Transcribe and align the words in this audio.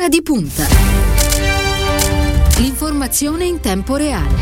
Ora 0.00 0.08
di 0.08 0.22
punta. 0.22 0.66
L'informazione 2.56 3.44
in 3.44 3.60
tempo 3.60 3.96
reale. 3.96 4.34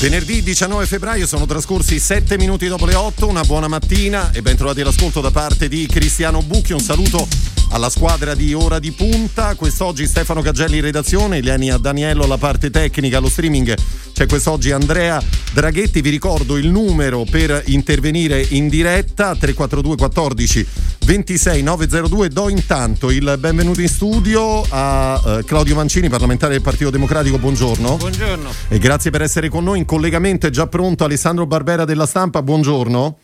Venerdì 0.00 0.42
19 0.42 0.84
febbraio 0.84 1.26
sono 1.26 1.46
trascorsi 1.46 1.98
7 1.98 2.36
minuti 2.36 2.66
dopo 2.66 2.84
le 2.84 2.94
8, 2.94 3.26
una 3.26 3.44
buona 3.44 3.68
mattina 3.68 4.30
e 4.32 4.42
ben 4.42 4.56
trovati 4.56 4.82
all'ascolto 4.82 5.22
da 5.22 5.30
parte 5.30 5.68
di 5.68 5.86
Cristiano 5.86 6.42
Bucchi, 6.42 6.74
un 6.74 6.80
saluto 6.80 7.26
alla 7.70 7.88
squadra 7.88 8.34
di 8.34 8.52
Ora 8.52 8.78
di 8.78 8.92
Punta, 8.92 9.54
quest'oggi 9.54 10.06
Stefano 10.06 10.42
Cagelli 10.42 10.76
in 10.76 10.82
redazione, 10.82 11.38
Ilenia 11.38 11.78
Daniello 11.78 12.24
alla 12.24 12.36
parte 12.36 12.68
tecnica, 12.68 13.16
allo 13.16 13.30
streaming 13.30 13.74
c'è 14.18 14.26
quest'oggi 14.26 14.72
Andrea 14.72 15.22
Draghetti, 15.52 16.00
vi 16.00 16.10
ricordo 16.10 16.56
il 16.56 16.66
numero 16.66 17.24
per 17.30 17.62
intervenire 17.66 18.44
in 18.48 18.68
diretta 18.68 19.36
342 19.36 19.94
14 19.94 20.66
26 21.06 21.62
902, 21.62 22.28
do 22.28 22.48
intanto 22.48 23.12
il 23.12 23.36
benvenuto 23.38 23.80
in 23.80 23.86
studio 23.86 24.64
a 24.70 25.22
uh, 25.24 25.44
Claudio 25.44 25.76
Mancini, 25.76 26.08
parlamentare 26.08 26.54
del 26.54 26.62
Partito 26.62 26.90
Democratico, 26.90 27.38
buongiorno. 27.38 27.96
Buongiorno. 27.96 28.50
E 28.66 28.78
grazie 28.80 29.12
per 29.12 29.22
essere 29.22 29.48
con 29.48 29.62
noi 29.62 29.84
collegamento 29.84 30.48
è 30.48 30.50
già 30.50 30.66
pronto 30.66 31.04
Alessandro 31.04 31.46
Barbera 31.46 31.84
della 31.84 32.06
stampa, 32.06 32.42
buongiorno. 32.42 33.18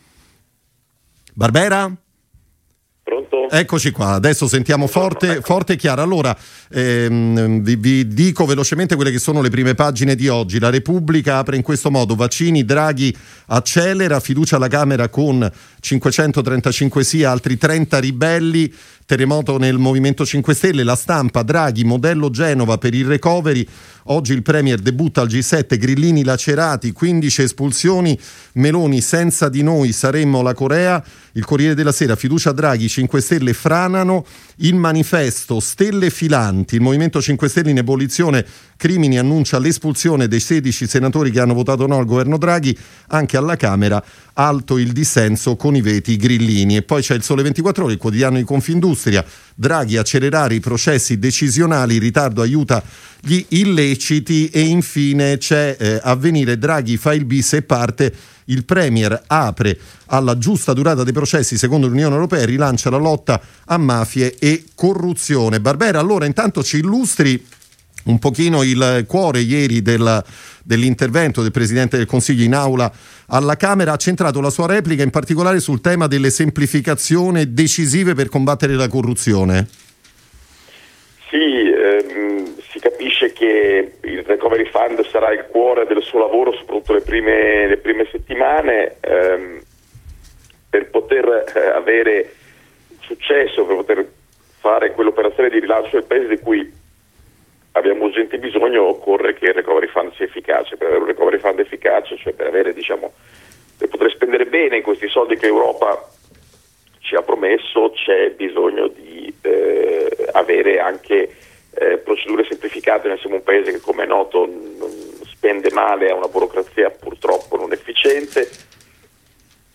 Barbera? 1.33 1.93
Pronto? 3.15 3.49
Eccoci 3.49 3.93
qua, 3.93 4.09
adesso 4.11 4.49
sentiamo 4.49 4.89
forte, 4.89 5.41
forte 5.41 5.75
e 5.75 5.77
chiaro. 5.77 6.03
Allora, 6.03 6.37
ehm, 6.73 7.63
vi, 7.63 7.77
vi, 7.77 8.09
dico 8.09 8.45
velocemente 8.45 8.97
quelle 8.97 9.13
che 9.13 9.21
sono 9.21 9.41
le 9.41 9.51
prime 9.51 9.75
pagine 9.75 10.17
di 10.17 10.27
oggi. 10.27 10.59
La 10.59 10.71
Repubblica 10.71 11.39
apre 11.39 11.55
in 11.55 11.63
questo 11.63 11.93
modo, 11.93 12.17
vaccini, 12.17 12.65
Draghi 12.65 13.17
accelera, 13.47 14.19
fiducia 14.19 14.57
alla 14.57 14.67
Camera 14.67 15.09
con 15.09 15.49
535 15.81 17.05
sì, 17.05 17.23
altri 17.23 17.57
30 17.57 18.01
ribelli, 18.01 18.73
terremoto 19.07 19.59
nel 19.59 19.79
Movimento 19.79 20.25
5 20.25 20.55
Stelle, 20.55 20.83
la 20.83 20.97
stampa, 20.97 21.43
Draghi, 21.43 21.85
modello 21.85 22.31
Genova 22.31 22.79
per 22.79 22.95
il 22.95 23.05
recovery, 23.05 23.67
oggi 24.05 24.33
il 24.33 24.43
Premier 24.43 24.79
debutta 24.79 25.21
al 25.21 25.29
G7, 25.29 25.79
grillini 25.79 26.25
lacerati, 26.25 26.93
15 26.93 27.43
espulsioni, 27.43 28.19
Meloni 28.55 29.01
senza 29.01 29.49
di 29.49 29.63
noi 29.63 29.93
saremmo 29.93 30.41
la 30.41 30.55
Corea, 30.55 31.05
il 31.33 31.45
Corriere 31.45 31.75
della 31.75 31.93
Sera, 31.93 32.17
fiducia 32.17 32.53
Draghi, 32.53 32.89
5 32.89 33.21
Stelle 33.21 33.53
franano, 33.53 34.25
il 34.57 34.75
manifesto 34.75 35.61
Stelle 35.61 36.11
filanti, 36.11 36.77
il 36.77 36.81
Movimento 36.81 37.21
5 37.21 37.49
Stelle 37.49 37.71
in 37.71 37.79
ebollizione, 37.79 38.45
Crimini 38.77 39.19
annuncia 39.19 39.59
l'espulsione 39.59 40.29
dei 40.29 40.41
16 40.41 40.87
senatori 40.87 41.31
che 41.31 41.41
hanno 41.41 41.55
votato 41.55 41.87
no 41.87 41.99
al 41.99 42.07
governo 42.07 42.39
Draghi, 42.39 42.77
anche 43.09 43.37
alla 43.37 43.57
Camera 43.57 44.03
alto 44.35 44.79
il 44.79 44.93
dissenso 44.93 45.57
con 45.57 45.77
i 45.77 45.81
veti 45.81 46.17
grillini. 46.17 46.77
E 46.77 46.83
poi 46.83 47.03
c'è 47.03 47.15
il 47.15 47.23
Sole 47.23 47.43
24 47.43 47.85
Ore, 47.85 47.93
il 47.95 47.99
quotidiano 47.99 48.37
di 48.37 48.45
Confindustria, 48.45 48.93
Draghi 49.55 49.97
accelerare 49.97 50.55
i 50.55 50.61
processi 50.61 51.19
decisionali, 51.19 51.99
ritardo 51.99 52.43
aiuta 52.43 52.83
gli 53.21 53.45
illeciti 53.49 54.49
e 54.49 54.61
infine 54.61 55.39
c'è 55.39 55.77
eh, 55.79 56.01
avvenire 56.03 56.59
Draghi 56.59 56.97
fa 56.97 57.15
il 57.15 57.25
bis 57.25 57.55
e 57.55 57.63
parte 57.63 58.13
il 58.47 58.65
Premier 58.65 59.23
apre 59.27 59.79
alla 60.07 60.37
giusta 60.37 60.73
durata 60.73 61.05
dei 61.05 61.13
processi 61.13 61.57
secondo 61.57 61.87
l'Unione 61.87 62.15
Europea 62.15 62.41
e 62.41 62.47
rilancia 62.47 62.91
la 62.91 62.99
lotta 62.99 63.41
a 63.67 63.79
mafie 63.79 64.35
e 64.39 64.65
corruzione. 64.75 65.61
Barbera, 65.61 65.99
allora 65.99 66.27
intanto 66.27 66.63
ci 66.63 66.79
illustri 66.79 67.43
un 68.05 68.19
pochino 68.19 68.63
il 68.63 69.05
cuore 69.07 69.41
ieri 69.41 69.83
del, 69.83 70.23
dell'intervento 70.63 71.43
del 71.43 71.51
Presidente 71.51 71.97
del 71.97 72.07
Consiglio 72.07 72.45
in 72.45 72.55
aula 72.55 72.91
alla 73.29 73.57
Camera, 73.57 73.93
ha 73.93 73.97
centrato 73.97 74.41
la 74.41 74.51
sua 74.51 74.67
replica 74.67 75.03
in 75.03 75.11
particolare 75.11 75.61
sul 75.61 75.81
tema 75.81 76.07
delle 76.07 76.31
semplificazioni 76.31 77.53
decisive 77.53 78.15
per 78.15 78.29
combattere 78.29 78.75
la 78.75 78.89
corruzione. 78.89 79.69
Sì, 81.31 81.73
ehm, 81.73 82.55
si 82.71 82.79
capisce 82.79 83.33
che 83.33 83.95
il 84.03 84.23
Recovery 84.23 84.69
Fund 84.71 85.05
sarà 85.09 85.33
il 85.33 85.47
cuore 85.51 85.87
del 85.87 86.03
suo 86.03 86.21
lavoro, 86.21 86.53
soprattutto 86.53 86.93
le 86.93 87.01
prime, 87.01 87.67
le 87.67 87.79
prime 87.79 88.07
settimane, 88.11 88.97
ehm, 89.01 89.63
per 90.71 90.91
poter 90.91 91.45
eh, 91.55 91.69
avere 91.69 92.35
successo, 93.01 93.65
per 93.65 93.77
poter 93.77 94.09
fare 94.61 94.93
quell'operazione 94.93 95.51
di 95.51 95.61
rilancio 95.61 95.91
del 95.93 96.05
Paese 96.05 96.29
di 96.29 96.39
cui 96.39 96.73
abbiamo 97.77 98.05
urgente 98.05 98.39
bisogno, 98.39 98.83
occorre 98.83 99.35
che 99.35 99.47
il 99.47 99.55
recovery 99.55 99.87
fund 99.89 100.13
sia 100.15 100.25
efficace. 100.25 100.77
Per 100.77 100.87
avere 100.87 101.03
un 101.03 101.09
recovery 101.09 101.39
fund 101.39 101.59
efficace, 101.59 102.17
cioè 102.17 102.33
per, 102.33 102.47
avere, 102.47 102.73
diciamo, 102.73 103.13
per 103.79 103.89
poter 103.89 104.11
spendere 104.11 104.47
bene 104.47 104.81
questi 104.81 105.09
soldi 105.09 105.37
che 105.37 105.47
l'Europa 105.47 106.09
ci 107.01 107.15
ha 107.17 107.23
promesso, 107.23 107.91
c'è 107.91 108.31
bisogno 108.31 108.89
di 108.89 109.33
eh, 109.43 110.29
avere 110.33 110.79
anche 110.79 111.35
eh, 111.75 111.99
procedure 111.99 112.45
semplificate. 112.45 113.09
Noi 113.09 113.19
siamo 113.19 113.37
un 113.37 113.43
paese 113.43 113.73
che, 113.73 113.81
come 113.81 114.05
è 114.05 114.07
noto, 114.07 114.49
spende 115.25 115.71
male, 115.73 116.11
ha 116.11 116.15
una 116.15 116.29
burocrazia 116.29 116.91
purtroppo 116.91 117.57
non 117.57 117.73
efficiente 117.73 118.49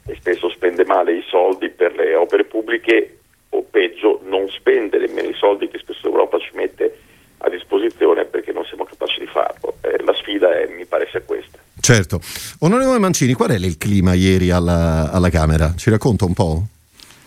e 0.07 0.15
spesso 0.15 0.49
spende 0.49 0.85
male 0.85 1.13
i 1.13 1.23
soldi 1.27 1.69
per 1.69 1.95
le 1.95 2.15
opere 2.15 2.45
pubbliche 2.45 3.17
o 3.49 3.63
peggio 3.69 4.21
non 4.23 4.49
spende 4.49 4.97
nemmeno 4.97 5.29
i 5.29 5.35
soldi 5.35 5.67
che 5.67 5.77
spesso 5.77 6.07
l'Europa 6.07 6.39
ci 6.39 6.49
mette 6.53 6.97
a 7.39 7.49
disposizione 7.49 8.25
perché 8.25 8.51
non 8.51 8.63
siamo 8.65 8.83
capaci 8.83 9.19
di 9.19 9.27
farlo. 9.27 9.77
Eh, 9.81 10.03
la 10.03 10.13
sfida 10.13 10.51
è, 10.51 10.67
mi 10.75 10.85
pare 10.85 11.07
sia 11.09 11.21
questa. 11.21 11.57
Certo. 11.79 12.19
Onorevole 12.59 12.99
Mancini, 12.99 13.33
qual 13.33 13.51
è 13.51 13.55
il 13.55 13.77
clima 13.77 14.13
ieri 14.13 14.51
alla, 14.51 15.11
alla 15.11 15.29
Camera? 15.29 15.73
Ci 15.75 15.89
racconta 15.89 16.25
un 16.25 16.33
po'? 16.33 16.67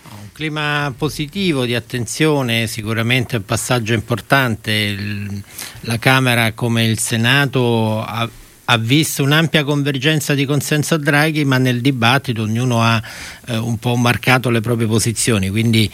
Un 0.05 0.33
clima 0.33 0.93
positivo 0.97 1.65
di 1.65 1.75
attenzione, 1.75 2.67
sicuramente 2.67 3.37
un 3.37 3.45
passaggio 3.45 3.95
importante. 3.95 4.97
La 5.81 5.99
Camera 5.99 6.53
come 6.53 6.85
il 6.85 6.99
Senato 6.99 8.01
ha, 8.03 8.29
ha 8.65 8.79
visto 8.79 9.23
un'ampia 9.23 9.65
convergenza 9.65 10.35
di 10.35 10.45
consenso 10.45 10.95
a 10.95 10.99
Draghi, 10.99 11.45
ma 11.45 11.59
nel 11.59 11.81
dibattito 11.81 12.43
ognuno 12.43 12.83
ha 12.83 13.03
eh, 13.47 13.57
un 13.57 13.79
po' 13.79 13.97
marcato 13.97 14.51
le 14.51 14.61
proprie 14.61 14.87
posizioni, 14.87 15.49
quindi 15.49 15.91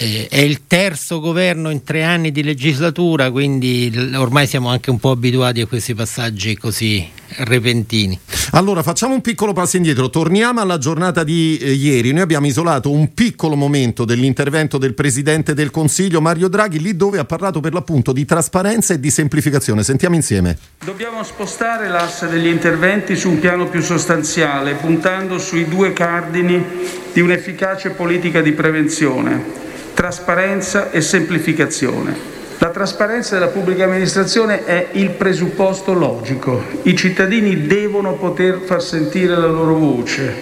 eh, 0.00 0.28
è 0.30 0.38
il 0.38 0.62
terzo 0.66 1.20
governo 1.20 1.68
in 1.68 1.84
tre 1.84 2.04
anni 2.04 2.32
di 2.32 2.42
legislatura, 2.42 3.30
quindi 3.30 3.92
ormai 4.16 4.46
siamo 4.46 4.70
anche 4.70 4.88
un 4.88 4.98
po' 4.98 5.10
abituati 5.10 5.60
a 5.60 5.66
questi 5.66 5.94
passaggi 5.94 6.56
così 6.56 7.06
repentini. 7.40 8.18
Allora 8.52 8.82
facciamo 8.82 9.12
un 9.12 9.20
piccolo 9.20 9.52
passo 9.52 9.76
indietro, 9.76 10.08
torniamo 10.08 10.60
alla 10.60 10.78
giornata 10.78 11.22
di 11.22 11.58
eh, 11.58 11.72
ieri. 11.72 12.12
Noi 12.12 12.22
abbiamo 12.22 12.46
isolato 12.46 12.90
un 12.90 13.12
piccolo 13.12 13.56
momento 13.56 14.06
dell'intervento 14.06 14.78
del 14.78 14.94
Presidente 14.94 15.52
del 15.52 15.70
Consiglio 15.70 16.22
Mario 16.22 16.48
Draghi, 16.48 16.80
lì 16.80 16.96
dove 16.96 17.18
ha 17.18 17.26
parlato 17.26 17.60
per 17.60 17.74
l'appunto 17.74 18.12
di 18.12 18.24
trasparenza 18.24 18.94
e 18.94 19.00
di 19.00 19.10
semplificazione. 19.10 19.82
Sentiamo 19.82 20.14
insieme. 20.14 20.56
Dobbiamo 20.82 21.22
spostare 21.22 21.88
l'asse 21.88 22.26
degli 22.26 22.46
interventi 22.46 23.16
su 23.16 23.28
un 23.28 23.38
piano 23.38 23.68
più 23.68 23.82
sostanziale, 23.82 24.76
puntando 24.76 25.38
sui 25.38 25.68
due 25.68 25.92
cardini 25.92 26.64
di 27.12 27.20
un'efficace 27.20 27.90
politica 27.90 28.40
di 28.40 28.52
prevenzione 28.52 29.68
trasparenza 30.00 30.90
e 30.92 31.02
semplificazione. 31.02 32.16
La 32.56 32.70
trasparenza 32.70 33.34
della 33.34 33.50
pubblica 33.50 33.84
amministrazione 33.84 34.64
è 34.64 34.86
il 34.92 35.10
presupposto 35.10 35.92
logico. 35.92 36.64
I 36.84 36.96
cittadini 36.96 37.66
devono 37.66 38.14
poter 38.14 38.60
far 38.64 38.82
sentire 38.82 39.36
la 39.36 39.46
loro 39.46 39.74
voce. 39.74 40.32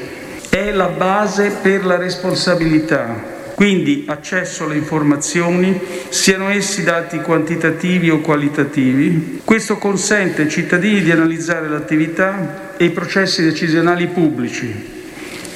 È 0.49 0.71
la 0.71 0.87
base 0.87 1.51
per 1.61 1.85
la 1.85 1.97
responsabilità. 1.97 3.21
Quindi 3.57 4.05
accesso 4.07 4.63
alle 4.63 4.77
informazioni, 4.77 5.77
siano 6.09 6.51
essi 6.51 6.85
dati 6.85 7.19
quantitativi 7.19 8.11
o 8.11 8.21
qualitativi. 8.21 9.41
Questo 9.43 9.77
consente 9.77 10.43
ai 10.43 10.51
cittadini 10.51 11.03
di 11.03 11.11
analizzare 11.11 11.69
l'attività 11.69 12.75
e 12.77 12.85
i 12.85 12.91
processi 12.91 13.43
decisionali 13.43 14.07
pubblici, 14.07 14.98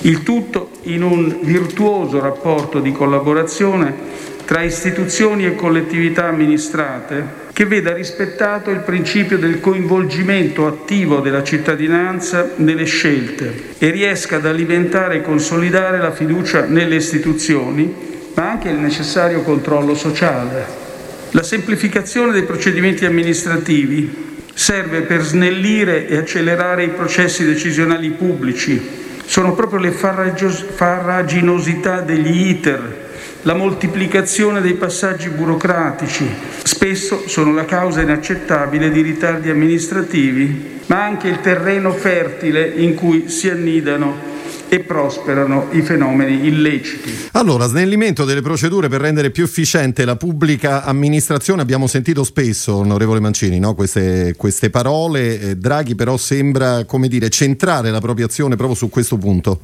il 0.03 0.23
tutto 0.23 0.71
in 0.83 1.03
un 1.03 1.39
virtuoso 1.43 2.19
rapporto 2.21 2.81
di 2.81 2.91
collaborazione 2.93 3.95
tra 4.45 4.63
istituzioni 4.63 5.47
e 5.47 5.55
collettività 5.55 6.27
amministrate 6.27 7.41
che 7.53 7.67
veda 7.67 7.93
rispettato 7.93 8.71
il 8.71 8.81
principio 8.81 9.39
del 9.39 9.61
coinvolgimento 9.61 10.67
attivo 10.67 11.21
della 11.21 11.45
cittadinanza 11.45 12.51
nelle 12.57 12.85
scelte 12.85 13.75
e 13.79 13.91
riesca 13.91 14.37
ad 14.37 14.47
alimentare 14.47 15.17
e 15.17 15.23
consolidare 15.23 15.99
la 15.99 16.11
fiducia 16.11 16.65
nelle 16.65 16.97
istituzioni, 16.97 17.95
ma 18.35 18.51
anche 18.51 18.71
il 18.71 18.79
necessario 18.79 19.43
controllo 19.43 19.95
sociale. 19.95 20.81
La 21.31 21.43
semplificazione 21.43 22.33
dei 22.33 22.45
procedimenti 22.45 23.05
amministrativi 23.05 24.31
serve 24.55 25.03
per 25.03 25.23
snellire 25.23 26.09
e 26.09 26.17
accelerare 26.17 26.85
i 26.85 26.89
processi 26.89 27.45
decisionali 27.45 28.11
pubblici 28.11 29.02
sono 29.25 29.55
proprio 29.55 29.81
le 29.81 29.91
farraginosità 29.91 32.01
degli 32.01 32.49
iter 32.49 33.11
la 33.43 33.55
moltiplicazione 33.55 34.61
dei 34.61 34.75
passaggi 34.75 35.29
burocratici, 35.29 36.29
spesso 36.63 37.27
sono 37.27 37.53
la 37.53 37.65
causa 37.65 38.01
inaccettabile 38.01 38.91
di 38.91 39.01
ritardi 39.01 39.51
amministrativi, 39.51 40.81
ma 40.87 41.03
anche 41.03 41.27
il 41.27 41.41
terreno 41.41 41.91
fertile 41.91 42.69
in 42.69 42.95
cui 42.95 43.29
si 43.29 43.49
annidano 43.49 44.31
e 44.73 44.81
prosperano 44.81 45.69
i 45.73 45.83
fenomeni 45.83 46.47
illeciti. 46.47 47.29
Allora, 47.33 47.67
snellimento 47.67 48.25
delle 48.25 48.41
procedure 48.41 48.89
per 48.89 49.03
rendere 49.03 49.31
più 49.31 49.45
efficiente 49.45 50.07
la 50.07 50.17
pubblica 50.17 50.85
amministrazione, 50.85 51.61
abbiamo 51.61 51.87
sentito 51.87 52.25
spesso, 52.25 52.77
onorevole 52.77 53.21
Mancini, 53.21 53.59
no? 53.59 53.75
queste, 53.75 54.33
queste, 54.35 54.71
parole, 54.71 55.39
eh, 55.41 55.57
Draghi 55.57 55.95
però 55.95 56.17
sembra, 56.17 56.87
come 56.87 57.09
dire, 57.09 57.29
centrare 57.29 57.91
la 57.91 58.01
propria 58.01 58.25
azione 58.25 58.57
proprio 58.57 58.75
su 58.75 58.89
questo 58.89 59.19
punto. 59.19 59.61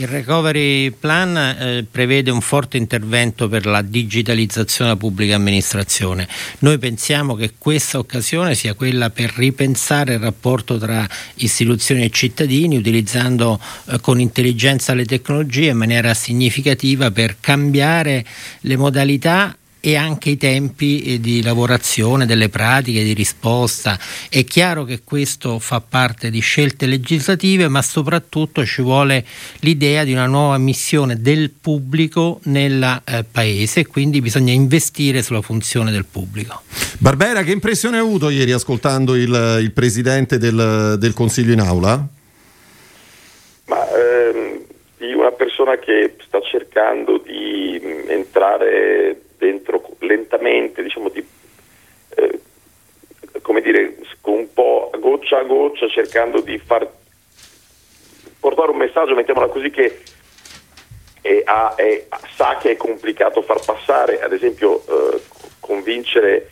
Il 0.00 0.06
recovery 0.06 0.92
plan 0.92 1.36
eh, 1.36 1.84
prevede 1.90 2.30
un 2.30 2.40
forte 2.40 2.76
intervento 2.76 3.48
per 3.48 3.66
la 3.66 3.82
digitalizzazione 3.82 4.90
della 4.90 5.00
pubblica 5.00 5.34
amministrazione. 5.34 6.28
Noi 6.60 6.78
pensiamo 6.78 7.34
che 7.34 7.54
questa 7.58 7.98
occasione 7.98 8.54
sia 8.54 8.74
quella 8.74 9.10
per 9.10 9.32
ripensare 9.34 10.12
il 10.14 10.20
rapporto 10.20 10.78
tra 10.78 11.04
istituzioni 11.36 12.04
e 12.04 12.10
cittadini 12.10 12.76
utilizzando 12.76 13.60
eh, 13.86 13.98
con 14.00 14.20
intelligenza 14.20 14.94
le 14.94 15.04
tecnologie 15.04 15.70
in 15.70 15.76
maniera 15.76 16.14
significativa 16.14 17.10
per 17.10 17.38
cambiare 17.40 18.24
le 18.60 18.76
modalità 18.76 19.56
e 19.80 19.96
anche 19.96 20.30
i 20.30 20.36
tempi 20.36 21.02
eh, 21.02 21.20
di 21.20 21.42
lavorazione 21.42 22.26
delle 22.26 22.48
pratiche 22.48 23.02
di 23.02 23.12
risposta. 23.12 23.98
È 24.28 24.44
chiaro 24.44 24.84
che 24.84 25.00
questo 25.04 25.58
fa 25.58 25.80
parte 25.80 26.30
di 26.30 26.40
scelte 26.40 26.86
legislative, 26.86 27.68
ma 27.68 27.82
soprattutto 27.82 28.64
ci 28.64 28.82
vuole 28.82 29.24
l'idea 29.60 30.04
di 30.04 30.12
una 30.12 30.26
nuova 30.26 30.58
missione 30.58 31.20
del 31.20 31.50
pubblico 31.50 32.40
nel 32.44 33.02
eh, 33.04 33.24
paese 33.30 33.80
e 33.80 33.86
quindi 33.86 34.20
bisogna 34.20 34.52
investire 34.52 35.22
sulla 35.22 35.42
funzione 35.42 35.90
del 35.90 36.04
pubblico. 36.04 36.62
Barbera, 36.98 37.42
che 37.42 37.52
impressione 37.52 37.98
hai 37.98 38.02
avuto 38.02 38.30
ieri 38.30 38.52
ascoltando 38.52 39.14
il, 39.14 39.58
il 39.60 39.72
Presidente 39.72 40.38
del, 40.38 40.96
del, 40.98 41.14
Consiglio 41.14 41.52
in 41.52 41.60
aula? 41.60 42.06
Ma 43.66 43.88
ehm, 43.90 44.62
di 44.98 45.12
una 45.12 45.30
persona 45.30 45.76
che 45.78 46.16
sta 46.26 46.40
cercando 46.40 47.22
di 47.24 47.80
mh, 47.80 48.10
entrare 48.10 49.20
dentro 49.48 49.82
lentamente, 50.00 50.82
diciamo 50.82 51.08
di, 51.08 51.26
eh, 52.16 52.40
come 53.40 53.60
dire, 53.62 53.96
un 54.22 54.52
po' 54.52 54.90
goccia 54.98 55.38
a 55.38 55.44
goccia 55.44 55.88
cercando 55.88 56.40
di 56.40 56.58
far 56.58 56.86
portare 58.38 58.70
un 58.70 58.76
messaggio, 58.76 59.14
mettiamola 59.14 59.48
così, 59.48 59.70
che 59.70 60.00
è, 61.22 61.42
è, 61.42 62.06
sa 62.36 62.58
che 62.60 62.72
è 62.72 62.76
complicato 62.76 63.42
far 63.42 63.64
passare, 63.64 64.20
ad 64.20 64.32
esempio 64.32 64.82
eh, 64.86 65.20
convincere 65.60 66.50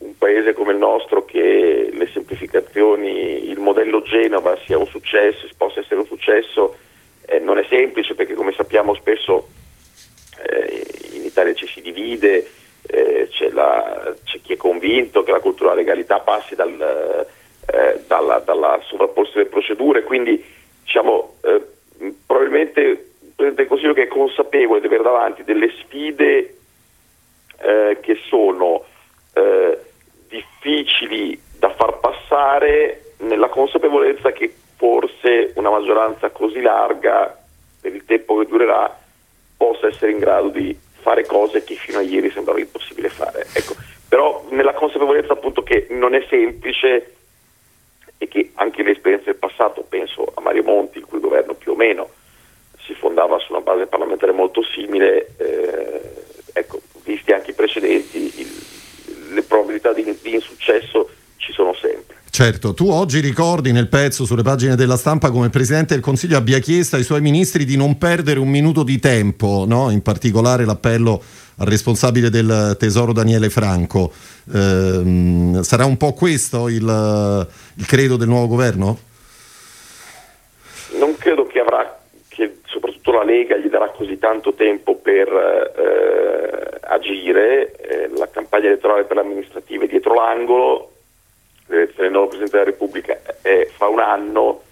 un 0.00 0.16
paese 0.18 0.52
come 0.52 0.72
il 0.72 0.78
nostro 0.78 1.24
che 1.24 1.90
le 1.90 2.08
semplificazioni, 2.12 3.48
il 3.48 3.58
modello 3.58 4.02
Genova 4.02 4.58
sia 4.66 4.76
un 4.76 4.86
successo, 4.86 5.48
possa 5.56 5.80
essere 5.80 6.00
un 6.00 6.06
successo, 6.06 6.76
eh, 7.26 7.38
non 7.38 7.58
è 7.58 7.66
semplice 7.70 8.14
perché 8.14 8.34
come 8.34 8.52
sappiamo 8.52 8.94
spesso 8.94 9.48
eh, 10.46 10.93
in 11.34 11.50
Italia 11.50 11.54
ci 11.54 11.66
si 11.66 11.80
divide, 11.80 12.48
eh, 12.86 13.28
c'è, 13.30 13.50
la, 13.50 14.14
c'è, 14.24 14.40
chi 14.40 14.52
è 14.52 14.56
convinto 14.56 15.22
che 15.22 15.32
la 15.32 15.40
cultura 15.40 15.70
della 15.70 15.82
legalità 15.82 16.20
passi 16.20 16.54
dal, 16.54 17.26
eh, 17.66 18.00
dalla, 18.06 18.38
dalla 18.38 18.80
sovrapporsi 18.84 19.32
delle 19.34 19.48
procedure, 19.48 20.04
quindi 20.04 20.42
diciamo, 20.82 21.36
eh, 21.42 21.62
probabilmente 22.26 22.80
il 22.80 22.98
Presidente 23.34 23.62
del 23.62 23.66
Consiglio 23.66 23.94
che 23.94 24.02
è 24.02 24.08
consapevole 24.08 24.80
di 24.80 24.86
avere 24.86 25.02
davanti 25.02 25.42
delle 25.42 25.72
sfide 25.80 26.56
eh, 27.58 27.98
che 28.00 28.18
sono 28.28 28.84
eh, 29.32 29.78
difficili 30.28 31.40
da 31.58 31.70
far 31.70 31.98
passare 31.98 33.14
nella 33.18 33.48
consapevolezza 33.48 34.32
che 34.32 34.52
forse 34.76 35.52
una 35.54 35.70
maggioranza 35.70 36.30
così 36.30 36.60
larga 36.60 37.36
per 37.80 37.94
il 37.94 38.04
tempo 38.04 38.38
che 38.38 38.46
durerà 38.46 38.98
possa 39.56 39.86
essere 39.86 40.10
in 40.10 40.18
grado 40.18 40.48
di 40.48 40.76
fare 41.04 41.26
cose 41.26 41.62
che 41.64 41.74
fino 41.74 41.98
a 41.98 42.00
ieri 42.00 42.30
sembrava 42.30 42.58
impossibile 42.58 43.10
fare. 43.10 43.46
Ecco, 43.52 43.74
però 44.08 44.42
nella 44.48 44.72
consapevolezza 44.72 45.34
appunto 45.34 45.62
che 45.62 45.86
non 45.90 46.14
è 46.14 46.24
semplice 46.30 47.16
e 48.16 48.26
che 48.26 48.52
anche 48.54 48.82
le 48.82 48.92
esperienze 48.92 49.26
del 49.26 49.36
passato, 49.36 49.84
penso 49.86 50.32
a 50.34 50.40
Mario 50.40 50.62
Monti, 50.62 50.98
il 50.98 51.04
cui 51.04 51.20
governo 51.20 51.52
più 51.52 51.72
o 51.72 51.76
meno 51.76 52.08
si 52.86 52.94
fondava 52.94 53.38
su 53.38 53.52
una 53.52 53.60
base 53.60 53.86
parlamentare 53.86 54.32
molto 54.32 54.62
simile, 54.62 55.34
eh, 55.36 56.00
ecco, 56.54 56.80
visti 57.04 57.32
anche 57.32 57.50
i 57.50 57.54
precedenti, 57.54 58.40
il, 58.40 59.32
le 59.34 59.42
probabilità 59.42 59.92
di, 59.92 60.04
di 60.22 60.34
insuccesso 60.34 61.10
ci 61.44 61.52
sono 61.52 61.74
sempre. 61.74 62.16
Certo, 62.30 62.74
tu 62.74 62.88
oggi 62.88 63.20
ricordi 63.20 63.70
nel 63.70 63.86
pezzo 63.86 64.24
sulle 64.24 64.42
pagine 64.42 64.74
della 64.74 64.96
stampa 64.96 65.30
come 65.30 65.44
il 65.44 65.50
Presidente 65.52 65.94
del 65.94 66.02
Consiglio 66.02 66.36
abbia 66.36 66.58
chiesto 66.58 66.96
ai 66.96 67.04
suoi 67.04 67.20
ministri 67.20 67.64
di 67.64 67.76
non 67.76 67.96
perdere 67.96 68.40
un 68.40 68.48
minuto 68.48 68.82
di 68.82 68.98
tempo, 68.98 69.64
no? 69.68 69.90
in 69.90 70.02
particolare 70.02 70.64
l'appello 70.64 71.22
al 71.58 71.66
responsabile 71.66 72.30
del 72.30 72.76
Tesoro 72.76 73.12
Daniele 73.12 73.50
Franco. 73.50 74.10
Eh, 74.52 75.62
sarà 75.62 75.84
un 75.84 75.96
po' 75.96 76.12
questo 76.14 76.68
il, 76.68 77.46
il, 77.76 77.86
credo 77.86 78.16
del 78.16 78.26
nuovo 78.26 78.48
governo? 78.48 78.98
Non 80.98 81.16
credo 81.16 81.46
che 81.46 81.60
avrà, 81.60 82.00
che 82.26 82.58
soprattutto 82.66 83.12
la 83.12 83.22
Lega 83.22 83.56
gli 83.58 83.68
darà 83.68 83.90
così 83.90 84.18
tanto 84.18 84.54
tempo 84.54 84.96
per 84.96 85.28
eh, 85.28 86.80
agire, 86.80 87.76
eh, 87.76 88.10
la 88.16 88.28
campagna 88.28 88.66
elettorale 88.66 89.04
per 89.04 89.16
le 89.16 89.22
amministrative 89.22 89.84
è 89.84 89.88
dietro 89.88 90.14
l'angolo 90.14 90.88
l'elezione 91.66 92.02
del 92.02 92.10
nuovo 92.12 92.28
Presidente 92.28 92.56
della 92.56 92.70
Repubblica 92.70 93.20
è 93.42 93.68
fa 93.76 93.88
un 93.88 94.00
anno, 94.00 94.62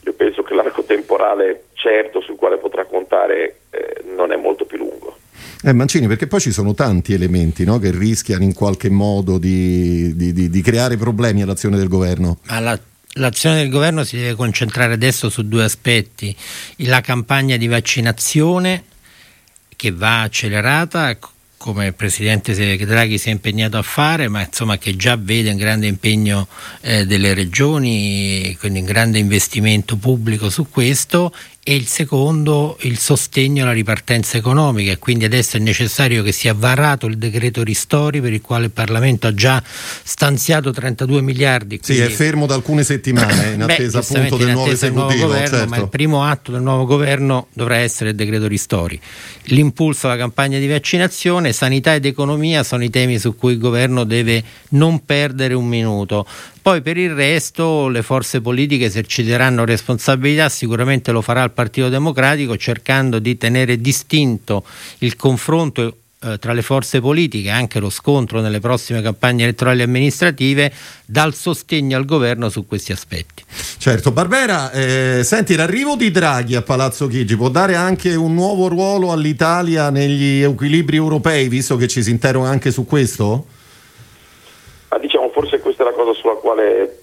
io 0.00 0.12
penso 0.14 0.42
che 0.42 0.54
l'arco 0.54 0.82
temporale 0.84 1.64
certo 1.74 2.20
sul 2.20 2.36
quale 2.36 2.58
potrà 2.58 2.84
contare 2.84 3.60
eh, 3.70 4.02
non 4.14 4.32
è 4.32 4.36
molto 4.36 4.64
più 4.64 4.78
lungo. 4.78 5.16
Eh, 5.62 5.72
Mancini, 5.72 6.06
perché 6.06 6.26
poi 6.26 6.40
ci 6.40 6.52
sono 6.52 6.74
tanti 6.74 7.12
elementi 7.12 7.64
no, 7.64 7.78
che 7.78 7.90
rischiano 7.90 8.44
in 8.44 8.54
qualche 8.54 8.90
modo 8.90 9.38
di, 9.38 10.14
di, 10.14 10.32
di, 10.32 10.48
di 10.48 10.62
creare 10.62 10.96
problemi 10.96 11.42
all'azione 11.42 11.76
del 11.76 11.88
governo. 11.88 12.38
Alla 12.46 12.78
l'azione 13.18 13.56
del 13.56 13.70
governo 13.70 14.04
si 14.04 14.16
deve 14.16 14.34
concentrare 14.34 14.92
adesso 14.92 15.28
su 15.28 15.46
due 15.46 15.64
aspetti, 15.64 16.34
la 16.78 17.00
campagna 17.00 17.56
di 17.56 17.66
vaccinazione 17.66 18.84
che 19.74 19.90
va 19.90 20.22
accelerata 20.22 21.16
come 21.56 21.86
il 21.86 21.94
Presidente 21.94 22.54
Draghi 22.54 23.18
si 23.18 23.28
è 23.28 23.32
impegnato 23.32 23.78
a 23.78 23.82
fare, 23.82 24.28
ma 24.28 24.44
insomma 24.44 24.78
che 24.78 24.96
già 24.96 25.16
vede 25.16 25.50
un 25.50 25.56
grande 25.56 25.86
impegno 25.86 26.46
eh, 26.80 27.06
delle 27.06 27.34
regioni, 27.34 28.56
quindi 28.58 28.80
un 28.80 28.84
grande 28.84 29.18
investimento 29.18 29.96
pubblico 29.96 30.50
su 30.50 30.68
questo 30.70 31.32
e 31.68 31.74
il 31.74 31.88
secondo 31.88 32.78
il 32.82 32.96
sostegno 32.96 33.64
alla 33.64 33.72
ripartenza 33.72 34.36
economica 34.36 34.92
e 34.92 34.98
quindi 34.98 35.24
adesso 35.24 35.56
è 35.56 35.58
necessario 35.58 36.22
che 36.22 36.30
sia 36.30 36.54
varato 36.56 37.06
il 37.06 37.18
decreto 37.18 37.64
ristori 37.64 38.20
per 38.20 38.32
il 38.32 38.40
quale 38.40 38.66
il 38.66 38.70
Parlamento 38.70 39.26
ha 39.26 39.34
già 39.34 39.60
stanziato 39.66 40.70
32 40.70 41.20
miliardi. 41.22 41.80
Quindi... 41.80 42.04
Sì, 42.04 42.08
è 42.08 42.14
fermo 42.14 42.46
da 42.46 42.54
alcune 42.54 42.84
settimane 42.84 43.48
in 43.54 43.62
attesa 43.62 43.98
Beh, 43.98 44.06
appunto 44.06 44.36
del 44.36 44.52
nuovo 44.52 44.70
esecutivo. 44.70 45.06
Nuovo 45.06 45.26
governo, 45.26 45.56
certo. 45.56 45.68
Ma 45.68 45.76
il 45.78 45.88
primo 45.88 46.22
atto 46.22 46.52
del 46.52 46.62
nuovo 46.62 46.84
governo 46.84 47.48
dovrà 47.52 47.78
essere 47.78 48.10
il 48.10 48.14
decreto 48.14 48.46
ristori. 48.46 49.00
L'impulso 49.46 50.06
alla 50.06 50.16
campagna 50.16 50.60
di 50.60 50.68
vaccinazione, 50.68 51.52
sanità 51.52 51.94
ed 51.94 52.04
economia 52.04 52.62
sono 52.62 52.84
i 52.84 52.90
temi 52.90 53.18
su 53.18 53.34
cui 53.34 53.54
il 53.54 53.58
governo 53.58 54.04
deve 54.04 54.40
non 54.68 55.04
perdere 55.04 55.54
un 55.54 55.66
minuto. 55.66 56.24
Poi 56.66 56.82
per 56.82 56.96
il 56.96 57.14
resto 57.14 57.86
le 57.86 58.02
forze 58.02 58.40
politiche 58.40 58.86
eserciteranno 58.86 59.64
responsabilità, 59.64 60.48
sicuramente 60.48 61.12
lo 61.12 61.22
farà 61.22 61.44
il 61.44 61.52
Partito 61.52 61.88
Democratico 61.88 62.56
cercando 62.56 63.20
di 63.20 63.38
tenere 63.38 63.80
distinto 63.80 64.64
il 64.98 65.14
confronto 65.14 65.98
eh, 66.24 66.38
tra 66.40 66.52
le 66.52 66.62
forze 66.62 67.00
politiche, 67.00 67.50
anche 67.50 67.78
lo 67.78 67.88
scontro 67.88 68.40
nelle 68.40 68.58
prossime 68.58 69.00
campagne 69.00 69.44
elettorali 69.44 69.82
amministrative, 69.82 70.72
dal 71.04 71.34
sostegno 71.34 71.96
al 71.96 72.04
governo 72.04 72.48
su 72.48 72.66
questi 72.66 72.90
aspetti. 72.90 73.44
Certo, 73.78 74.10
Barbera, 74.10 74.72
eh, 74.72 75.20
senti, 75.22 75.54
l'arrivo 75.54 75.94
di 75.94 76.10
Draghi 76.10 76.56
a 76.56 76.62
Palazzo 76.62 77.06
Chigi 77.06 77.36
può 77.36 77.48
dare 77.48 77.76
anche 77.76 78.12
un 78.16 78.34
nuovo 78.34 78.66
ruolo 78.66 79.12
all'Italia 79.12 79.90
negli 79.90 80.42
equilibri 80.42 80.96
europei, 80.96 81.46
visto 81.46 81.76
che 81.76 81.86
ci 81.86 82.02
si 82.02 82.10
interroga 82.10 82.48
anche 82.48 82.72
su 82.72 82.84
questo? 82.84 83.46
Ma 84.88 84.98
diciamo, 84.98 85.30
forse 85.32 85.60
la 85.86 85.92
cosa 85.92 86.12
sulla 86.14 86.34
quale, 86.34 87.02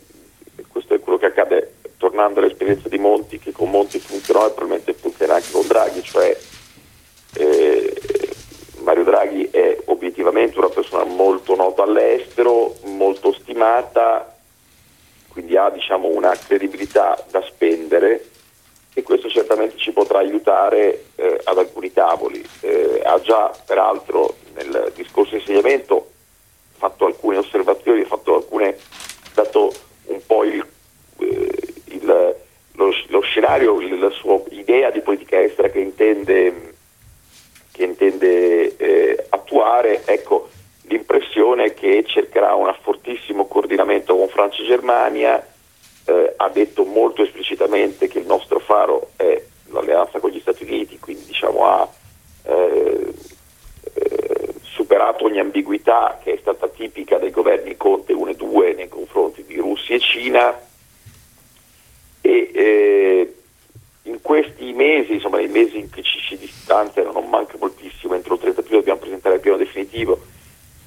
questo 0.67 0.93
è 0.93 0.99
quello 0.99 1.17
che 1.17 1.27
accade 1.27 1.75
tornando 1.97 2.39
all'esperienza 2.39 2.89
di 2.89 2.97
Monti, 2.97 3.39
che 3.39 3.53
con 3.53 3.69
Monti 3.69 3.97
funzionò 3.97 4.45
e 4.45 4.51
probabilmente 4.51 4.93
funziona 4.93 5.35
anche 5.35 5.51
con 5.51 5.65
Draghi, 5.65 6.03
cioè 6.03 6.37
eh, 7.35 7.93
Mario 8.79 9.03
Draghi 9.05 9.47
è 9.49 9.77
obiettivamente 9.85 10.57
una 10.57 10.67
persona 10.67 11.05
molto 11.05 11.55
nota 11.55 11.83
all'estero, 11.83 12.75
molto 12.83 13.31
stimata, 13.31 14.35
quindi 15.29 15.55
ha 15.55 15.69
diciamo, 15.69 16.09
una 16.09 16.35
credibilità 16.35 17.17
da 17.31 17.41
spendere 17.43 18.25
e 18.93 19.01
questo 19.01 19.29
certamente 19.29 19.77
ci 19.77 19.91
potrà 19.91 20.19
aiutare 20.19 21.05
eh, 21.15 21.39
ad 21.45 21.57
alcuni 21.57 21.93
tavoli. 21.93 22.45
Eh, 22.59 23.01
ha 23.03 23.19
già 23.21 23.51
peraltro 23.65 24.35
nel 24.55 24.91
discorso 24.93 25.31
di 25.31 25.39
insegnamento 25.39 26.12
fatto 26.83 27.05
alcune 27.05 27.37
osservazioni, 27.37 28.03
fatto 28.03 28.35
alcune, 28.35 28.77
dato 29.33 29.71
un 30.07 30.19
po' 30.25 30.43
il, 30.43 30.65
eh, 31.19 31.57
il, 31.85 32.35
lo, 32.73 32.93
lo, 33.07 33.21
scenario, 33.21 33.79
la 33.97 34.09
sua 34.09 34.41
idea 34.49 34.91
di 34.91 34.99
politica 34.99 35.41
estera 35.41 35.69
che 35.69 35.79
intende, 35.79 36.73
che 37.71 37.85
intende 37.85 38.75
eh, 38.75 39.25
attuare, 39.29 40.01
ecco, 40.03 40.49
l'impressione 40.87 41.67
è 41.67 41.73
che 41.73 42.03
cercherà 42.05 42.53
un 42.53 42.75
fortissimo 42.81 43.47
coordinamento 43.47 44.17
con 44.17 44.27
Francia 44.27 44.61
e 44.61 44.65
Germania, 44.65 45.47
eh, 46.03 46.33
ha 46.35 46.49
detto 46.49 46.83
molto 46.83 47.23
esplicitamente 47.23 48.09
che 48.09 48.19
il 48.19 48.25
nostro 48.25 48.59
faro 48.59 49.11
è 49.15 49.41
l'alleanza 49.67 50.19
con 50.19 50.31
gli 50.31 50.41
Stati 50.41 50.63
Uniti, 50.65 50.99
quindi 50.99 51.23
diciamo, 51.27 51.65
ha 51.65 51.89
eh, 52.43 53.13
superato 55.03 55.25
ogni 55.25 55.39
ambiguità 55.39 56.19
che 56.23 56.33
è 56.33 56.37
stata 56.39 56.67
tipica 56.69 57.17
dei 57.17 57.31
governi 57.31 57.75
Conte 57.75 58.13
1 58.13 58.31
e 58.31 58.35
2 58.35 58.73
nei 58.73 58.87
confronti 58.87 59.43
di 59.45 59.57
Russia 59.57 59.95
e 59.95 59.99
Cina. 59.99 60.61
E 62.21 62.51
eh, 62.53 63.33
in 64.03 64.21
questi 64.21 64.71
mesi, 64.71 65.13
insomma 65.13 65.37
nei 65.37 65.49
mesi 65.49 65.77
in 65.77 65.89
cui 65.91 66.03
ci 66.03 66.19
si 66.19 66.37
distanziano, 66.37 67.11
non 67.11 67.27
manca 67.29 67.57
moltissimo, 67.59 68.13
entro 68.13 68.35
il 68.35 68.39
30 68.39 68.61
aprile 68.61 68.77
dobbiamo 68.77 68.99
presentare 68.99 69.35
il 69.35 69.41
piano 69.41 69.57
definitivo, 69.57 70.21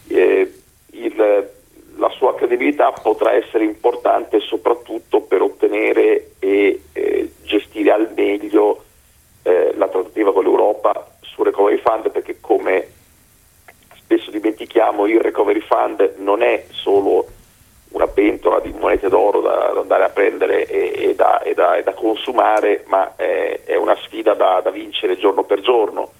eh, 0.09 0.53
il, 0.93 1.51
la 1.97 2.11
sua 2.11 2.35
credibilità 2.35 2.93
potrà 2.93 3.33
essere 3.33 3.65
importante 3.65 4.41
soprattutto 4.41 5.21
per 5.21 5.43
ottenere 5.43 6.33
e 6.39 6.81
eh, 6.93 7.33
gestire 7.43 7.91
al 7.91 8.13
meglio 8.15 8.85
eh, 9.43 9.75
la 9.77 9.89
trattativa 9.89 10.33
con 10.33 10.45
l'Europa 10.45 11.17
sul 11.21 11.45
recovery 11.45 11.79
fund 11.79 12.11
perché 12.11 12.39
come 12.41 12.95
spesso 14.07 14.31
dimentichiamo 14.31 15.07
il 15.07 15.21
recovery 15.21 15.61
fund 15.61 16.15
non 16.19 16.41
è 16.43 16.65
solo 16.71 17.27
una 17.91 18.07
pentola 18.07 18.61
di 18.61 18.73
monete 18.73 19.09
d'oro 19.09 19.41
da, 19.41 19.71
da 19.73 19.81
andare 19.81 20.05
a 20.05 20.09
prendere 20.11 20.67
e, 20.67 21.09
e, 21.09 21.15
da, 21.15 21.41
e, 21.43 21.55
da, 21.55 21.77
e 21.77 21.83
da, 21.83 21.95
consumare, 21.95 22.85
ma 22.87 23.17
è, 23.17 23.63
è 23.65 23.77
una 23.77 23.97
sfida 23.97 24.35
da, 24.35 24.63
vincere 24.71 25.17
giorno 25.17 25.45
per 25.45 25.61
giorno. 25.61 26.11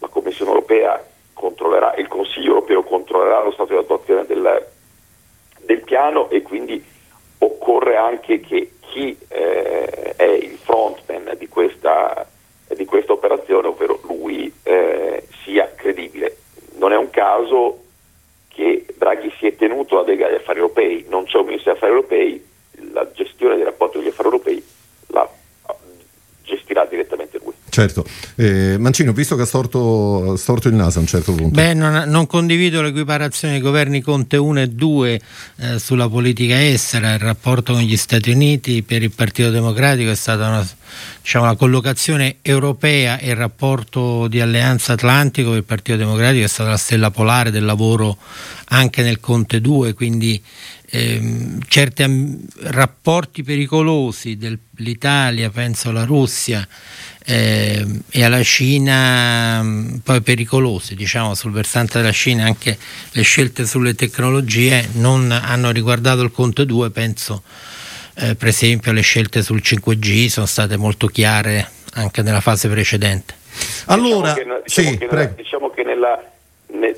La 0.00 0.08
Commissione 0.08 0.50
europea 0.50 1.02
controllerà, 1.32 1.94
il 1.94 2.08
Consiglio 2.08 2.48
europeo 2.48 2.82
controllerà 2.82 3.42
lo 3.42 3.52
stato 3.52 3.72
di 3.72 3.78
attuazione 3.78 4.26
del, 4.26 4.66
del 5.60 5.80
piano 5.82 6.28
e 6.28 6.42
quindi 6.42 6.84
occorre 7.38 7.96
anche 7.96 8.40
che 8.40 8.72
chi 8.80 9.16
eh, 9.28 10.14
è 10.16 10.24
il 10.24 10.58
frontman 10.58 11.34
di 11.38 11.48
questa, 11.48 12.26
di 12.74 12.84
questa, 12.84 13.12
operazione, 13.12 13.68
ovvero 13.68 14.00
lui, 14.02 14.52
eh, 14.64 15.26
sia 15.44 15.72
credibile. 15.74 16.36
Non 16.74 16.92
è 16.92 16.96
un 16.96 17.10
caso 17.10 17.78
che 18.48 18.84
Draghi 18.96 19.32
si 19.38 19.46
è 19.46 19.56
tenuto 19.56 19.98
a 19.98 20.04
delegare 20.04 20.34
gli 20.34 20.36
affari 20.36 20.60
c'è 21.32 21.38
un 21.38 21.46
ministro 21.46 21.72
degli 21.72 21.80
affari 21.80 21.92
europei, 21.92 22.44
la 22.92 23.10
gestione 23.14 23.54
dei 23.56 23.64
rapporti 23.64 23.96
con 23.96 24.04
gli 24.04 24.08
affari 24.08 24.28
europei 24.28 24.64
la 25.08 25.28
gestirà 26.44 26.84
direttamente 26.84 27.38
lui. 27.42 27.52
Certo, 27.70 28.04
eh, 28.36 28.76
Mancino, 28.76 29.12
visto 29.12 29.34
che 29.34 29.42
ha 29.42 29.46
storto, 29.46 30.36
storto, 30.36 30.68
il 30.68 30.74
naso 30.74 30.98
a 30.98 31.00
un 31.00 31.06
certo 31.06 31.32
punto. 31.32 31.54
Beh, 31.54 31.72
non, 31.72 32.04
non 32.06 32.26
condivido 32.26 32.82
l'equiparazione 32.82 33.54
dei 33.54 33.62
governi 33.62 34.02
Conte 34.02 34.36
1 34.36 34.60
e 34.60 34.68
2 34.68 35.20
eh, 35.56 35.78
sulla 35.78 36.06
politica 36.06 36.62
estera, 36.62 37.14
il 37.14 37.20
rapporto 37.20 37.72
con 37.72 37.80
gli 37.80 37.96
Stati 37.96 38.30
Uniti 38.30 38.82
per 38.82 39.02
il 39.02 39.10
Partito 39.10 39.48
Democratico 39.48 40.10
è 40.10 40.14
stata 40.14 40.48
una, 40.48 40.68
diciamo, 41.22 41.44
una 41.44 41.56
collocazione 41.56 42.36
europea 42.42 43.18
e 43.18 43.30
il 43.30 43.36
rapporto 43.36 44.28
di 44.28 44.42
alleanza 44.42 44.92
atlantico 44.92 45.48
per 45.48 45.58
il 45.58 45.64
Partito 45.64 45.96
Democratico 45.96 46.44
è 46.44 46.48
stata 46.48 46.68
la 46.68 46.76
stella 46.76 47.10
polare 47.10 47.50
del 47.50 47.64
lavoro 47.64 48.18
anche 48.66 49.02
nel 49.02 49.18
Conte 49.18 49.62
2, 49.62 49.94
quindi 49.94 50.42
ehm, 50.94 51.60
certi 51.66 52.02
am- 52.02 52.38
rapporti 52.64 53.42
pericolosi 53.42 54.36
dell'Italia, 54.36 55.48
penso 55.48 55.88
alla 55.88 56.04
Russia, 56.04 56.66
eh, 57.24 57.84
e 58.10 58.24
alla 58.24 58.42
Cina 58.42 59.62
mm, 59.62 59.96
poi 59.98 60.20
pericolose, 60.20 60.94
diciamo 60.94 61.34
sul 61.34 61.52
versante 61.52 61.98
della 61.98 62.12
Cina 62.12 62.44
anche 62.44 62.76
le 63.12 63.22
scelte 63.22 63.64
sulle 63.64 63.94
tecnologie 63.94 64.88
non 64.94 65.30
hanno 65.30 65.70
riguardato 65.70 66.20
il 66.22 66.30
Conte 66.30 66.66
2, 66.66 66.90
penso 66.90 67.42
eh, 68.14 68.34
per 68.34 68.48
esempio 68.48 68.90
alle 68.90 69.00
scelte 69.00 69.42
sul 69.42 69.62
5G 69.64 70.26
sono 70.28 70.46
state 70.46 70.76
molto 70.76 71.06
chiare 71.06 71.70
anche 71.94 72.22
nella 72.22 72.40
fase 72.40 72.68
precedente. 72.68 73.34
Allora, 73.86 74.32
diciamo 74.32 74.96
che, 74.96 74.98
diciamo 74.98 75.22
sì, 75.22 75.34
diciamo 75.36 75.70
che 75.70 75.82
nella, 75.84 76.16
ne, 76.16 76.30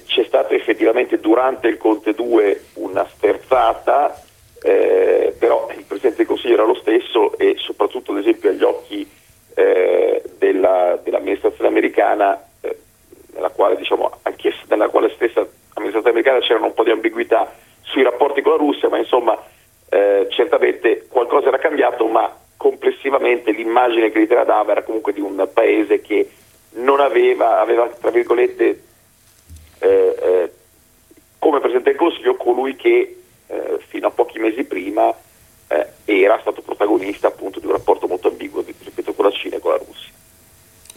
c'è 0.04 0.24
stata 0.24 0.54
effettivamente 0.54 1.20
durante 1.20 1.68
il 1.68 1.76
Conte 1.76 2.14
2 2.14 2.62
una 2.74 3.06
sterzata, 3.14 4.22
eh, 4.62 5.34
però 5.38 5.68
il 5.76 5.84
Presidente 5.84 6.18
del 6.18 6.26
Consiglio 6.26 6.54
era 6.54 6.64
lo 6.64 6.74
stesso 6.76 7.36
e 7.36 7.56
soprattutto 7.58 8.12
ad 8.12 8.18
esempio 8.18 8.50
agli 8.50 8.62
occhi 8.62 9.08
eh, 9.54 10.22
della, 10.38 10.98
dell'amministrazione 11.02 11.68
americana, 11.68 12.42
eh, 12.60 12.76
nella, 13.34 13.50
quale, 13.50 13.76
diciamo, 13.76 14.10
nella 14.68 14.88
quale 14.88 15.10
stessa 15.10 15.46
amministrazione 15.74 16.18
americana 16.18 16.40
c'erano 16.40 16.66
un 16.66 16.74
po' 16.74 16.84
di 16.84 16.90
ambiguità 16.90 17.54
sui 17.82 18.02
rapporti 18.02 18.42
con 18.42 18.52
la 18.52 18.58
Russia, 18.58 18.88
ma 18.88 18.98
insomma 18.98 19.38
eh, 19.90 20.26
certamente 20.30 21.06
qualcosa 21.08 21.48
era 21.48 21.58
cambiato, 21.58 22.06
ma 22.06 22.34
complessivamente 22.56 23.52
l'immagine 23.52 24.10
che 24.10 24.18
l'Italia 24.18 24.44
dava 24.44 24.72
era 24.72 24.82
comunque 24.82 25.12
di 25.12 25.20
un 25.20 25.46
paese 25.52 26.00
che 26.00 26.30
non 26.76 27.00
aveva, 27.00 27.60
aveva 27.60 27.86
tra 27.88 28.10
virgolette, 28.10 28.82
eh, 29.84 30.16
eh, 30.18 30.52
come 31.38 31.60
Presidente 31.60 31.90
del 31.90 31.98
Consiglio 31.98 32.36
colui 32.36 32.74
che 32.74 33.20
eh, 33.46 33.78
fino 33.86 34.06
a 34.06 34.10
pochi 34.10 34.38
mesi 34.38 34.64
prima 34.64 35.14
eh, 35.68 35.88
era 36.06 36.38
stato 36.40 36.62
protagonista 36.62 37.28
appunto 37.28 37.60
di 37.60 37.66
un 37.66 37.72
rapporto 37.72 38.06
molto 38.06 38.28
ambiguo, 38.28 38.62
ripeto, 38.62 39.12
con 39.12 39.26
la 39.26 39.30
Cina 39.30 39.56
e 39.56 39.60
con 39.60 39.72
la 39.72 39.78
Russia. 39.78 40.03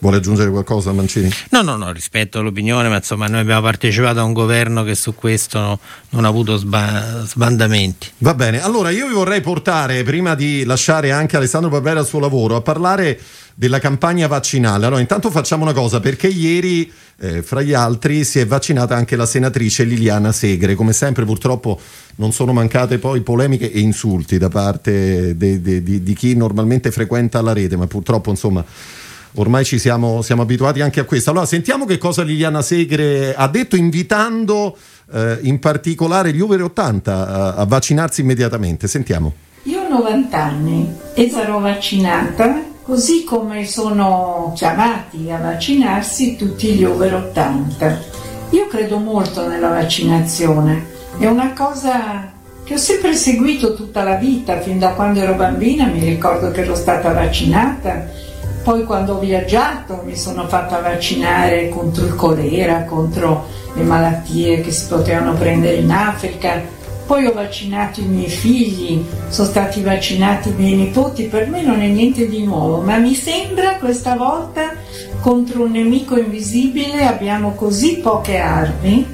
Vuole 0.07 0.21
aggiungere 0.21 0.49
qualcosa 0.51 0.93
Mancini? 0.93 1.29
No, 1.49 1.61
no, 1.61 1.75
no, 1.75 1.91
rispetto 1.91 2.39
all'opinione, 2.39 2.87
ma 2.87 2.95
insomma 2.95 3.27
noi 3.27 3.41
abbiamo 3.41 3.59
partecipato 3.59 4.21
a 4.21 4.23
un 4.23 4.31
governo 4.31 4.85
che 4.85 4.95
su 4.95 5.13
questo 5.13 5.79
non 6.11 6.23
ha 6.23 6.29
avuto 6.29 6.55
sba- 6.55 7.25
sbandamenti. 7.25 8.11
Va 8.19 8.33
bene, 8.33 8.63
allora 8.63 8.89
io 8.89 9.05
vi 9.05 9.13
vorrei 9.13 9.41
portare, 9.41 10.03
prima 10.03 10.33
di 10.33 10.63
lasciare 10.63 11.11
anche 11.11 11.35
Alessandro 11.35 11.69
Barbera 11.69 11.99
al 11.99 12.05
suo 12.05 12.19
lavoro, 12.19 12.55
a 12.55 12.61
parlare 12.61 13.19
della 13.53 13.79
campagna 13.79 14.27
vaccinale. 14.27 14.85
Allora, 14.85 15.01
intanto 15.01 15.29
facciamo 15.29 15.63
una 15.63 15.73
cosa, 15.73 15.99
perché 15.99 16.27
ieri, 16.27 16.89
eh, 17.19 17.43
fra 17.43 17.61
gli 17.61 17.73
altri, 17.73 18.23
si 18.23 18.39
è 18.39 18.47
vaccinata 18.47 18.95
anche 18.95 19.17
la 19.17 19.25
senatrice 19.25 19.83
Liliana 19.83 20.31
Segre. 20.31 20.75
Come 20.75 20.93
sempre, 20.93 21.25
purtroppo, 21.25 21.81
non 22.15 22.31
sono 22.31 22.53
mancate 22.53 22.97
poi 22.97 23.19
polemiche 23.19 23.69
e 23.69 23.79
insulti 23.81 24.37
da 24.37 24.47
parte 24.47 25.35
de, 25.35 25.61
de, 25.61 25.83
de, 25.83 26.01
di 26.01 26.13
chi 26.13 26.33
normalmente 26.33 26.91
frequenta 26.91 27.41
la 27.41 27.51
rete, 27.51 27.75
ma 27.75 27.87
purtroppo, 27.87 28.29
insomma 28.29 28.63
ormai 29.37 29.65
ci 29.65 29.79
siamo, 29.79 30.21
siamo, 30.21 30.41
abituati 30.41 30.81
anche 30.81 30.99
a 30.99 31.03
questo. 31.03 31.31
Allora, 31.31 31.45
sentiamo 31.45 31.85
che 31.85 31.97
cosa 31.97 32.23
Liliana 32.23 32.61
Segre 32.61 33.33
ha 33.35 33.47
detto, 33.47 33.75
invitando 33.75 34.77
eh, 35.11 35.39
in 35.41 35.59
particolare 35.59 36.33
gli 36.33 36.41
over 36.41 36.63
80 36.63 37.27
a, 37.27 37.53
a, 37.53 37.65
vaccinarsi 37.65 38.21
immediatamente. 38.21 38.87
Sentiamo. 38.87 39.33
Io 39.63 39.81
ho 39.81 39.89
90 39.89 40.37
anni 40.37 40.93
e 41.13 41.29
sarò 41.29 41.59
vaccinata, 41.59 42.63
così 42.83 43.23
come 43.23 43.65
sono 43.65 44.53
chiamati 44.55 45.29
a 45.29 45.37
vaccinarsi 45.37 46.35
tutti 46.35 46.73
gli 46.73 46.83
over 46.83 47.15
80. 47.15 47.99
Io 48.51 48.67
credo 48.67 48.97
molto 48.97 49.47
nella 49.47 49.69
vaccinazione, 49.69 50.85
è 51.17 51.25
una 51.25 51.51
cosa 51.53 52.31
che 52.63 52.73
ho 52.73 52.77
sempre 52.77 53.13
seguito 53.13 53.75
tutta 53.75 54.03
la 54.03 54.15
vita, 54.15 54.61
fin 54.61 54.79
da 54.79 54.91
quando 54.91 55.19
ero 55.19 55.35
bambina 55.35 55.85
mi 55.85 55.99
ricordo 55.99 56.51
che 56.51 56.61
ero 56.61 56.75
stata 56.75 57.11
vaccinata 57.11 58.25
poi 58.67 58.83
quando 58.83 59.13
ho 59.13 59.19
viaggiato 59.19 60.01
mi 60.03 60.17
sono 60.17 60.45
fatta 60.45 60.81
vaccinare 60.81 61.69
contro 61.69 62.05
il 62.05 62.15
colera, 62.15 62.83
contro 62.83 63.45
le 63.73 63.83
malattie 63.83 64.59
che 64.59 64.71
si 64.71 64.87
potevano 64.87 65.35
prendere 65.35 65.77
in 65.77 65.89
Africa. 65.89 66.61
Poi 67.05 67.27
ho 67.27 67.31
vaccinato 67.31 68.01
i 68.01 68.07
miei 68.07 68.27
figli, 68.27 69.05
sono 69.29 69.47
stati 69.47 69.81
vaccinati 69.81 70.49
i 70.49 70.53
miei 70.57 70.75
nipoti, 70.75 71.27
per 71.27 71.47
me 71.47 71.63
non 71.63 71.79
è 71.79 71.87
niente 71.87 72.27
di 72.27 72.43
nuovo, 72.43 72.81
ma 72.81 72.97
mi 72.97 73.13
sembra 73.13 73.77
questa 73.77 74.17
volta 74.17 74.73
contro 75.21 75.63
un 75.63 75.71
nemico 75.71 76.17
invisibile 76.17 77.05
abbiamo 77.05 77.53
così 77.53 77.99
poche 77.99 78.35
armi 78.35 79.07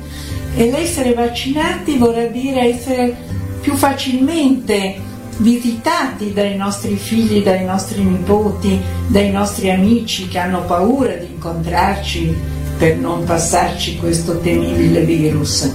e 0.55 0.71
l'essere 0.71 1.13
vaccinati 1.13 1.99
vorrà 1.99 2.25
dire 2.25 2.61
essere 2.61 3.15
più 3.61 3.75
facilmente 3.75 5.11
visitati 5.37 6.33
dai 6.33 6.55
nostri 6.55 6.95
figli, 6.95 7.43
dai 7.43 7.65
nostri 7.65 8.03
nipoti, 8.03 8.79
dai 9.07 9.31
nostri 9.31 9.71
amici 9.71 10.27
che 10.27 10.37
hanno 10.37 10.63
paura 10.63 11.13
di 11.13 11.25
incontrarci 11.25 12.35
per 12.77 12.97
non 12.97 13.23
passarci 13.23 13.97
questo 13.97 14.39
temibile 14.39 15.01
virus. 15.01 15.71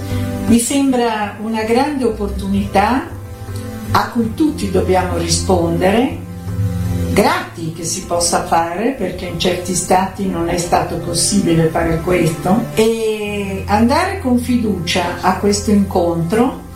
Mi 0.47 0.59
sembra 0.59 1.37
una 1.41 1.63
grande 1.63 2.05
opportunità 2.05 3.09
a 3.91 4.11
cui 4.11 4.35
tutti 4.35 4.71
dobbiamo 4.71 5.17
rispondere 5.17 6.27
grati 7.13 7.73
che 7.73 7.85
si 7.85 8.05
possa 8.05 8.45
fare 8.45 8.91
perché 8.93 9.27
in 9.27 9.41
certi 9.41 9.75
stati 9.75 10.29
non 10.29 10.49
è 10.49 10.59
stato 10.59 10.97
possibile 10.99 11.69
fare 11.69 12.01
questo 12.01 12.67
e 12.75 13.65
andare 13.67 14.21
con 14.21 14.39
fiducia 14.39 15.21
a 15.21 15.39
questo 15.39 15.71
incontro 15.71 16.67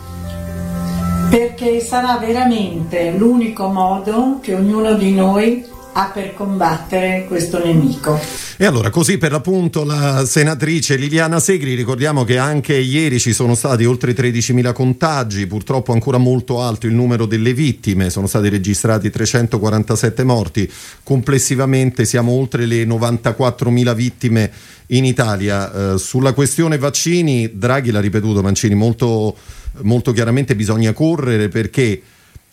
perché 1.33 1.79
sarà 1.79 2.19
veramente 2.19 3.09
l'unico 3.17 3.67
modo 3.67 4.37
che 4.39 4.53
ognuno 4.53 4.93
di 4.93 5.13
noi 5.13 5.65
ha 5.93 6.11
per 6.13 6.35
combattere 6.35 7.25
questo 7.27 7.57
nemico. 7.57 8.19
E 8.55 8.67
allora, 8.67 8.91
così 8.91 9.17
per 9.17 9.31
l'appunto 9.31 9.83
la 9.83 10.25
senatrice 10.27 10.95
Liliana 10.95 11.39
Segri, 11.39 11.73
ricordiamo 11.73 12.23
che 12.23 12.37
anche 12.37 12.75
ieri 12.75 13.19
ci 13.19 13.33
sono 13.33 13.55
stati 13.55 13.83
oltre 13.83 14.13
13.000 14.13 14.73
contagi, 14.73 15.47
purtroppo 15.47 15.91
ancora 15.91 16.19
molto 16.19 16.61
alto 16.61 16.85
il 16.85 16.93
numero 16.93 17.25
delle 17.25 17.55
vittime, 17.55 18.11
sono 18.11 18.27
stati 18.27 18.49
registrati 18.49 19.09
347 19.09 20.23
morti, 20.23 20.71
complessivamente 21.01 22.05
siamo 22.05 22.33
oltre 22.33 22.67
le 22.67 22.85
94.000 22.85 23.95
vittime 23.95 24.51
in 24.87 25.03
Italia. 25.03 25.93
Eh, 25.93 25.97
sulla 25.97 26.33
questione 26.33 26.77
vaccini, 26.77 27.49
Draghi 27.55 27.89
l'ha 27.89 27.99
ripetuto 27.99 28.43
Mancini 28.43 28.75
molto, 28.75 29.35
molto 29.81 30.11
chiaramente, 30.11 30.55
bisogna 30.55 30.93
correre 30.93 31.49
perché 31.49 32.01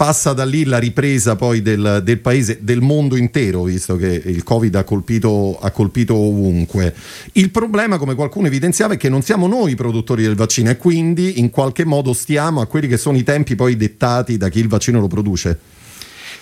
passa 0.00 0.32
da 0.32 0.46
lì 0.46 0.64
la 0.64 0.78
ripresa 0.78 1.36
poi 1.36 1.60
del, 1.60 2.00
del, 2.02 2.20
paese, 2.20 2.60
del 2.62 2.80
mondo 2.80 3.16
intero, 3.16 3.64
visto 3.64 3.96
che 3.96 4.22
il 4.24 4.42
Covid 4.42 4.74
ha 4.76 4.82
colpito, 4.82 5.58
ha 5.60 5.70
colpito, 5.72 6.14
ovunque. 6.14 6.94
Il 7.32 7.50
problema, 7.50 7.98
come 7.98 8.14
qualcuno 8.14 8.46
evidenziava, 8.46 8.94
è 8.94 8.96
che 8.96 9.10
non 9.10 9.20
siamo 9.20 9.46
noi 9.46 9.72
i 9.72 9.74
produttori 9.74 10.22
del 10.22 10.36
vaccino 10.36 10.70
e 10.70 10.78
quindi 10.78 11.38
in 11.38 11.50
qualche 11.50 11.84
modo 11.84 12.14
stiamo 12.14 12.62
a 12.62 12.66
quelli 12.66 12.88
che 12.88 12.96
sono 12.96 13.18
i 13.18 13.22
tempi 13.22 13.54
poi 13.56 13.76
dettati 13.76 14.38
da 14.38 14.48
chi 14.48 14.60
il 14.60 14.68
vaccino 14.68 15.00
lo 15.00 15.06
produce. 15.06 15.58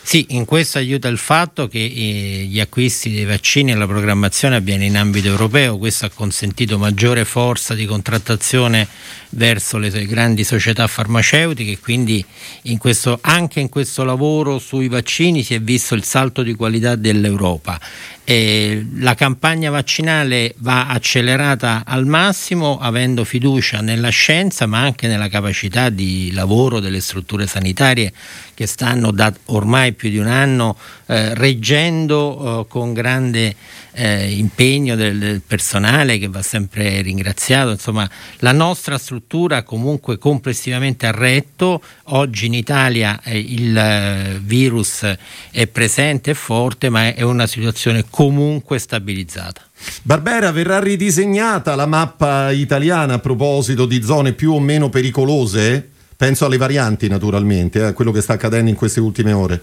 Sì, 0.08 0.24
in 0.30 0.46
questo 0.46 0.78
aiuta 0.78 1.06
il 1.08 1.18
fatto 1.18 1.68
che 1.68 1.84
eh, 1.84 2.46
gli 2.48 2.60
acquisti 2.60 3.12
dei 3.12 3.26
vaccini 3.26 3.72
e 3.72 3.74
la 3.74 3.86
programmazione 3.86 4.56
avviene 4.56 4.86
in 4.86 4.96
ambito 4.96 5.28
europeo, 5.28 5.76
questo 5.76 6.06
ha 6.06 6.08
consentito 6.08 6.78
maggiore 6.78 7.26
forza 7.26 7.74
di 7.74 7.84
contrattazione 7.84 8.88
verso 9.32 9.76
le 9.76 9.90
grandi 10.06 10.44
società 10.44 10.86
farmaceutiche, 10.86 11.78
quindi 11.78 12.24
in 12.62 12.78
questo, 12.78 13.18
anche 13.20 13.60
in 13.60 13.68
questo 13.68 14.02
lavoro 14.02 14.58
sui 14.58 14.88
vaccini 14.88 15.42
si 15.42 15.52
è 15.52 15.60
visto 15.60 15.94
il 15.94 16.04
salto 16.04 16.42
di 16.42 16.54
qualità 16.54 16.94
dell'Europa. 16.96 17.78
Eh, 18.24 18.86
la 18.96 19.14
campagna 19.14 19.70
vaccinale 19.70 20.54
va 20.58 20.88
accelerata 20.88 21.82
al 21.86 22.04
massimo 22.04 22.78
avendo 22.78 23.24
fiducia 23.24 23.80
nella 23.80 24.10
scienza 24.10 24.66
ma 24.66 24.80
anche 24.80 25.06
nella 25.06 25.28
capacità 25.28 25.88
di 25.88 26.30
lavoro 26.32 26.78
delle 26.78 27.00
strutture 27.00 27.46
sanitarie 27.46 28.12
che 28.52 28.66
stanno 28.66 29.12
da 29.12 29.32
ormai 29.46 29.94
più 29.98 30.08
di 30.08 30.18
un 30.18 30.28
anno 30.28 30.76
eh, 31.06 31.34
reggendo 31.34 32.60
eh, 32.60 32.66
con 32.68 32.92
grande 32.92 33.54
eh, 33.92 34.30
impegno 34.30 34.94
del, 34.94 35.18
del, 35.18 35.42
personale 35.44 36.18
che 36.18 36.28
va 36.28 36.40
sempre 36.40 37.02
ringraziato. 37.02 37.70
Insomma, 37.70 38.08
la 38.38 38.52
nostra 38.52 38.96
struttura 38.96 39.64
comunque 39.64 40.18
complessivamente 40.18 41.06
ha 41.06 41.10
retto. 41.10 41.82
Oggi 42.10 42.46
in 42.46 42.54
Italia 42.54 43.20
eh, 43.24 43.38
il 43.38 43.76
eh, 43.76 44.40
virus 44.40 45.04
è 45.50 45.66
presente 45.66 46.30
e 46.30 46.34
forte, 46.34 46.88
ma 46.90 47.12
è 47.12 47.22
una 47.22 47.48
situazione 47.48 48.04
comunque 48.08 48.78
stabilizzata. 48.78 49.62
Barbera, 50.02 50.52
verrà 50.52 50.78
ridisegnata 50.78 51.74
la 51.74 51.86
mappa 51.86 52.52
italiana 52.52 53.14
a 53.14 53.18
proposito 53.18 53.84
di 53.84 54.02
zone 54.02 54.32
più 54.32 54.52
o 54.52 54.60
meno 54.60 54.88
pericolose? 54.88 55.90
Penso 56.16 56.46
alle 56.46 56.56
varianti 56.56 57.08
naturalmente, 57.08 57.82
a 57.82 57.88
eh, 57.88 57.92
quello 57.92 58.12
che 58.12 58.20
sta 58.20 58.34
accadendo 58.34 58.70
in 58.70 58.76
queste 58.76 59.00
ultime 59.00 59.32
ore. 59.32 59.62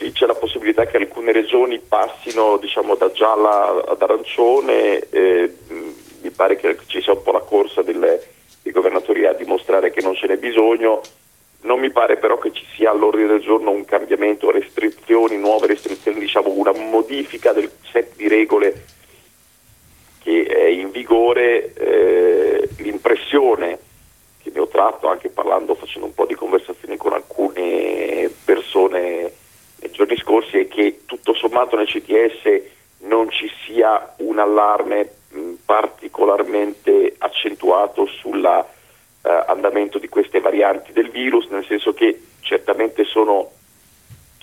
Sì, 0.00 0.12
c'è 0.12 0.24
la 0.24 0.34
possibilità 0.34 0.86
che 0.86 0.96
alcune 0.96 1.30
regioni 1.30 1.78
passino 1.78 2.56
diciamo, 2.56 2.94
da 2.94 3.12
gialla 3.12 3.84
ad 3.86 4.00
arancione, 4.00 4.98
eh, 5.10 5.54
mi 6.22 6.30
pare 6.30 6.56
che 6.56 6.74
ci 6.86 7.02
sia 7.02 7.12
un 7.12 7.22
po' 7.22 7.32
la 7.32 7.40
corsa 7.40 7.82
delle, 7.82 8.18
dei 8.62 8.72
governatori 8.72 9.26
a 9.26 9.34
dimostrare 9.34 9.90
che 9.90 10.00
non 10.00 10.14
ce 10.14 10.26
n'è 10.26 10.38
bisogno, 10.38 11.02
non 11.64 11.80
mi 11.80 11.90
pare 11.90 12.16
però 12.16 12.38
che 12.38 12.50
ci 12.50 12.64
sia 12.74 12.92
all'ordine 12.92 13.26
del 13.26 13.42
giorno 13.42 13.72
un 13.72 13.84
cambiamento, 13.84 14.50
restrizioni, 14.50 15.36
nuove 15.36 15.66
restrizioni, 15.66 16.18
diciamo 16.18 16.48
una 16.48 16.72
modifica 16.72 17.52
del 17.52 17.70
set 17.92 18.16
di 18.16 18.26
regole 18.26 18.84
che 20.22 20.46
è 20.46 20.64
in 20.64 20.92
vigore, 20.92 21.74
eh, 21.74 22.68
l'impressione 22.78 23.78
che 24.42 24.50
ne 24.50 24.60
ho 24.60 24.66
tratto 24.66 25.08
anche 25.08 25.28
parlando, 25.28 25.74
facendo 25.74 26.06
un 26.06 26.14
po' 26.14 26.24
di 26.24 26.34
conversazioni 26.34 26.96
con 26.96 27.12
alcune 27.12 28.30
persone 28.46 29.32
nei 29.80 29.90
giorni 29.90 30.16
scorsi 30.16 30.58
è 30.58 30.68
che 30.68 31.00
tutto 31.06 31.34
sommato 31.34 31.76
nel 31.76 31.86
CTS 31.86 32.62
non 33.00 33.30
ci 33.30 33.50
sia 33.64 34.14
un 34.18 34.38
allarme 34.38 35.10
mh, 35.30 35.52
particolarmente 35.64 37.14
accentuato 37.18 38.06
sull'andamento 38.06 39.96
uh, 39.96 40.00
di 40.00 40.08
queste 40.08 40.40
varianti 40.40 40.92
del 40.92 41.10
virus, 41.10 41.46
nel 41.48 41.64
senso 41.66 41.94
che 41.94 42.20
certamente 42.40 43.04
sono, 43.04 43.50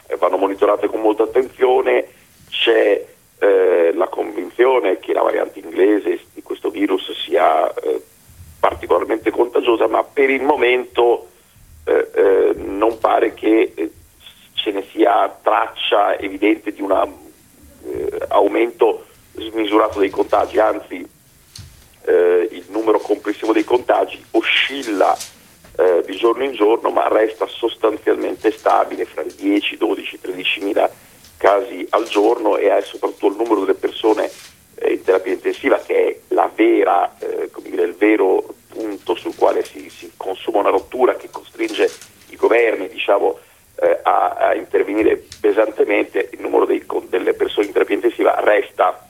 eh, 0.08 0.16
vanno 0.16 0.38
monitorate 0.38 0.88
con 0.88 1.02
molta 1.02 1.24
attenzione, 1.24 2.08
c'è 2.50 3.06
eh, 3.40 3.92
la 3.94 4.08
convinzione 4.08 4.98
che 4.98 5.14
la 5.14 5.22
variante 5.22 5.60
inglese 5.60 6.20
di 6.34 6.42
questo 6.42 6.70
virus 6.72 7.12
sia 7.26 7.72
eh, 7.76 8.02
particolarmente 8.60 9.30
contagiosa, 9.30 9.88
ma 9.88 10.04
per 10.04 10.32
il 10.32 10.42
momento 10.42 11.28
eh, 11.86 12.10
eh, 12.14 12.54
non 12.56 12.98
pare 12.98 13.34
che 13.34 13.72
ce 14.58 14.72
ne 14.72 14.84
sia 14.92 15.34
traccia 15.42 16.18
evidente 16.18 16.74
di 16.74 16.82
un 16.82 16.92
eh, 16.92 18.18
aumento 18.30 19.06
smisurato 19.34 20.00
dei 20.00 20.10
contagi, 20.10 20.60
anzi 20.60 21.08
eh, 22.06 22.50
il 22.52 22.66
numero 22.70 23.00
complessivo 23.00 23.54
dei 23.54 23.64
contagi 23.64 24.24
oscilla 24.32 25.16
eh, 25.78 26.04
di 26.06 26.16
giorno 26.18 26.44
in 26.44 26.54
giorno 26.54 26.90
ma 26.90 27.08
resta 27.08 27.46
sostanzialmente 27.48 28.52
stabile 28.52 29.06
fra 29.06 29.22
i 29.22 29.34
10, 29.36 29.78
12, 29.78 30.20
13 30.22 30.64
mila 30.64 30.90
casi 31.38 31.86
al 31.92 32.08
giorno 32.08 32.58
e 32.58 32.70
è 32.70 32.82
soprattutto 32.82 33.28
il 33.28 33.36
numero 33.36 33.60
delle 33.62 33.76
persone 33.76 34.30
eh, 34.76 34.94
in 34.94 35.04
terapia 35.04 35.34
intensiva 35.34 35.78
che 35.78 35.96
è 35.96 36.18
vera, 36.58 37.16
eh, 37.20 37.50
dire, 37.62 37.84
il 37.84 37.94
vero 37.94 38.56
punto 38.68 39.16
sul 39.16 39.36
quale 39.36 39.64
si, 39.64 39.90
si 39.90 40.12
consuma 40.18 40.60
una 40.60 40.70
rottura 40.70 41.16
che 41.16 41.30
costringe 41.30 41.90
i 42.30 42.36
governi 42.36 42.88
diciamo, 42.88 43.38
eh, 43.80 44.00
a, 44.04 44.30
a, 44.30 44.56
intervenire 44.56 45.24
pesantemente, 45.40 46.30
il 46.32 46.42
numero 46.42 46.66
dei, 46.66 46.84
delle 47.10 47.34
persone 47.34 47.68
in 47.68 47.74
terapia 47.74 47.96
intensiva 47.96 48.40
resta 48.40 49.08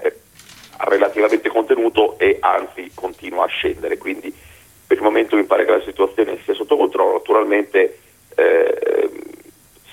eh, 0.00 0.14
relativamente 0.78 1.48
contenuto 1.48 2.18
e 2.18 2.36
anzi 2.40 2.90
continua 2.94 3.44
a 3.44 3.48
scendere. 3.48 3.96
Quindi 3.96 4.32
per 4.86 4.96
il 4.96 5.02
momento 5.02 5.36
mi 5.36 5.44
pare 5.44 5.64
che 5.64 5.70
la 5.70 5.82
situazione 5.82 6.38
sia 6.44 6.54
sotto 6.54 6.76
controllo. 6.76 7.14
Naturalmente 7.14 7.98
eh, 8.34 9.10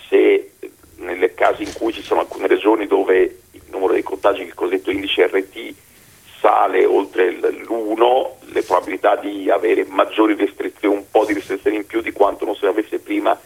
se 0.09 0.51
nelle 0.97 1.33
casi 1.33 1.63
in 1.63 1.73
cui 1.73 1.93
ci 1.93 2.01
sono 2.01 2.21
alcune 2.21 2.47
regioni 2.47 2.87
dove 2.87 3.39
il 3.51 3.61
numero 3.69 3.93
dei 3.93 4.03
contagi, 4.03 4.41
il 4.41 4.53
cosiddetto 4.53 4.91
indice 4.91 5.27
RT, 5.27 5.73
sale 6.39 6.85
oltre 6.85 7.31
l'1, 7.31 8.29
le 8.51 8.61
probabilità 8.61 9.15
di 9.15 9.49
avere 9.49 9.85
maggiori 9.85 10.35
restrizioni, 10.35 10.95
un 10.95 11.09
po' 11.09 11.25
di 11.25 11.33
restrizioni 11.33 11.77
in 11.77 11.85
più 11.85 12.01
di 12.01 12.11
quanto 12.11 12.45
non 12.45 12.55
ne 12.61 12.67
avesse 12.67 12.99
prima, 12.99 13.39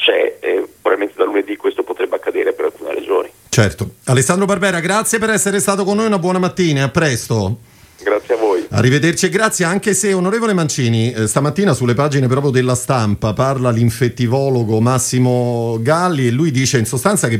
c'è, 0.00 0.38
eh, 0.40 0.66
probabilmente 0.80 1.18
da 1.18 1.24
lunedì 1.24 1.56
questo 1.56 1.82
potrebbe 1.82 2.16
accadere 2.16 2.52
per 2.52 2.66
alcune 2.66 2.94
regioni. 2.94 3.28
Certo. 3.50 3.90
Alessandro 4.04 4.46
Barbera, 4.46 4.80
grazie 4.80 5.18
per 5.18 5.30
essere 5.30 5.60
stato 5.60 5.84
con 5.84 5.96
noi, 5.96 6.06
una 6.06 6.18
buona 6.18 6.38
mattina, 6.38 6.84
a 6.84 6.88
presto. 6.88 7.58
Grazie 8.02 8.34
a 8.34 8.36
voi. 8.38 8.66
Arrivederci 8.70 9.26
e 9.26 9.28
grazie, 9.28 9.66
anche 9.66 9.92
se 9.92 10.14
onorevole 10.14 10.54
Mancini, 10.54 11.12
eh, 11.12 11.26
stamattina 11.26 11.74
sulle 11.74 11.92
pagine 11.92 12.28
proprio 12.28 12.50
della 12.50 12.74
stampa 12.74 13.34
parla 13.34 13.70
l'infettivologo 13.70 14.80
Massimo 14.80 15.78
Galli 15.82 16.28
e 16.28 16.30
lui 16.30 16.50
dice 16.50 16.78
in 16.78 16.86
sostanza 16.86 17.28
che, 17.28 17.38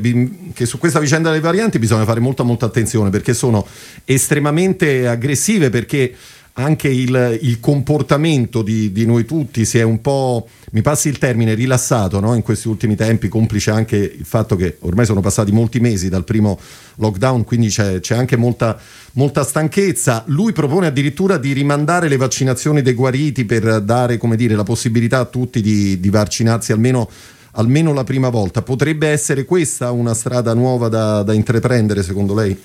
che 0.53 0.66
su 0.66 0.77
questa 0.79 0.99
vicenda 0.99 1.31
delle 1.31 1.40
varianti 1.40 1.79
bisogna 1.79 2.05
fare 2.05 2.20
molta 2.20 2.42
molta 2.42 2.66
attenzione 2.66 3.09
perché 3.09 3.33
sono 3.33 3.66
estremamente 4.05 5.09
aggressive 5.09 5.70
perché 5.70 6.14
anche 6.61 6.88
il, 6.88 7.38
il 7.42 7.61
comportamento 7.61 8.62
di, 8.62 8.92
di, 8.92 9.07
noi 9.07 9.25
tutti 9.25 9.64
si 9.64 9.79
è 9.79 9.83
un 9.83 10.01
po', 10.01 10.49
mi 10.73 10.83
passi 10.83 11.09
il 11.09 11.18
termine, 11.18 11.55
rilassato 11.55 12.20
no? 12.20 12.35
in 12.35 12.42
questi 12.42 12.68
ultimi 12.68 12.96
tempi, 12.96 13.29
complice 13.29 13.70
anche 13.70 13.96
il 13.96 14.25
fatto 14.25 14.57
che 14.57 14.77
ormai 14.81 15.05
sono 15.07 15.20
passati 15.20 15.53
molti 15.53 15.81
mesi 15.81 16.09
dal 16.09 16.25
primo 16.25 16.59
lockdown, 16.96 17.44
quindi 17.44 17.68
c'è, 17.68 18.01
c'è 18.01 18.14
anche 18.14 18.37
molta, 18.37 18.79
molta, 19.12 19.44
stanchezza. 19.44 20.25
Lui 20.27 20.53
propone 20.53 20.87
addirittura 20.87 21.38
di 21.38 21.53
rimandare 21.53 22.09
le 22.09 22.16
vaccinazioni 22.16 22.83
dei 22.83 22.94
guariti 22.94 23.44
per 23.44 23.81
dare 23.81 24.18
dire, 24.37 24.55
la 24.55 24.64
possibilità 24.64 25.18
a 25.18 25.25
tutti 25.25 25.61
di, 25.61 25.99
di 25.99 26.11
vaccinarsi 26.11 26.73
almeno 26.73 27.09
almeno 27.55 27.92
la 27.92 28.05
prima 28.05 28.29
volta. 28.29 28.62
Potrebbe 28.62 29.09
essere 29.09 29.44
questa 29.44 29.90
una 29.90 30.14
strada 30.14 30.55
nuova 30.55 30.88
da, 30.88 31.23
da 31.23 31.33
intraprendere 31.33 32.03
secondo 32.03 32.33
lei? 32.33 32.57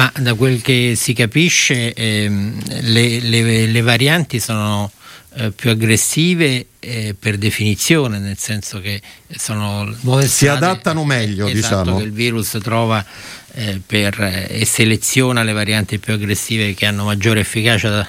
Ma 0.00 0.10
da 0.18 0.32
quel 0.32 0.62
che 0.62 0.94
si 0.96 1.12
capisce 1.12 1.92
ehm, 1.92 2.58
le, 2.84 3.20
le, 3.20 3.66
le, 3.66 3.80
varianti 3.82 4.40
sono 4.40 4.90
eh, 5.34 5.50
più 5.50 5.68
aggressive 5.68 6.68
eh, 6.78 7.14
per 7.18 7.36
definizione, 7.36 8.18
nel 8.18 8.38
senso 8.38 8.80
che 8.80 9.02
sono 9.36 9.94
nuove 10.00 10.26
si 10.26 10.46
adattano 10.46 11.04
meglio, 11.04 11.46
esatto, 11.48 11.82
diciamo. 11.82 11.98
che 11.98 12.04
il 12.04 12.12
virus 12.12 12.58
trova 12.62 13.04
eh, 13.52 13.78
per, 13.84 14.18
eh, 14.22 14.60
e 14.60 14.64
seleziona 14.64 15.42
le 15.42 15.52
varianti 15.52 15.98
più 15.98 16.14
aggressive 16.14 16.72
che 16.72 16.86
hanno 16.86 17.04
maggiore 17.04 17.40
efficacia 17.40 17.90
da, 17.90 18.08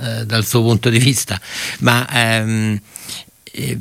eh, 0.00 0.26
dal 0.26 0.44
suo 0.44 0.60
punto 0.60 0.90
di 0.90 0.98
vista. 0.98 1.40
Ma 1.78 2.06
ehm, 2.10 2.78
eh, 3.52 3.78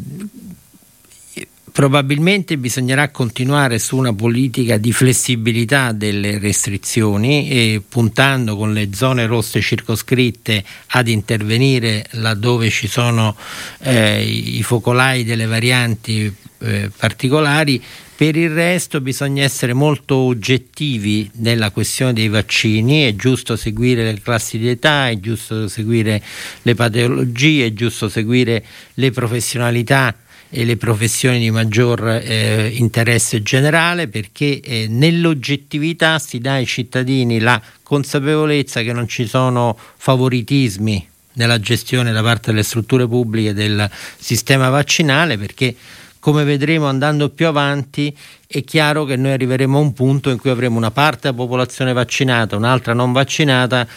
Probabilmente 1.72 2.58
bisognerà 2.58 3.12
continuare 3.12 3.80
su 3.80 3.96
una 3.96 4.14
politica 4.14 4.76
di 4.76 4.92
flessibilità 4.92 5.94
delle 5.94 6.38
restrizioni 6.38 7.50
e 7.50 7.82
puntando 7.88 8.58
con 8.58 8.74
le 8.74 8.90
zone 8.94 9.26
rosse 9.26 9.62
circoscritte 9.62 10.66
ad 10.88 11.08
intervenire 11.08 12.06
laddove 12.12 12.70
ci 12.70 12.88
sono 12.88 13.38
eh, 13.84 14.22
i 14.22 14.62
focolai 14.64 15.24
delle 15.24 15.46
varianti 15.46 16.34
eh, 16.60 16.92
particolari. 16.96 17.82
Per 18.22 18.36
il 18.36 18.50
resto 18.50 19.00
bisogna 19.00 19.44
essere 19.44 19.74
molto 19.74 20.16
oggettivi 20.16 21.32
nella 21.36 21.72
questione 21.72 22.12
dei 22.12 22.28
vaccini, 22.28 23.04
è 23.04 23.16
giusto 23.16 23.56
seguire 23.56 24.04
le 24.04 24.20
classi 24.22 24.58
di 24.58 24.68
età, 24.68 25.10
è 25.10 25.18
giusto 25.20 25.70
seguire 25.70 26.22
le 26.64 26.76
patologie, 26.76 27.68
è 27.68 27.74
giusto 27.74 28.10
seguire 28.10 28.64
le 28.96 29.10
professionalità 29.10 30.16
e 30.54 30.66
le 30.66 30.76
professioni 30.76 31.40
di 31.40 31.50
maggior 31.50 32.06
eh, 32.08 32.68
interesse 32.76 33.42
generale 33.42 34.10
perché 34.10 34.60
eh, 34.60 34.88
nell'oggettività 34.90 36.20
si 36.20 36.40
dà 36.40 36.56
ai 36.56 36.66
cittadini 36.66 37.40
la 37.40 37.60
consapevolezza 37.82 38.82
che 38.82 38.92
non 38.92 39.08
ci 39.08 39.26
sono 39.26 39.78
favoritismi 39.96 41.08
nella 41.34 41.58
gestione 41.62 42.12
da 42.12 42.22
parte 42.22 42.52
delle 42.52 42.64
strutture 42.64 43.08
pubbliche 43.08 43.54
del 43.54 43.90
sistema 44.18 44.68
vaccinale 44.68 45.38
perché 45.38 45.74
come 46.20 46.44
vedremo 46.44 46.86
andando 46.86 47.30
più 47.30 47.48
avanti 47.48 48.16
è 48.46 48.64
chiaro 48.66 49.06
che 49.06 49.16
noi 49.16 49.32
arriveremo 49.32 49.78
a 49.78 49.82
un 49.82 49.94
punto 49.94 50.30
in 50.30 50.38
cui 50.38 50.50
avremo 50.50 50.76
una 50.76 50.92
parte 50.92 51.22
della 51.22 51.34
popolazione 51.34 51.94
vaccinata, 51.94 52.58
un'altra 52.58 52.94
non 52.94 53.14
vaccinata 53.14 53.88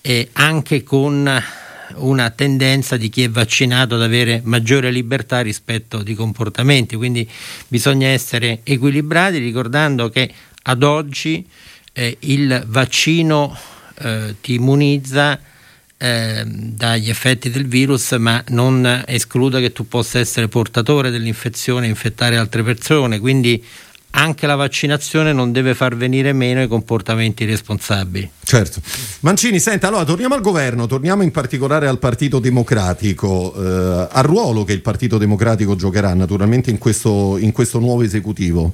e 0.00 0.28
anche 0.34 0.84
con 0.84 1.42
una 1.96 2.30
tendenza 2.30 2.96
di 2.96 3.08
chi 3.08 3.22
è 3.22 3.30
vaccinato 3.30 3.94
ad 3.94 4.02
avere 4.02 4.40
maggiore 4.44 4.90
libertà 4.90 5.40
rispetto 5.40 6.02
di 6.02 6.14
comportamenti, 6.14 6.96
quindi 6.96 7.28
bisogna 7.68 8.08
essere 8.08 8.60
equilibrati 8.62 9.38
ricordando 9.38 10.08
che 10.08 10.32
ad 10.62 10.82
oggi 10.82 11.46
eh, 11.92 12.16
il 12.20 12.64
vaccino 12.66 13.56
eh, 13.98 14.34
ti 14.40 14.54
immunizza 14.54 15.38
eh, 15.96 16.42
dagli 16.46 17.08
effetti 17.08 17.50
del 17.50 17.66
virus, 17.66 18.12
ma 18.12 18.42
non 18.48 19.04
esclude 19.06 19.60
che 19.60 19.72
tu 19.72 19.86
possa 19.86 20.18
essere 20.18 20.48
portatore 20.48 21.10
dell'infezione 21.10 21.86
e 21.86 21.90
infettare 21.90 22.36
altre 22.36 22.62
persone, 22.62 23.18
quindi 23.20 23.62
anche 24.16 24.46
la 24.46 24.54
vaccinazione 24.54 25.32
non 25.32 25.50
deve 25.50 25.74
far 25.74 25.96
venire 25.96 26.32
meno 26.32 26.62
i 26.62 26.68
comportamenti 26.68 27.44
responsabili. 27.44 28.30
Certo. 28.42 28.80
Mancini, 29.20 29.58
senta, 29.58 29.88
allora 29.88 30.04
torniamo 30.04 30.34
al 30.34 30.40
governo, 30.40 30.86
torniamo 30.86 31.22
in 31.22 31.30
particolare 31.30 31.88
al 31.88 31.98
Partito 31.98 32.38
Democratico, 32.38 33.54
eh, 33.54 34.08
al 34.10 34.22
ruolo 34.22 34.64
che 34.64 34.72
il 34.72 34.82
Partito 34.82 35.18
Democratico 35.18 35.74
giocherà 35.74 36.14
naturalmente 36.14 36.70
in 36.70 36.78
questo, 36.78 37.36
in 37.38 37.52
questo 37.52 37.80
nuovo 37.80 38.02
esecutivo. 38.02 38.72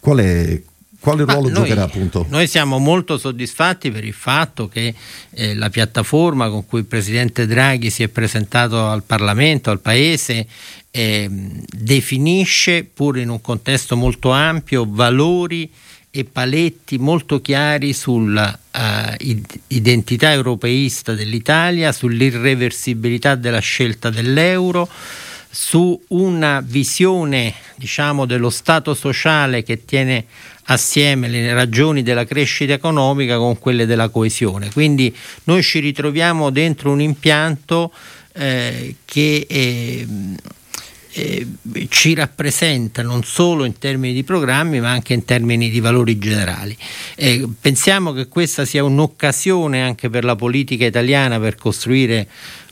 Qual 0.00 0.18
è, 0.18 0.60
quale 1.00 1.24
ruolo 1.24 1.48
noi, 1.48 1.52
giocherà 1.52 1.84
appunto? 1.84 2.26
Noi 2.28 2.46
siamo 2.46 2.78
molto 2.78 3.18
soddisfatti 3.18 3.90
per 3.90 4.04
il 4.04 4.12
fatto 4.12 4.68
che 4.68 4.94
eh, 5.30 5.54
la 5.54 5.70
piattaforma 5.70 6.48
con 6.48 6.66
cui 6.66 6.80
il 6.80 6.86
Presidente 6.86 7.46
Draghi 7.46 7.90
si 7.90 8.02
è 8.02 8.08
presentato 8.08 8.86
al 8.86 9.04
Parlamento, 9.04 9.70
al 9.70 9.80
Paese, 9.80 10.46
eh, 10.90 11.28
definisce, 11.30 12.84
pur 12.84 13.18
in 13.18 13.28
un 13.28 13.40
contesto 13.40 13.96
molto 13.96 14.30
ampio, 14.30 14.86
valori 14.88 15.70
e 16.10 16.24
paletti 16.24 16.98
molto 16.98 17.40
chiari 17.40 17.92
sulla 17.92 18.58
uh, 18.74 19.34
identità 19.68 20.32
europeista 20.32 21.12
dell'Italia, 21.12 21.92
sull'irreversibilità 21.92 23.34
della 23.34 23.60
scelta 23.60 24.10
dell'euro, 24.10 24.88
su 25.50 26.00
una 26.08 26.60
visione 26.64 27.54
diciamo, 27.76 28.26
dello 28.26 28.50
Stato 28.50 28.94
sociale 28.94 29.62
che 29.62 29.84
tiene 29.84 30.24
assieme 30.70 31.28
le 31.28 31.52
ragioni 31.54 32.02
della 32.02 32.24
crescita 32.24 32.72
economica 32.72 33.36
con 33.36 33.58
quelle 33.58 33.86
della 33.86 34.08
coesione. 34.08 34.70
Quindi 34.72 35.14
noi 35.44 35.62
ci 35.62 35.78
ritroviamo 35.78 36.50
dentro 36.50 36.90
un 36.90 37.00
impianto 37.00 37.92
eh, 38.34 38.96
che 39.04 39.46
è, 39.48 40.06
eh, 41.12 41.46
ci 41.88 42.14
rappresenta 42.14 43.02
non 43.02 43.24
solo 43.24 43.64
in 43.64 43.78
termini 43.78 44.12
di 44.12 44.24
programmi 44.24 44.80
ma 44.80 44.90
anche 44.90 45.14
in 45.14 45.24
termini 45.24 45.70
di 45.70 45.80
valori 45.80 46.18
generali. 46.18 46.76
Eh, 47.14 47.48
pensiamo 47.60 48.12
che 48.12 48.28
questa 48.28 48.64
sia 48.64 48.84
un'occasione 48.84 49.82
anche 49.82 50.10
per 50.10 50.24
la 50.24 50.36
politica 50.36 50.84
italiana 50.84 51.40
per 51.40 51.54
costruire 51.56 52.28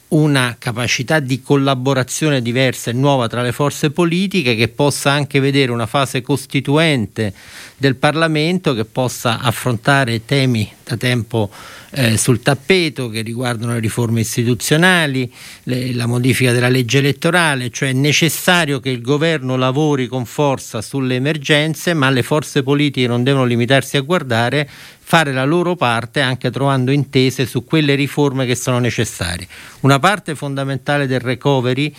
una 0.09 0.55
capacità 0.59 1.19
di 1.19 1.43
collaborazione 1.43 2.41
diversa 2.41 2.91
e 2.91 2.93
nuova 2.93 3.27
tra 3.27 3.43
le 3.43 3.51
forze 3.51 3.91
politiche 3.91 4.55
che 4.55 4.69
possa 4.69 5.11
anche 5.11 5.41
vedere 5.41 5.73
una 5.73 5.87
fase 5.87 6.23
costituente 6.23 7.33
del 7.77 7.97
Parlamento 7.97 8.75
che 8.75 8.85
possa 8.85 9.41
affrontare 9.41 10.25
temi 10.25 10.71
da 10.83 10.97
tempo 10.97 11.51
eh, 11.91 12.17
sul 12.17 12.41
tappeto 12.41 13.09
che 13.09 13.21
riguardano 13.21 13.73
le 13.75 13.81
riforme 13.81 14.21
istituzionali, 14.21 15.31
le, 15.65 15.93
la 15.93 16.07
modifica 16.07 16.53
della 16.53 16.69
legge 16.69 16.99
elettorale, 16.99 17.71
cioè 17.71 17.91
è 17.91 17.93
necessario 17.93 18.81
che 18.81 18.91
il 18.91 19.03
governo 19.03 19.57
lavori 19.57 20.07
con 20.07 20.25
forza 20.25 20.81
sulle 20.81 21.17
emergenze, 21.17 21.93
ma 21.93 22.09
le 22.11 22.23
forze 22.23 22.63
politiche 22.63 23.07
non 23.07 23.23
devono 23.23 23.45
limitarsi 23.45 23.97
a 23.97 24.01
guardare, 24.01 24.69
fare 24.99 25.33
la 25.33 25.45
loro 25.45 25.77
parte 25.77 26.21
anche 26.21 26.51
trovando 26.51 26.91
intese 26.91 27.47
su 27.47 27.65
quelle 27.65 27.95
riforme 27.95 28.47
che 28.47 28.55
sono 28.55 28.79
necessarie. 28.79 29.47
Una 29.81 29.99
parte 29.99 30.35
fondamentale 30.35 31.07
del 31.07 31.21
recovery 31.21 31.95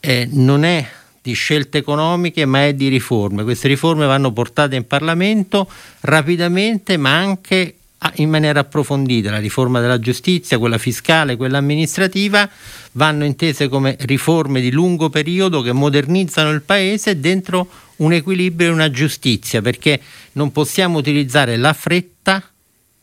eh, 0.00 0.28
non 0.30 0.64
è 0.64 0.86
di 1.22 1.32
scelte 1.32 1.78
economiche 1.78 2.44
ma 2.44 2.66
è 2.66 2.74
di 2.74 2.88
riforme. 2.88 3.42
Queste 3.42 3.68
riforme 3.68 4.06
vanno 4.06 4.32
portate 4.32 4.76
in 4.76 4.86
Parlamento 4.86 5.68
rapidamente 6.00 6.96
ma 6.96 7.16
anche 7.16 7.74
in 8.14 8.30
maniera 8.30 8.60
approfondita. 8.60 9.30
La 9.30 9.38
riforma 9.38 9.80
della 9.80 9.98
giustizia, 9.98 10.58
quella 10.58 10.78
fiscale, 10.78 11.36
quella 11.36 11.58
amministrativa, 11.58 12.48
vanno 12.92 13.24
intese 13.24 13.68
come 13.68 13.96
riforme 14.00 14.60
di 14.60 14.70
lungo 14.70 15.10
periodo 15.10 15.60
che 15.60 15.72
modernizzano 15.72 16.50
il 16.50 16.62
Paese 16.62 17.20
dentro 17.20 17.68
un 17.96 18.14
equilibrio 18.14 18.68
e 18.68 18.72
una 18.72 18.90
giustizia, 18.90 19.60
perché 19.60 20.00
non 20.32 20.50
possiamo 20.52 20.98
utilizzare 20.98 21.56
la 21.56 21.74
fretta 21.74 22.42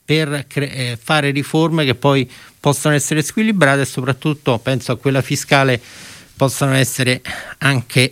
per 0.04 0.46
cre- 0.48 0.74
eh, 0.74 0.98
fare 1.02 1.32
riforme 1.32 1.86
che 1.86 1.94
poi 1.94 2.30
possano 2.60 2.96
essere 2.96 3.22
squilibrate 3.22 3.82
e 3.82 3.86
soprattutto 3.86 4.58
penso 4.58 4.94
a 4.94 4.98
quella 4.98 5.22
fiscale 5.22 5.80
possano 6.38 6.74
essere 6.76 7.22
anche 7.58 8.12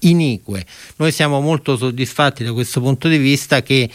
inique. 0.00 0.64
Noi 0.96 1.10
siamo 1.10 1.40
molto 1.40 1.76
soddisfatti 1.76 2.44
da 2.44 2.52
questo 2.52 2.80
punto 2.80 3.08
di 3.08 3.18
vista 3.18 3.62
che 3.62 3.90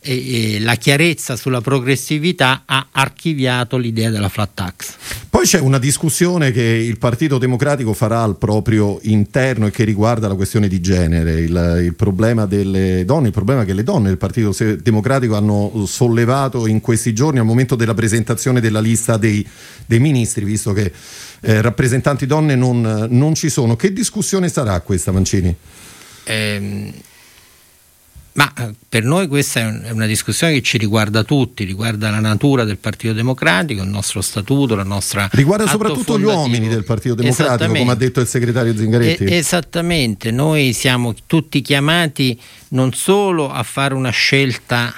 e, 0.00 0.54
e 0.54 0.60
la 0.60 0.76
chiarezza 0.76 1.36
sulla 1.36 1.60
progressività 1.60 2.62
ha 2.64 2.88
archiviato 2.90 3.76
l'idea 3.76 4.10
della 4.10 4.28
flat 4.28 4.50
tax. 4.54 4.94
Poi 5.28 5.44
c'è 5.44 5.60
una 5.60 5.78
discussione 5.78 6.50
che 6.52 6.62
il 6.62 6.98
Partito 6.98 7.38
Democratico 7.38 7.92
farà 7.92 8.22
al 8.22 8.36
proprio 8.36 8.98
interno 9.02 9.66
e 9.66 9.70
che 9.70 9.84
riguarda 9.84 10.28
la 10.28 10.34
questione 10.34 10.68
di 10.68 10.80
genere, 10.80 11.40
il, 11.40 11.80
il 11.84 11.94
problema 11.94 12.46
delle 12.46 13.04
donne, 13.04 13.28
il 13.28 13.32
problema 13.32 13.64
che 13.64 13.72
le 13.72 13.82
donne 13.82 14.08
del 14.08 14.18
Partito 14.18 14.54
Democratico 14.80 15.36
hanno 15.36 15.84
sollevato 15.86 16.66
in 16.66 16.80
questi 16.80 17.12
giorni 17.12 17.38
al 17.38 17.44
momento 17.44 17.74
della 17.74 17.94
presentazione 17.94 18.60
della 18.60 18.80
lista 18.80 19.16
dei, 19.16 19.46
dei 19.86 20.00
ministri, 20.00 20.44
visto 20.44 20.72
che 20.72 20.92
eh, 21.40 21.60
rappresentanti 21.60 22.26
donne 22.26 22.54
non, 22.54 23.06
non, 23.10 23.34
ci 23.34 23.48
sono. 23.48 23.76
Che 23.76 23.92
discussione 23.92 24.48
sarà 24.48 24.80
questa, 24.80 25.12
Mancini? 25.12 25.54
Eh, 26.24 26.92
ma 28.38 28.52
eh, 28.56 28.72
per 28.88 29.02
noi 29.02 29.26
questa 29.26 29.60
è 29.60 29.90
una 29.90 30.06
discussione 30.06 30.52
che 30.52 30.62
ci 30.62 30.78
riguarda 30.78 31.24
tutti, 31.24 31.64
riguarda 31.64 32.08
la 32.08 32.20
natura 32.20 32.62
del 32.62 32.78
Partito 32.78 33.12
Democratico, 33.12 33.82
il 33.82 33.88
nostro 33.88 34.20
statuto, 34.20 34.76
la 34.76 34.84
nostra... 34.84 35.28
Riguarda 35.32 35.66
soprattutto 35.66 36.12
fondativo. 36.12 36.30
gli 36.30 36.34
uomini 36.36 36.68
del 36.68 36.84
Partito 36.84 37.16
Democratico, 37.16 37.72
come 37.72 37.90
ha 37.90 37.96
detto 37.96 38.20
il 38.20 38.28
segretario 38.28 38.76
Zingaretti. 38.76 39.24
E, 39.24 39.34
esattamente, 39.34 40.30
noi 40.30 40.72
siamo 40.72 41.16
tutti 41.26 41.60
chiamati 41.62 42.40
non 42.68 42.92
solo 42.92 43.50
a 43.50 43.64
fare 43.64 43.94
una 43.94 44.10
scelta 44.10 44.94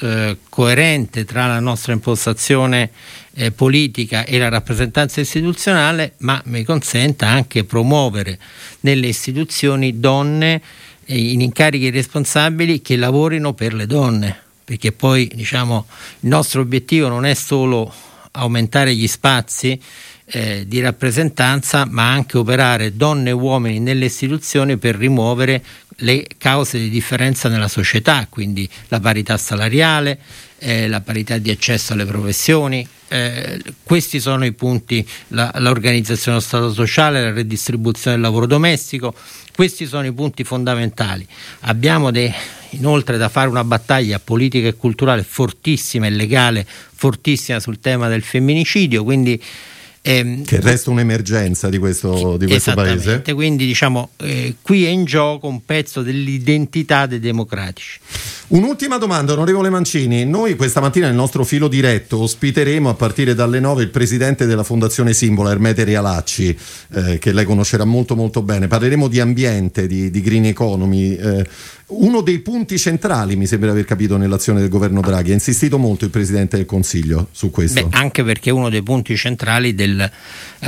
eh, 0.00 0.38
coerente 0.48 1.24
tra 1.24 1.46
la 1.46 1.60
nostra 1.60 1.92
impostazione 1.92 2.90
eh, 3.34 3.50
politica 3.50 4.24
e 4.24 4.38
la 4.38 4.48
rappresentanza 4.48 5.20
istituzionale, 5.20 6.14
ma 6.18 6.40
mi 6.46 6.64
consenta 6.64 7.28
anche 7.28 7.64
promuovere 7.64 8.38
nelle 8.80 9.08
istituzioni 9.08 9.98
donne 9.98 10.60
in 11.06 11.40
incarichi 11.40 11.90
responsabili 11.90 12.80
che 12.80 12.96
lavorino 12.96 13.52
per 13.52 13.74
le 13.74 13.86
donne, 13.86 14.36
perché 14.64 14.92
poi 14.92 15.30
diciamo, 15.34 15.86
il 16.20 16.28
nostro 16.28 16.60
obiettivo 16.60 17.08
non 17.08 17.24
è 17.24 17.34
solo 17.34 17.92
aumentare 18.32 18.94
gli 18.94 19.08
spazi 19.08 19.78
eh, 20.26 20.64
di 20.66 20.80
rappresentanza, 20.80 21.84
ma 21.84 22.10
anche 22.10 22.38
operare 22.38 22.96
donne 22.96 23.30
e 23.30 23.32
uomini 23.32 23.80
nelle 23.80 24.06
istituzioni 24.06 24.78
per 24.78 24.96
rimuovere 24.96 25.62
le 25.96 26.26
cause 26.38 26.78
di 26.78 26.88
differenza 26.88 27.48
nella 27.48 27.68
società, 27.68 28.26
quindi 28.28 28.68
la 28.88 29.00
parità 29.00 29.36
salariale, 29.36 30.18
eh, 30.58 30.88
la 30.88 31.00
parità 31.00 31.38
di 31.38 31.50
accesso 31.50 31.92
alle 31.92 32.06
professioni. 32.06 32.86
Eh, 33.12 33.62
questi 33.82 34.20
sono 34.20 34.46
i 34.46 34.52
punti, 34.52 35.06
la, 35.28 35.52
l'organizzazione 35.56 36.38
dello 36.38 36.48
Stato 36.48 36.72
sociale, 36.72 37.22
la 37.22 37.32
redistribuzione 37.32 38.16
del 38.16 38.24
lavoro 38.24 38.46
domestico, 38.46 39.14
questi 39.54 39.84
sono 39.84 40.06
i 40.06 40.12
punti 40.12 40.44
fondamentali. 40.44 41.26
Abbiamo 41.60 42.10
de, 42.10 42.32
inoltre 42.70 43.18
da 43.18 43.28
fare 43.28 43.50
una 43.50 43.64
battaglia 43.64 44.18
politica 44.18 44.66
e 44.68 44.76
culturale 44.76 45.24
fortissima 45.24 46.06
e 46.06 46.10
legale, 46.10 46.66
fortissima 46.66 47.60
sul 47.60 47.80
tema 47.80 48.08
del 48.08 48.22
femminicidio, 48.22 49.04
quindi 49.04 49.38
eh, 50.02 50.42
che 50.44 50.60
resta 50.60 50.90
un'emergenza 50.90 51.68
di 51.68 51.78
questo, 51.78 52.36
di 52.36 52.46
questo 52.46 52.74
paese. 52.74 53.22
Quindi 53.32 53.66
diciamo 53.66 54.10
eh, 54.16 54.56
qui 54.60 54.84
è 54.84 54.88
in 54.88 55.04
gioco 55.04 55.46
un 55.46 55.64
pezzo 55.64 56.02
dell'identità 56.02 57.06
dei 57.06 57.20
democratici. 57.20 58.00
Un'ultima 58.48 58.98
domanda, 58.98 59.32
onorevole 59.32 59.70
Mancini. 59.70 60.26
Noi 60.26 60.56
questa 60.56 60.80
mattina 60.80 61.06
nel 61.06 61.14
nostro 61.14 61.44
filo 61.44 61.68
diretto 61.68 62.18
ospiteremo 62.18 62.88
a 62.88 62.94
partire 62.94 63.34
dalle 63.34 63.60
9 63.60 63.84
il 63.84 63.88
presidente 63.90 64.44
della 64.44 64.64
Fondazione 64.64 65.14
Simbola, 65.14 65.52
Ermete 65.52 65.84
Rialacci, 65.84 66.58
eh, 66.94 67.18
che 67.18 67.32
lei 67.32 67.44
conoscerà 67.44 67.84
molto 67.84 68.16
molto 68.16 68.42
bene. 68.42 68.66
Parleremo 68.66 69.08
di 69.08 69.20
ambiente, 69.20 69.86
di, 69.86 70.10
di 70.10 70.20
green 70.20 70.46
economy. 70.46 71.14
Eh, 71.14 71.46
uno 71.98 72.20
dei 72.20 72.40
punti 72.40 72.78
centrali, 72.78 73.36
mi 73.36 73.46
sembra 73.46 73.70
aver 73.70 73.84
capito, 73.84 74.16
nell'azione 74.16 74.60
del 74.60 74.68
governo 74.68 75.00
Draghi. 75.00 75.30
Ha 75.30 75.34
insistito 75.34 75.78
molto 75.78 76.04
il 76.04 76.10
Presidente 76.10 76.56
del 76.56 76.66
Consiglio 76.66 77.28
su 77.32 77.50
questo. 77.50 77.86
Beh, 77.86 77.96
anche 77.96 78.24
perché 78.24 78.50
è 78.50 78.52
uno 78.52 78.68
dei 78.68 78.82
punti 78.82 79.16
centrali 79.16 79.74
del 79.74 80.00
eh, 80.00 80.10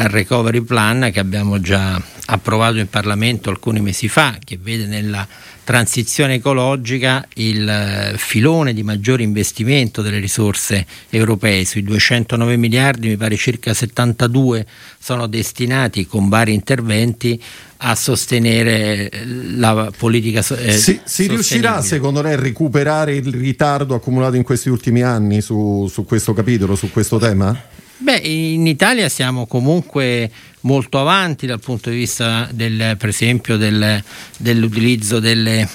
recovery 0.08 0.60
plan 0.60 1.10
che 1.12 1.20
abbiamo 1.20 1.60
già 1.60 2.00
approvato 2.26 2.78
in 2.78 2.88
Parlamento 2.88 3.50
alcuni 3.50 3.80
mesi 3.80 4.08
fa, 4.08 4.36
che 4.42 4.58
vede 4.60 4.86
nella 4.86 5.26
transizione 5.64 6.34
ecologica 6.34 7.26
il 7.34 7.68
eh, 7.68 8.14
filone 8.18 8.72
di 8.74 8.82
maggiore 8.82 9.22
investimento 9.22 10.02
delle 10.02 10.18
risorse 10.18 10.86
europee. 11.08 11.64
Sui 11.64 11.82
209 11.82 12.56
miliardi 12.56 13.08
mi 13.08 13.16
pare 13.16 13.36
circa 13.36 13.74
72 13.74 14.66
sono 14.98 15.26
destinati 15.26 16.06
con 16.06 16.28
vari 16.28 16.52
interventi 16.52 17.42
a 17.78 17.94
sostenere 17.94 19.10
la 19.56 19.90
politica 19.96 20.42
eh, 20.56 20.72
si, 20.72 21.00
si 21.04 21.26
riuscirà 21.26 21.82
secondo 21.82 22.22
lei 22.22 22.32
a 22.32 22.40
recuperare 22.40 23.14
il 23.14 23.30
ritardo 23.30 23.94
accumulato 23.94 24.36
in 24.36 24.42
questi 24.42 24.70
ultimi 24.70 25.02
anni 25.02 25.42
su, 25.42 25.86
su 25.90 26.04
questo 26.04 26.32
capitolo, 26.32 26.76
su 26.76 26.90
questo 26.90 27.18
tema? 27.18 27.54
Beh, 27.96 28.16
in 28.16 28.66
Italia 28.66 29.08
siamo 29.08 29.46
comunque 29.46 30.30
molto 30.64 30.98
avanti 30.98 31.46
dal 31.46 31.60
punto 31.60 31.90
di 31.90 31.96
vista 31.96 32.48
del, 32.52 32.96
per 32.98 33.08
esempio 33.08 33.56
del, 33.56 34.02
dell'utilizzo 34.38 35.20
delle 35.20 35.68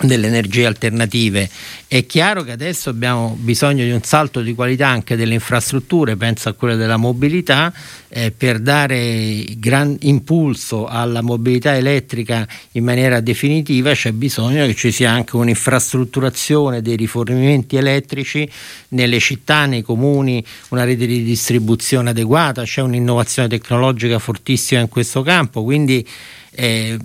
delle 0.00 0.26
energie 0.26 0.66
alternative. 0.66 1.48
È 1.86 2.04
chiaro 2.06 2.42
che 2.42 2.50
adesso 2.50 2.90
abbiamo 2.90 3.36
bisogno 3.38 3.84
di 3.84 3.90
un 3.90 4.02
salto 4.02 4.40
di 4.40 4.54
qualità 4.54 4.88
anche 4.88 5.16
delle 5.16 5.34
infrastrutture, 5.34 6.16
penso 6.16 6.48
a 6.48 6.52
quelle 6.52 6.76
della 6.76 6.96
mobilità, 6.96 7.72
eh, 8.08 8.32
per 8.36 8.58
dare 8.58 9.44
gran 9.56 9.96
impulso 10.00 10.86
alla 10.86 11.20
mobilità 11.20 11.76
elettrica 11.76 12.46
in 12.72 12.84
maniera 12.84 13.20
definitiva 13.20 13.92
c'è 13.92 14.12
bisogno 14.12 14.66
che 14.66 14.74
ci 14.74 14.90
sia 14.90 15.10
anche 15.10 15.36
un'infrastrutturazione 15.36 16.82
dei 16.82 16.96
rifornimenti 16.96 17.76
elettrici 17.76 18.48
nelle 18.88 19.18
città, 19.20 19.66
nei 19.66 19.82
comuni, 19.82 20.44
una 20.70 20.84
rete 20.84 21.06
di 21.06 21.22
distribuzione 21.22 22.10
adeguata, 22.10 22.62
c'è 22.64 22.82
un'innovazione 22.82 23.48
tecnologica 23.48 24.18
fortissima 24.18 24.80
in 24.80 24.88
questo 24.88 25.22
campo, 25.22 25.62
quindi 25.62 26.06
eh, 26.52 26.98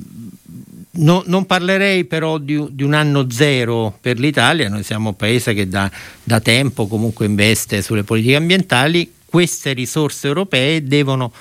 No, 0.92 1.24
non 1.28 1.46
parlerei 1.46 2.06
però 2.06 2.40
di, 2.40 2.66
di, 2.72 2.84
un 2.84 2.94
anno 2.94 3.30
zero 3.30 3.96
per 4.02 4.18
l'Italia, 4.18 4.70
noi 4.70 4.82
siamo 4.82 5.10
un 5.10 5.16
paese 5.16 5.54
che 5.54 5.68
da, 5.68 5.90
da 6.24 6.40
tempo 6.40 6.88
comunque 6.88 7.28
investe 7.28 7.84
sulle 7.84 8.04
politiche 8.04 8.36
ambientali, 8.36 9.14
queste 9.24 9.74
risorse 9.74 10.26
europee 10.26 10.84
devono 10.84 11.32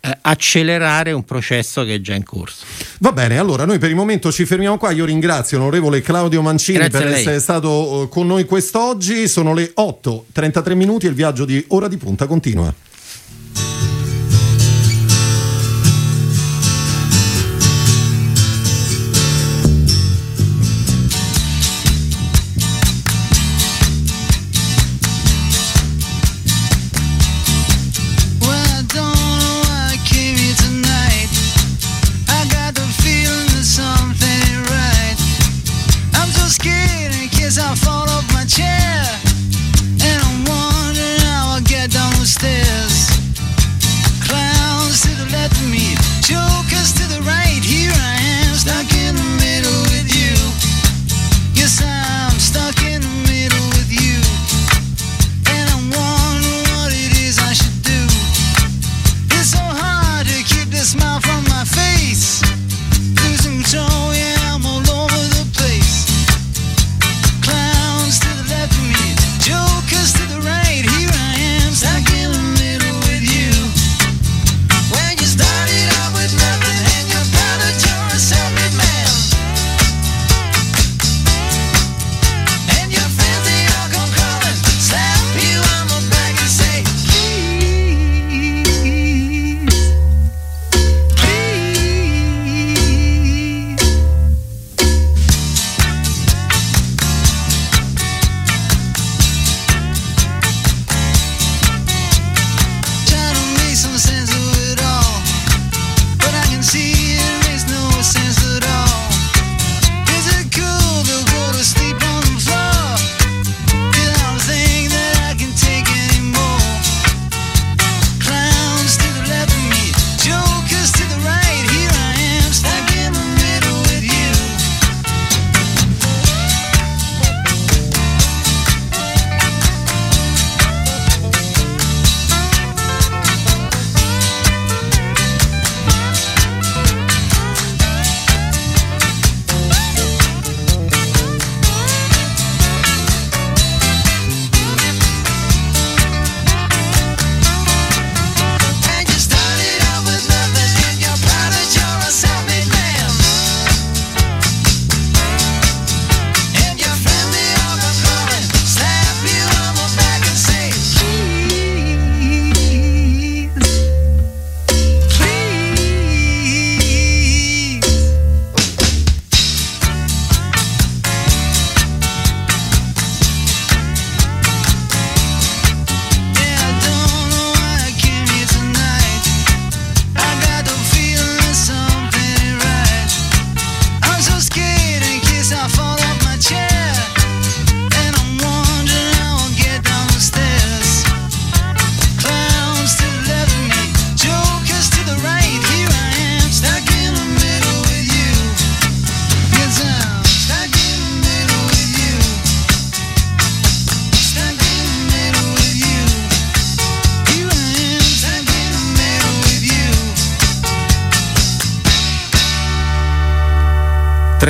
eh, 0.00 0.18
accelerare 0.22 1.12
un 1.12 1.24
processo 1.24 1.84
che 1.84 1.94
è 1.94 2.00
già 2.00 2.14
in 2.14 2.24
corso. 2.24 2.64
Va 2.98 3.12
bene, 3.12 3.38
allora 3.38 3.64
noi 3.64 3.78
per 3.78 3.90
il 3.90 3.96
momento 3.96 4.32
ci 4.32 4.44
fermiamo 4.44 4.78
qua. 4.78 4.90
Io 4.90 5.04
ringrazio 5.04 5.58
l'onorevole 5.58 6.00
Claudio 6.00 6.42
Mancini 6.42 6.78
Grazie 6.78 6.98
per 6.98 7.08
essere 7.08 7.40
stato 7.40 8.04
eh, 8.04 8.08
con 8.08 8.26
noi 8.26 8.44
quest'oggi. 8.44 9.28
Sono 9.28 9.54
le 9.54 9.72
8:33 9.76 10.74
minuti 10.74 11.06
e 11.06 11.10
il 11.10 11.14
viaggio 11.14 11.44
di 11.44 11.64
Ora 11.68 11.86
di 11.86 11.96
Punta 11.96 12.26
continua. 12.26 12.72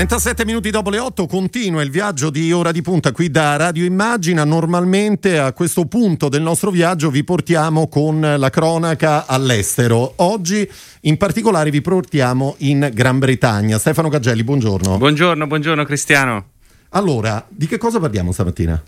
37 0.08 0.46
minuti 0.46 0.70
dopo 0.70 0.88
le 0.88 0.98
8 0.98 1.26
continua 1.26 1.82
il 1.82 1.90
viaggio 1.90 2.30
di 2.30 2.50
Ora 2.50 2.72
di 2.72 2.80
Punta 2.80 3.12
qui 3.12 3.30
da 3.30 3.56
Radio 3.56 3.84
Immagina. 3.84 4.42
Normalmente 4.42 5.38
a 5.38 5.52
questo 5.52 5.84
punto 5.84 6.30
del 6.30 6.40
nostro 6.40 6.70
viaggio 6.70 7.10
vi 7.10 7.24
portiamo 7.24 7.88
con 7.88 8.18
la 8.38 8.48
cronaca 8.48 9.26
all'estero. 9.26 10.14
Oggi 10.16 10.66
in 11.02 11.18
particolare 11.18 11.68
vi 11.68 11.82
portiamo 11.82 12.54
in 12.60 12.88
Gran 12.90 13.18
Bretagna. 13.18 13.76
Stefano 13.78 14.08
Cagelli, 14.08 14.42
buongiorno. 14.44 14.96
Buongiorno, 14.96 15.46
buongiorno 15.46 15.84
Cristiano. 15.84 16.52
Allora, 16.92 17.44
di 17.46 17.66
che 17.66 17.76
cosa 17.76 18.00
parliamo 18.00 18.32
stamattina? 18.32 18.82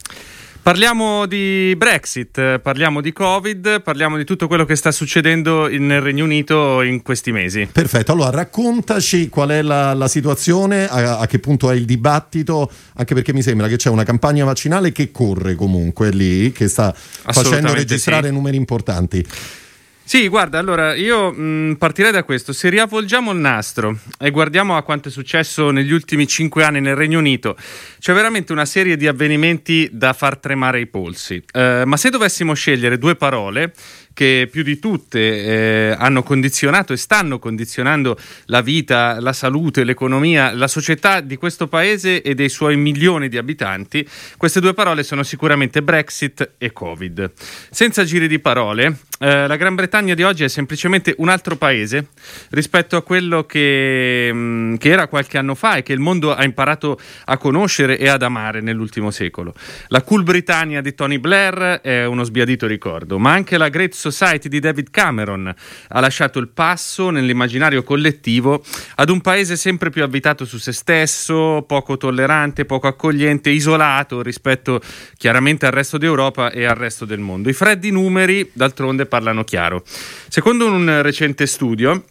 Parliamo 0.62 1.24
di 1.24 1.74
Brexit, 1.74 2.58
parliamo 2.58 3.00
di 3.00 3.14
Covid, 3.14 3.80
parliamo 3.80 4.18
di 4.18 4.24
tutto 4.24 4.46
quello 4.46 4.66
che 4.66 4.76
sta 4.76 4.92
succedendo 4.92 5.68
nel 5.68 6.02
Regno 6.02 6.24
Unito 6.24 6.82
in 6.82 7.00
questi 7.00 7.32
mesi. 7.32 7.66
Perfetto, 7.72 8.12
allora 8.12 8.28
raccontaci 8.28 9.30
qual 9.30 9.48
è 9.48 9.62
la, 9.62 9.94
la 9.94 10.06
situazione, 10.06 10.86
a, 10.86 11.18
a, 11.18 11.26
che 11.26 11.38
punto 11.38 11.70
è 11.70 11.74
il 11.74 11.86
dibattito, 11.86 12.70
anche 12.96 13.14
perché 13.14 13.32
mi 13.32 13.40
sembra 13.40 13.68
che 13.68 13.76
c'è 13.76 13.88
una 13.88 14.04
campagna 14.04 14.44
vaccinale 14.44 14.92
che 14.92 15.10
corre 15.10 15.54
comunque 15.54 16.10
lì, 16.10 16.52
che 16.52 16.68
sta 16.68 16.94
facendo 16.94 17.72
registrare 17.72 18.28
sì. 18.28 18.34
numeri 18.34 18.58
importanti. 18.58 19.26
Sì, 20.10 20.26
guarda, 20.26 20.58
allora 20.58 20.96
io 20.96 21.30
mh, 21.30 21.76
partirei 21.78 22.10
da 22.10 22.24
questo. 22.24 22.52
Se 22.52 22.68
riavvolgiamo 22.68 23.30
il 23.30 23.38
nastro 23.38 23.96
e 24.18 24.32
guardiamo 24.32 24.76
a 24.76 24.82
quanto 24.82 25.06
è 25.06 25.10
successo 25.12 25.70
negli 25.70 25.92
ultimi 25.92 26.26
cinque 26.26 26.64
anni 26.64 26.80
nel 26.80 26.96
Regno 26.96 27.20
Unito, 27.20 27.56
c'è 28.00 28.12
veramente 28.12 28.50
una 28.50 28.64
serie 28.64 28.96
di 28.96 29.06
avvenimenti 29.06 29.88
da 29.92 30.12
far 30.12 30.38
tremare 30.38 30.80
i 30.80 30.88
polsi. 30.88 31.40
Uh, 31.54 31.84
ma 31.84 31.96
se 31.96 32.10
dovessimo 32.10 32.54
scegliere 32.54 32.98
due 32.98 33.14
parole 33.14 33.72
che 34.20 34.48
più 34.50 34.62
di 34.62 34.78
tutte 34.78 35.18
eh, 35.18 35.96
hanno 35.98 36.22
condizionato 36.22 36.92
e 36.92 36.98
stanno 36.98 37.38
condizionando 37.38 38.18
la 38.46 38.60
vita, 38.60 39.18
la 39.18 39.32
salute, 39.32 39.82
l'economia, 39.82 40.52
la 40.52 40.68
società 40.68 41.22
di 41.22 41.36
questo 41.36 41.68
paese 41.68 42.20
e 42.20 42.34
dei 42.34 42.50
suoi 42.50 42.76
milioni 42.76 43.30
di 43.30 43.38
abitanti, 43.38 44.06
queste 44.36 44.60
due 44.60 44.74
parole 44.74 45.04
sono 45.04 45.22
sicuramente 45.22 45.82
Brexit 45.82 46.50
e 46.58 46.70
Covid. 46.70 47.32
Senza 47.70 48.04
giri 48.04 48.28
di 48.28 48.38
parole, 48.40 48.98
eh, 49.20 49.46
la 49.46 49.56
Gran 49.56 49.74
Bretagna 49.74 50.12
di 50.14 50.22
oggi 50.22 50.44
è 50.44 50.48
semplicemente 50.48 51.14
un 51.16 51.30
altro 51.30 51.56
paese 51.56 52.08
rispetto 52.50 52.96
a 52.96 53.02
quello 53.02 53.44
che, 53.44 54.30
mh, 54.32 54.38
mm, 54.38 54.74
che 54.76 54.90
era 54.90 55.08
qualche 55.08 55.38
anno 55.38 55.54
fa 55.54 55.76
e 55.76 55.82
che 55.82 55.94
il 55.94 55.98
mondo 55.98 56.34
ha 56.34 56.44
imparato 56.44 56.98
a 57.24 57.36
conoscere 57.38 57.98
e 57.98 58.08
ad 58.08 58.22
amare 58.22 58.60
nell'ultimo 58.60 59.10
secolo. 59.10 59.54
La 59.88 60.02
Cool 60.02 60.24
Britannia 60.24 60.82
di 60.82 60.94
Tony 60.94 61.18
Blair 61.18 61.80
è 61.82 62.04
uno 62.04 62.24
sbiadito 62.24 62.66
ricordo, 62.66 63.18
ma 63.18 63.32
anche 63.32 63.56
la 63.56 63.68
Great 63.68 63.92
Society 64.10 64.48
di 64.48 64.60
David 64.60 64.90
Cameron 64.90 65.54
ha 65.88 66.00
lasciato 66.00 66.38
il 66.38 66.48
passo 66.48 67.10
nell'immaginario 67.10 67.82
collettivo 67.82 68.64
ad 68.96 69.10
un 69.10 69.20
paese 69.20 69.56
sempre 69.56 69.90
più 69.90 70.02
abitato 70.02 70.44
su 70.44 70.58
se 70.58 70.72
stesso, 70.72 71.64
poco 71.66 71.96
tollerante, 71.96 72.64
poco 72.64 72.86
accogliente, 72.86 73.50
isolato 73.50 74.22
rispetto 74.22 74.80
chiaramente 75.16 75.66
al 75.66 75.72
resto 75.72 75.98
d'Europa 75.98 76.50
e 76.50 76.64
al 76.64 76.76
resto 76.76 77.04
del 77.04 77.20
mondo. 77.20 77.48
I 77.48 77.52
freddi 77.52 77.90
numeri, 77.90 78.50
d'altronde, 78.52 79.06
parlano 79.06 79.44
chiaro. 79.44 79.82
Secondo 80.28 80.66
un 80.66 81.02
recente 81.02 81.46
studio, 81.46 82.04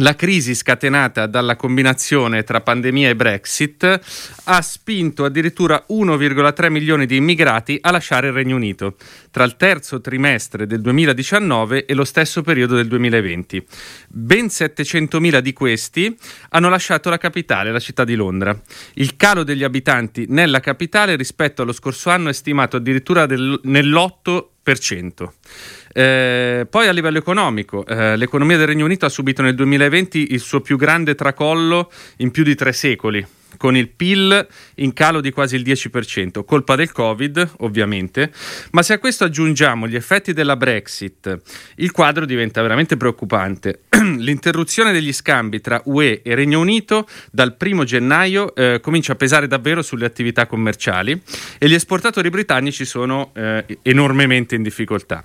la 0.00 0.14
crisi 0.14 0.54
scatenata 0.54 1.26
dalla 1.26 1.56
combinazione 1.56 2.42
tra 2.42 2.60
pandemia 2.60 3.10
e 3.10 3.16
Brexit 3.16 4.00
ha 4.44 4.62
spinto 4.62 5.24
addirittura 5.24 5.84
1,3 5.90 6.70
milioni 6.70 7.06
di 7.06 7.16
immigrati 7.16 7.78
a 7.80 7.90
lasciare 7.90 8.28
il 8.28 8.32
Regno 8.32 8.56
Unito 8.56 8.96
tra 9.30 9.44
il 9.44 9.56
terzo 9.56 10.00
trimestre 10.00 10.66
del 10.66 10.80
2019 10.80 11.84
e 11.84 11.94
lo 11.94 12.04
stesso 12.04 12.40
periodo 12.42 12.76
del 12.76 12.88
2020. 12.88 13.66
Ben 14.08 14.46
700.000 14.46 15.38
di 15.40 15.52
questi 15.52 16.16
hanno 16.50 16.68
lasciato 16.68 17.10
la 17.10 17.18
capitale, 17.18 17.70
la 17.70 17.78
città 17.78 18.04
di 18.04 18.14
Londra. 18.14 18.58
Il 18.94 19.16
calo 19.16 19.42
degli 19.44 19.64
abitanti 19.64 20.24
nella 20.28 20.60
capitale 20.60 21.14
rispetto 21.16 21.62
allo 21.62 21.72
scorso 21.72 22.08
anno 22.08 22.30
è 22.30 22.32
stimato 22.32 22.76
addirittura 22.76 23.26
del, 23.26 23.60
nell'8%. 23.64 25.28
Eh, 25.92 26.66
poi 26.70 26.86
a 26.86 26.92
livello 26.92 27.18
economico, 27.18 27.84
eh, 27.86 28.16
l'economia 28.16 28.56
del 28.56 28.66
Regno 28.66 28.84
Unito 28.84 29.06
ha 29.06 29.08
subito 29.10 29.42
nel 29.42 29.54
2020 29.54 30.32
il 30.32 30.40
suo 30.40 30.60
più 30.60 30.76
grande 30.76 31.14
tracollo 31.14 31.90
in 32.18 32.30
più 32.30 32.44
di 32.44 32.54
tre 32.54 32.72
secoli 32.72 33.26
con 33.56 33.76
il 33.76 33.88
PIL 33.88 34.46
in 34.76 34.92
calo 34.92 35.20
di 35.20 35.30
quasi 35.32 35.56
il 35.56 35.62
10%, 35.62 36.44
colpa 36.44 36.76
del 36.76 36.92
Covid 36.92 37.54
ovviamente, 37.58 38.32
ma 38.72 38.82
se 38.82 38.94
a 38.94 38.98
questo 38.98 39.24
aggiungiamo 39.24 39.88
gli 39.88 39.96
effetti 39.96 40.32
della 40.32 40.56
Brexit, 40.56 41.38
il 41.76 41.90
quadro 41.90 42.24
diventa 42.24 42.62
veramente 42.62 42.96
preoccupante. 42.96 43.80
L'interruzione 44.00 44.92
degli 44.92 45.12
scambi 45.12 45.60
tra 45.60 45.80
UE 45.86 46.22
e 46.22 46.34
Regno 46.34 46.60
Unito 46.60 47.06
dal 47.30 47.56
1 47.58 47.84
gennaio 47.84 48.54
eh, 48.54 48.80
comincia 48.80 49.12
a 49.12 49.16
pesare 49.16 49.46
davvero 49.46 49.82
sulle 49.82 50.06
attività 50.06 50.46
commerciali 50.46 51.20
e 51.58 51.68
gli 51.68 51.74
esportatori 51.74 52.30
britannici 52.30 52.84
sono 52.84 53.32
eh, 53.34 53.64
enormemente 53.82 54.54
in 54.54 54.62
difficoltà. 54.62 55.22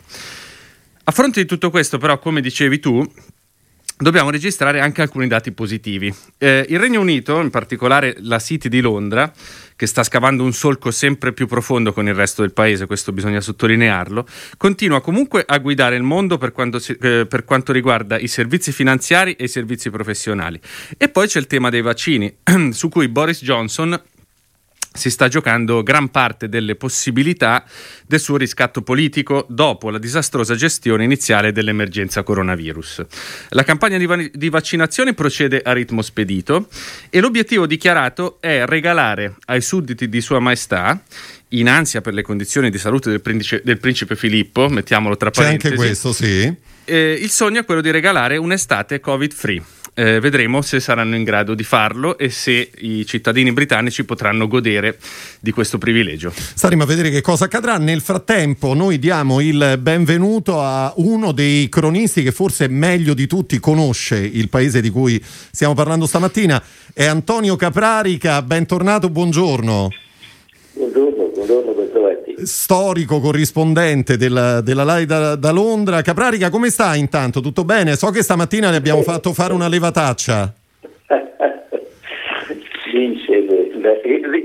A 1.07 1.11
fronte 1.11 1.39
di 1.39 1.45
tutto 1.45 1.69
questo, 1.69 1.99
però, 1.99 2.17
come 2.17 2.41
dicevi 2.41 2.79
tu, 2.79 3.07
dobbiamo 3.95 4.31
registrare 4.31 4.79
anche 4.79 5.03
alcuni 5.03 5.27
dati 5.27 5.51
positivi. 5.51 6.11
Eh, 6.39 6.65
il 6.67 6.79
Regno 6.79 6.99
Unito, 6.99 7.39
in 7.41 7.51
particolare 7.51 8.15
la 8.21 8.39
City 8.39 8.69
di 8.69 8.81
Londra, 8.81 9.31
che 9.75 9.85
sta 9.85 10.03
scavando 10.03 10.43
un 10.43 10.51
solco 10.51 10.89
sempre 10.89 11.31
più 11.31 11.45
profondo 11.45 11.93
con 11.93 12.07
il 12.07 12.15
resto 12.15 12.41
del 12.41 12.53
paese, 12.53 12.87
questo 12.87 13.11
bisogna 13.11 13.39
sottolinearlo, 13.39 14.25
continua 14.57 14.99
comunque 14.99 15.43
a 15.45 15.59
guidare 15.59 15.95
il 15.95 16.01
mondo 16.01 16.39
per 16.39 16.51
quanto, 16.51 16.79
eh, 16.99 17.27
per 17.27 17.45
quanto 17.45 17.71
riguarda 17.71 18.17
i 18.17 18.27
servizi 18.27 18.71
finanziari 18.71 19.33
e 19.33 19.43
i 19.43 19.47
servizi 19.47 19.91
professionali. 19.91 20.59
E 20.97 21.07
poi 21.09 21.27
c'è 21.27 21.37
il 21.37 21.45
tema 21.45 21.69
dei 21.69 21.83
vaccini, 21.83 22.35
su 22.71 22.89
cui 22.89 23.07
Boris 23.09 23.43
Johnson 23.43 24.01
si 24.95 25.09
sta 25.09 25.27
giocando 25.27 25.83
gran 25.83 26.09
parte 26.09 26.49
delle 26.49 26.75
possibilità 26.75 27.63
del 28.07 28.19
suo 28.19 28.37
riscatto 28.37 28.81
politico 28.81 29.45
dopo 29.49 29.89
la 29.89 29.99
disastrosa 29.99 30.55
gestione 30.55 31.03
iniziale 31.03 31.51
dell'emergenza 31.51 32.23
coronavirus. 32.23 33.05
La 33.49 33.63
campagna 33.63 33.97
di, 33.97 34.05
va- 34.05 34.29
di, 34.31 34.49
vaccinazione 34.49 35.13
procede 35.13 35.61
a 35.63 35.73
ritmo 35.73 36.01
spedito 36.01 36.67
e 37.09 37.19
l'obiettivo 37.19 37.67
dichiarato 37.67 38.37
è 38.39 38.65
regalare 38.65 39.35
ai 39.45 39.61
sudditi 39.61 40.09
di 40.09 40.21
Sua 40.21 40.39
Maestà 40.39 41.01
in 41.49 41.69
ansia 41.69 42.01
per 42.01 42.13
le 42.13 42.21
condizioni 42.21 42.69
di 42.69 42.77
salute 42.77 43.09
del 43.09 43.21
principe, 43.21 43.61
del 43.63 43.79
principe 43.79 44.15
Filippo, 44.15 44.69
mettiamolo 44.69 45.17
tra 45.17 45.29
parentesi. 45.29 45.75
C'è 45.75 45.81
anche 45.81 45.87
questo, 45.87 46.13
sì. 46.13 46.53
Eh, 46.85 47.17
il 47.19 47.29
sogno 47.29 47.61
è 47.61 47.65
quello 47.65 47.81
di 47.81 47.91
regalare 47.91 48.37
un'estate 48.37 48.99
covid-free 48.99 49.63
eh, 49.95 50.19
vedremo 50.19 50.61
se 50.61 50.79
saranno 50.79 51.15
in 51.15 51.23
grado 51.23 51.55
di 51.55 51.63
farlo 51.63 52.17
e 52.17 52.29
se 52.29 52.69
i 52.79 53.05
cittadini 53.05 53.51
britannici 53.53 54.03
potranno 54.03 54.47
godere 54.47 54.97
di 55.39 55.51
questo 55.51 55.77
privilegio. 55.77 56.31
Staremo 56.35 56.83
a 56.83 56.85
vedere 56.85 57.09
che 57.09 57.21
cosa 57.21 57.45
accadrà. 57.45 57.77
Nel 57.77 58.01
frattempo 58.01 58.73
noi 58.73 58.99
diamo 58.99 59.39
il 59.39 59.79
benvenuto 59.81 60.61
a 60.61 60.93
uno 60.97 61.31
dei 61.31 61.69
cronisti 61.69 62.23
che 62.23 62.31
forse 62.31 62.67
meglio 62.67 63.13
di 63.13 63.25
tutti 63.25 63.57
conosce 63.59 64.17
il 64.17 64.49
paese 64.49 64.81
di 64.81 64.89
cui 64.89 65.23
stiamo 65.23 65.73
parlando 65.73 66.05
stamattina. 66.05 66.61
È 66.93 67.05
Antonio 67.05 67.55
Caprarica, 67.55 68.41
bentornato, 68.41 69.09
buongiorno. 69.09 69.89
Buongiorno, 70.73 71.31
buongiorno. 71.33 71.74
Storico 72.43 73.19
corrispondente 73.19 74.17
della, 74.17 74.61
della 74.61 74.83
LAI 74.83 75.05
da, 75.05 75.35
da, 75.35 75.51
Londra. 75.51 76.01
Caprarica, 76.01 76.49
come 76.49 76.69
sta 76.69 76.95
intanto? 76.95 77.41
Tutto 77.41 77.63
bene? 77.63 77.95
So 77.95 78.09
che 78.09 78.21
stamattina 78.21 78.69
le 78.69 78.77
abbiamo 78.77 79.01
fatto 79.01 79.33
fare 79.33 79.53
una 79.53 79.67
levataccia. 79.67 80.53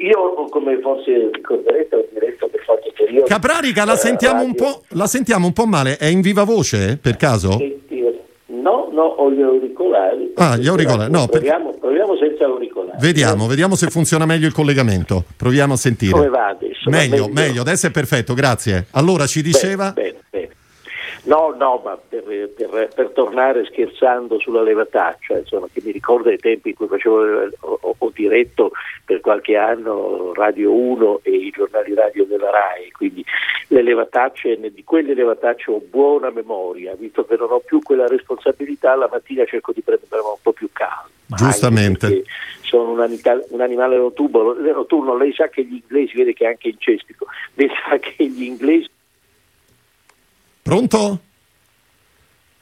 Io, 0.01 0.35
come 0.51 0.81
forse 0.81 1.31
ricorderete, 1.33 1.95
ho 1.97 2.09
diretto 2.13 2.49
per 2.49 2.65
qualche 2.65 2.93
periodo. 2.97 3.27
Caprarica, 3.27 3.85
la 3.85 3.97
sentiamo, 3.97 4.43
un 4.43 4.55
po', 4.55 4.83
la 4.89 5.07
sentiamo 5.07 5.47
un 5.47 5.53
po' 5.53 5.67
male. 5.67 5.97
È 5.97 6.07
in 6.07 6.21
viva 6.21 6.45
voce, 6.45 6.99
per 7.01 7.17
caso? 7.17 7.59
No, 8.71 8.89
no, 8.93 9.03
ho 9.03 9.31
gli 9.33 9.43
auricolari. 9.43 10.33
Ah, 10.37 10.57
gli 10.57 10.69
auricolari. 10.69 11.11
No, 11.11 11.27
proviamo, 11.27 11.75
proviamo 11.81 12.17
senza 12.17 12.45
auricolari. 12.45 12.99
Vediamo, 13.01 13.49
vediamo 13.49 13.75
se 13.75 13.89
funziona 13.89 14.27
meglio 14.27 14.47
il 14.47 14.53
collegamento. 14.53 15.25
Proviamo 15.37 15.73
a 15.73 15.77
sentire. 15.77 16.13
Come 16.13 16.29
va 16.29 16.49
adesso? 16.49 16.89
Meglio, 16.89 17.27
meglio, 17.27 17.33
meglio, 17.33 17.61
adesso 17.63 17.89
è 17.89 17.91
perfetto, 17.91 18.35
grazie. 18.35 18.87
Allora 18.93 19.27
ci 19.27 19.43
diceva. 19.43 19.91
Bene, 19.91 20.11
bene. 20.13 20.30
No, 21.25 21.55
no, 21.57 21.81
ma 21.85 21.97
per, 21.97 22.23
per, 22.23 22.89
per, 22.95 23.11
tornare 23.11 23.65
scherzando 23.67 24.39
sulla 24.39 24.63
levataccia, 24.63 25.39
insomma, 25.39 25.67
che 25.71 25.83
mi 25.85 25.93
ricorda 25.93 26.33
i 26.33 26.39
tempi 26.39 26.71
in 26.71 26.75
cui 26.75 26.87
facevo, 26.87 27.49
ho, 27.61 27.95
ho, 27.99 28.11
diretto 28.15 28.71
per 29.05 29.21
qualche 29.21 29.57
anno 29.57 30.33
Radio 30.33 30.73
1 30.73 31.21
e 31.23 31.31
i 31.31 31.51
giornali 31.51 31.95
radio 31.95 32.25
della 32.25 32.51
RAI, 32.51 32.91
quindi 32.93 33.23
le 33.69 33.83
levatacce, 33.83 34.59
di 34.59 34.83
quelle 34.83 35.15
levatacce 35.15 35.71
ho 35.71 35.81
buona 35.89 36.31
memoria, 36.31 36.95
visto 36.95 37.25
che 37.25 37.37
non 37.37 37.51
ho 37.51 37.61
più 37.61 37.81
quella 37.81 38.07
responsabilità, 38.07 38.95
la 38.95 39.09
mattina 39.11 39.45
cerco 39.45 39.73
di 39.73 39.83
prenderla 39.83 40.27
un 40.27 40.35
po' 40.41 40.53
più 40.53 40.69
calma. 40.73 41.09
Giustamente. 41.37 42.25
Sono 42.63 42.93
un, 42.93 43.01
animale, 43.01 43.47
un 43.51 43.61
animale 43.61 43.97
notturno, 43.97 44.55
notturno, 44.55 45.17
lei 45.17 45.33
sa 45.35 45.49
che 45.49 45.65
gli 45.65 45.75
inglesi, 45.75 46.17
vede 46.17 46.33
che 46.33 46.45
è 46.45 46.49
anche 46.49 46.69
incestico, 46.69 47.27
lei 47.55 47.69
sa 47.69 47.99
che 47.99 48.27
gli 48.27 48.45
inglesi 48.45 48.89
Pronto? 50.71 51.19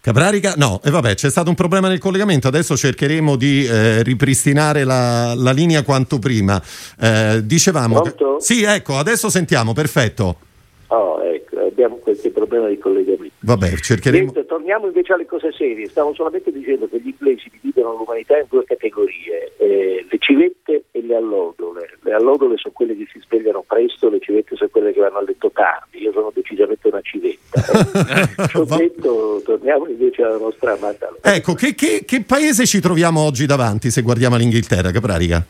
Caprarica? 0.00 0.54
No, 0.56 0.80
e 0.82 0.88
vabbè, 0.88 1.14
c'è 1.14 1.28
stato 1.28 1.50
un 1.50 1.54
problema 1.54 1.88
nel 1.88 1.98
collegamento, 1.98 2.48
adesso 2.48 2.74
cercheremo 2.74 3.36
di 3.36 3.66
eh, 3.66 4.02
ripristinare 4.02 4.84
la, 4.84 5.34
la, 5.34 5.50
linea 5.50 5.82
quanto 5.82 6.18
prima. 6.18 6.58
Eh, 6.98 7.42
dicevamo... 7.44 8.00
Pronto? 8.00 8.40
Sì, 8.40 8.62
ecco, 8.62 8.96
adesso 8.96 9.28
sentiamo, 9.28 9.74
perfetto. 9.74 10.38
Oh, 10.86 11.22
ecco, 11.22 11.58
abbiamo 11.60 11.96
qualche 11.96 12.30
problema 12.30 12.68
di 12.68 12.78
collegamento. 12.78 13.07
Vabbè, 13.48 13.76
cercheremo... 13.76 14.24
Niente, 14.24 14.44
torniamo 14.44 14.88
invece 14.88 15.14
alle 15.14 15.24
cose 15.24 15.52
serie. 15.52 15.88
Stavo 15.88 16.12
solamente 16.12 16.52
dicendo 16.52 16.86
che 16.86 17.00
gli 17.00 17.14
inglesi 17.18 17.50
dividono 17.50 17.94
l'umanità 17.96 18.36
in 18.36 18.44
due 18.50 18.62
categorie, 18.64 19.54
eh, 19.56 20.04
le 20.06 20.16
civette 20.18 20.84
e 20.90 21.00
le 21.00 21.16
allodole. 21.16 21.96
Le 22.02 22.12
allodole 22.12 22.58
sono 22.58 22.74
quelle 22.74 22.94
che 22.94 23.08
si 23.10 23.18
svegliano 23.20 23.64
presto, 23.66 24.10
le 24.10 24.20
civette 24.20 24.54
sono 24.54 24.68
quelle 24.68 24.92
che 24.92 25.00
vanno 25.00 25.16
a 25.16 25.22
letto 25.22 25.50
tardi. 25.50 26.02
Io 26.02 26.12
sono 26.12 26.30
decisamente 26.34 26.88
una 26.88 27.00
civetta. 27.00 27.36
Eh. 28.08 28.48
Ci 28.48 28.56
ho 28.56 28.64
detto, 28.64 29.42
torniamo 29.44 29.86
invece 29.86 30.22
alla 30.22 30.38
nostra 30.38 30.72
amata. 30.72 31.12
Ecco, 31.22 31.54
che, 31.54 31.74
che, 31.74 32.04
che, 32.06 32.22
paese 32.22 32.66
ci 32.66 32.80
troviamo 32.80 33.20
oggi 33.20 33.46
davanti 33.46 33.90
se 33.90 34.02
guardiamo 34.02 34.36
l'Inghilterra, 34.36 34.90
Caprarica? 34.90 35.44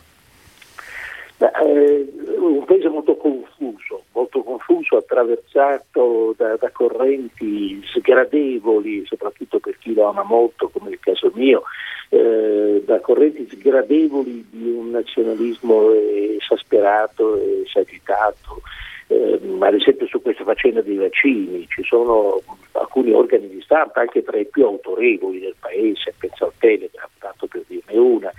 Beh, 1.36 1.51
eh, 1.64 2.12
un 2.38 2.64
paese 2.64 2.88
molto 2.88 3.16
confuso, 3.16 4.05
molto 4.19 4.43
confuso, 4.43 4.97
attraversato 4.97 6.35
da, 6.37 6.57
da, 6.57 6.71
correnti 6.71 7.81
sgradevoli, 7.85 9.07
soprattutto 9.07 9.61
per 9.61 9.79
chi 9.79 9.95
lo 9.95 10.09
ama 10.09 10.25
molto, 10.25 10.69
come 10.69 10.91
il 10.91 10.99
caso 10.99 11.31
mio, 11.35 11.62
eh, 12.09 12.83
da 12.85 12.99
correnti 13.01 13.49
sgradevoli 13.49 14.45
di 14.51 14.71
un 14.71 14.91
nazionalismo 14.91 15.93
esasperato 15.93 17.37
e 17.37 17.62
esagitato. 17.64 18.62
Eh, 19.07 19.41
ad 19.61 19.75
esempio 19.75 20.07
su 20.07 20.21
questa 20.21 20.45
faccenda 20.45 20.83
dei 20.83 20.97
vaccini 20.97 21.66
ci 21.69 21.83
sono 21.83 22.43
alcuni 22.73 23.12
organi 23.12 23.49
di 23.49 23.62
stampa 23.62 24.01
anche 24.01 24.23
tra 24.23 24.37
i 24.37 24.45
più 24.47 24.64
autorevoli 24.64 25.41
del 25.41 25.55
paese, 25.59 26.12
penso 26.19 26.47
al 26.47 26.53
Telegram, 26.59 27.09
tanto 27.19 27.47
per 27.47 27.62
dirne 27.66 27.97
una, 27.97 28.33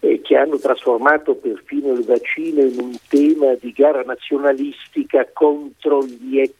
eh, 0.00 0.20
che 0.22 0.36
hanno 0.36 0.58
trasformato 0.58 1.34
perfino 1.34 1.92
il 1.92 2.04
vaccino 2.04 2.62
in 2.62 2.78
un 2.78 2.96
tema 3.08 3.54
di 3.60 3.72
gara 3.72 4.02
nazionalistica 4.02 5.26
contro 5.32 6.04
gli 6.04 6.38
ex 6.38 6.54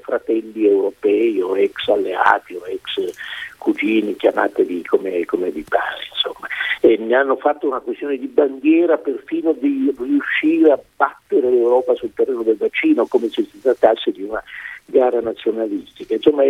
fratelli 0.00 0.66
europei 0.66 1.40
o 1.40 1.56
ex 1.56 1.88
alleati 1.88 2.54
o 2.54 2.66
ex 2.66 3.12
cugini, 3.60 4.16
chiamateli 4.16 4.82
come, 4.84 5.24
come 5.26 5.50
vi 5.50 5.64
pare. 5.68 6.06
Insomma. 6.10 6.48
E 6.80 6.96
ne 6.96 7.14
hanno 7.14 7.36
fatto 7.36 7.66
una 7.66 7.80
questione 7.80 8.16
di 8.16 8.26
bandiera 8.26 8.96
perfino 8.96 9.52
di 9.52 9.94
riuscire 9.96 10.72
a 10.72 10.80
battere 10.96 11.50
l'Europa 11.50 11.94
sul 11.94 12.12
terreno 12.14 12.42
del 12.42 12.56
vaccino 12.56 13.06
come 13.06 13.28
se 13.28 13.44
si 13.44 13.60
trattasse 13.60 14.10
di 14.12 14.22
una 14.22 14.42
gara 14.90 15.20
nazionalistica. 15.20 16.14
Insomma, 16.14 16.42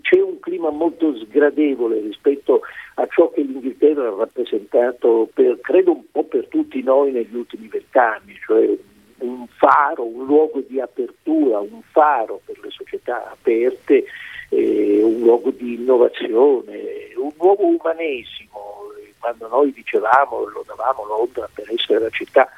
c'è 0.00 0.20
un 0.20 0.38
clima 0.40 0.70
molto 0.70 1.16
sgradevole 1.16 2.00
rispetto 2.00 2.62
a 2.94 3.06
ciò 3.06 3.30
che 3.30 3.42
l'Inghilterra 3.42 4.08
ha 4.08 4.16
rappresentato, 4.16 5.28
per, 5.32 5.58
credo 5.60 5.92
un 5.92 6.02
po' 6.10 6.24
per 6.24 6.46
tutti 6.48 6.82
noi 6.82 7.12
negli 7.12 7.34
ultimi 7.34 7.68
vent'anni, 7.68 8.34
cioè 8.44 8.76
un 9.18 9.46
faro, 9.48 10.04
un 10.04 10.24
luogo 10.24 10.62
di 10.66 10.80
apertura, 10.80 11.58
un 11.58 11.80
faro 11.90 12.40
per 12.44 12.58
le 12.60 12.70
società 12.70 13.30
aperte, 13.30 14.04
eh, 14.50 15.02
un 15.02 15.20
luogo 15.20 15.50
di 15.50 15.74
innovazione, 15.74 17.12
un 17.16 17.32
nuovo 17.38 17.66
umanesimo. 17.66 18.76
Quando 19.18 19.48
noi 19.48 19.72
dicevamo, 19.72 20.44
lo 20.44 20.64
davamo 20.64 21.04
Londra 21.04 21.48
per 21.52 21.68
essere 21.72 21.98
la 21.98 22.10
città 22.10 22.48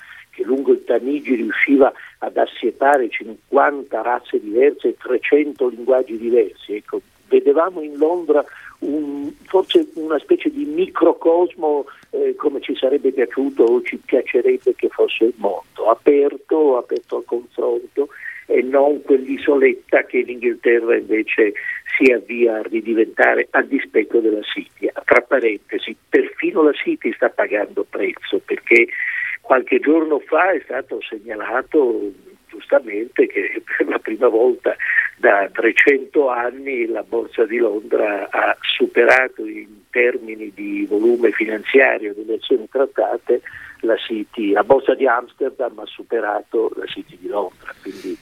che 0.41 0.47
lungo 0.47 0.73
il 0.73 0.85
Tamigi 0.85 1.35
riusciva 1.35 1.93
ad 2.19 2.37
assietare 2.39 3.11
50 3.11 4.01
razze 4.01 4.41
diverse 4.41 4.89
e 4.89 4.97
300 4.97 5.69
linguaggi 5.69 6.17
diversi. 6.17 6.77
Ecco, 6.77 7.03
vedevamo 7.29 7.83
in 7.83 7.97
Londra 7.99 8.43
un, 8.81 9.31
forse 9.45 9.91
una 9.95 10.19
specie 10.19 10.51
di 10.51 10.65
microcosmo 10.65 11.85
eh, 12.11 12.35
come 12.37 12.61
ci 12.63 12.75
sarebbe 12.75 13.13
piaciuto 13.13 13.65
o 13.65 13.83
ci 13.83 13.99
piacerebbe 13.99 14.75
che 14.75 14.89
fosse 14.89 15.25
il 15.25 15.35
mondo, 15.37 15.91
aperto, 15.91 16.79
aperto 16.79 17.17
al 17.17 17.25
confronto 17.27 18.09
e 18.47 18.63
non 18.63 19.03
quell'isoletta 19.03 20.05
che 20.05 20.23
l'Inghilterra 20.23 20.97
invece 20.97 21.53
si 21.97 22.11
avvia 22.11 22.57
a 22.57 22.63
ridiventare 22.63 23.47
a 23.51 23.61
dispetto 23.63 24.19
della 24.21 24.43
City. 24.43 24.91
Tra 25.05 25.21
parentesi, 25.21 25.95
perfino 26.09 26.63
la 26.63 26.73
City 26.73 27.13
sta 27.13 27.29
pagando 27.29 27.87
prezzo 27.89 28.41
perché 28.45 28.89
qualche 29.51 29.81
giorno 29.81 30.21
fa 30.21 30.53
è 30.53 30.61
stato 30.63 31.01
segnalato 31.03 32.13
giustamente 32.47 33.27
che 33.27 33.61
per 33.65 33.89
la 33.89 33.99
prima 33.99 34.29
volta 34.29 34.77
da 35.17 35.51
300 35.53 36.29
anni 36.29 36.87
la 36.87 37.03
Borsa 37.03 37.47
di 37.47 37.57
Londra 37.57 38.29
ha 38.31 38.57
superato 38.61 39.45
in 39.45 39.89
termini 39.91 40.53
di 40.55 40.87
volume 40.89 41.33
finanziario 41.33 42.15
delle 42.15 42.35
azioni 42.35 42.69
trattate 42.69 43.43
la 43.81 43.97
City, 43.97 44.53
la 44.53 44.63
Borsa 44.63 44.95
di 44.95 45.09
Amsterdam 45.09 45.77
ha 45.81 45.87
superato 45.87 46.71
la 46.77 46.87
City 46.87 47.19
di 47.19 47.27
Londra, 47.27 47.75
quindi 47.83 48.17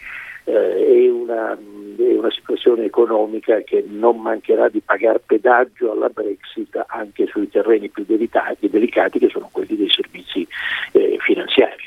eh, 0.49 1.05
è, 1.05 1.11
una, 1.11 1.57
una, 1.99 2.31
situazione 2.31 2.85
economica 2.85 3.61
che 3.63 3.85
non 3.87 4.21
mancherà 4.21 4.69
di 4.69 4.81
pagare 4.81 5.21
pedaggio 5.25 5.93
alla 5.93 6.09
Brexit 6.09 6.83
anche 6.89 7.27
sui 7.27 7.49
terreni 7.49 7.91
più 7.91 8.05
delicati, 8.07 8.71
delicati 8.71 9.19
che 9.19 9.29
sono 9.29 9.49
quelli 9.53 9.77
dei 9.77 9.91
servizi 9.91 10.47
eh, 10.93 11.17
finanziari. 11.21 11.87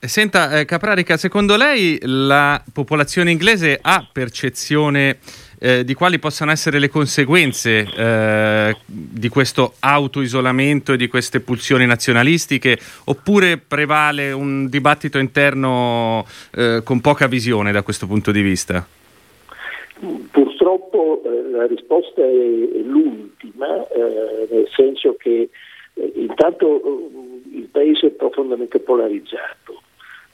Senta, 0.00 0.60
eh, 0.60 0.64
Caprarica, 0.64 1.16
secondo 1.16 1.56
lei 1.56 1.98
la 2.02 2.62
popolazione 2.72 3.32
inglese 3.32 3.78
ha 3.82 4.08
percezione 4.10 5.18
eh, 5.58 5.84
di 5.84 5.94
quali 5.94 6.18
possano 6.18 6.50
essere 6.50 6.78
le 6.78 6.88
conseguenze 6.88 7.86
eh, 7.96 8.76
di 8.84 9.28
questo 9.28 9.74
autoisolamento 9.80 10.92
e 10.92 10.96
di 10.96 11.08
queste 11.08 11.40
pulsioni 11.40 11.86
nazionalistiche 11.86 12.78
oppure 13.04 13.58
prevale 13.58 14.32
un 14.32 14.68
dibattito 14.68 15.18
interno 15.18 16.24
eh, 16.54 16.80
con 16.84 17.00
poca 17.00 17.26
visione 17.26 17.72
da 17.72 17.82
questo 17.82 18.06
punto 18.06 18.30
di 18.30 18.42
vista? 18.42 18.86
Purtroppo 20.30 21.22
eh, 21.24 21.50
la 21.50 21.66
risposta 21.66 22.22
è 22.22 22.80
l'ultima, 22.84 23.88
eh, 23.88 24.46
nel 24.50 24.68
senso 24.74 25.16
che 25.18 25.48
intanto 26.14 27.10
il 27.52 27.68
paese 27.72 28.06
è 28.06 28.10
profondamente 28.10 28.78
polarizzato 28.78 29.67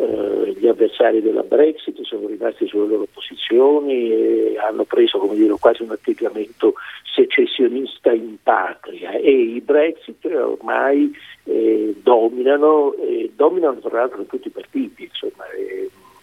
eh, 0.04 0.54
gli 0.56 0.66
avversari 0.66 1.22
della 1.22 1.42
Brexit 1.42 2.00
sono 2.02 2.26
rimasti 2.26 2.66
sulle 2.66 2.86
loro 2.86 3.06
posizioni 3.12 4.10
e 4.10 4.56
hanno 4.58 4.84
preso 4.84 5.18
dire, 5.32 5.54
quasi 5.58 5.82
un 5.82 5.90
atteggiamento 5.90 6.74
secessionista 7.14 8.12
in 8.12 8.36
patria. 8.42 9.12
E 9.12 9.30
i 9.30 9.60
Brexit 9.60 10.24
ormai 10.24 11.10
eh, 11.44 11.94
dominano, 12.02 12.94
eh, 12.94 13.30
dominano 13.34 13.80
tra 13.80 14.00
l'altro 14.00 14.20
in 14.20 14.26
tutti 14.26 14.48
i 14.48 14.52
partiti, 14.52 15.04
insomma, 15.04 15.44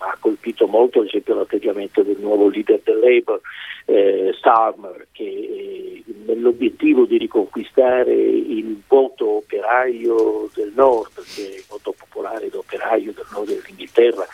ha 0.02 0.18
colpito 0.20 0.68
molto 0.68 1.00
ad 1.00 1.08
esempio 1.08 1.36
l'atteggiamento 1.36 2.02
del 2.02 2.18
nuovo 2.20 2.48
leader 2.48 2.82
del 2.84 3.00
Labour, 3.00 3.40
eh, 3.86 4.34
Starmer, 4.38 5.08
che 5.12 5.24
eh, 5.24 6.04
nell'obiettivo 6.26 7.06
di 7.06 7.18
riconquistare 7.18 8.14
il 8.14 8.82
voto 8.88 9.38
operaio 9.38 10.50
del 10.54 10.72
nord, 10.76 11.24
che 11.36 11.52
è 11.52 11.56
il 11.56 11.66
voto 11.68 11.94
popolare 11.98 12.50
d'operaio 12.50 13.14
del 13.14 13.26
nord 13.32 13.48
dell'Inghilterra, 13.48 14.26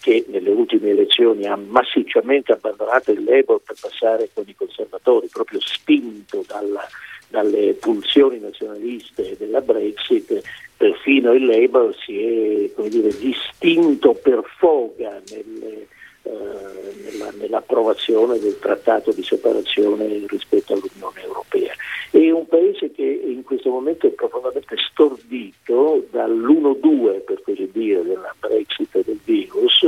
che 0.00 0.24
nelle 0.28 0.50
ultime 0.50 0.90
elezioni 0.90 1.46
ha 1.46 1.56
massicciamente 1.56 2.52
abbandonato 2.52 3.10
il 3.10 3.24
Labour 3.24 3.60
per 3.60 3.76
passare 3.80 4.30
con 4.32 4.44
i 4.46 4.54
conservatori, 4.54 5.28
proprio 5.32 5.60
spinto 5.60 6.44
dalla, 6.46 6.86
dalle 7.28 7.74
pulsioni 7.74 8.38
nazionaliste 8.38 9.36
della 9.36 9.60
Brexit, 9.60 10.40
perfino 10.76 11.32
il 11.32 11.46
Labour 11.46 11.94
si 11.96 12.22
è 12.22 12.70
dire, 12.88 13.08
distinto 13.16 14.12
per 14.12 14.42
foga 14.58 15.20
nelle, 15.30 15.86
eh, 16.22 16.30
nella, 17.04 17.32
nell'approvazione 17.38 18.38
del 18.38 18.58
trattato 18.58 19.12
di 19.12 19.22
separazione 19.22 20.24
rispetto 20.26 20.74
all'Unione 20.74 21.22
Europea. 21.24 21.72
È 22.10 22.30
un 22.30 22.46
paese 22.46 22.90
che 22.92 23.02
in 23.02 23.42
questo 23.42 23.70
momento 23.70 24.06
è 24.06 24.10
profondamente 24.10 24.76
stordito 24.76 26.06
dall'1-2, 26.10 27.24
per 27.24 27.42
così 27.42 27.68
dire, 27.72 28.02
della 28.02 28.34
Brexit 28.38 28.94
e 28.96 29.02
del 29.04 29.20
virus, 29.24 29.86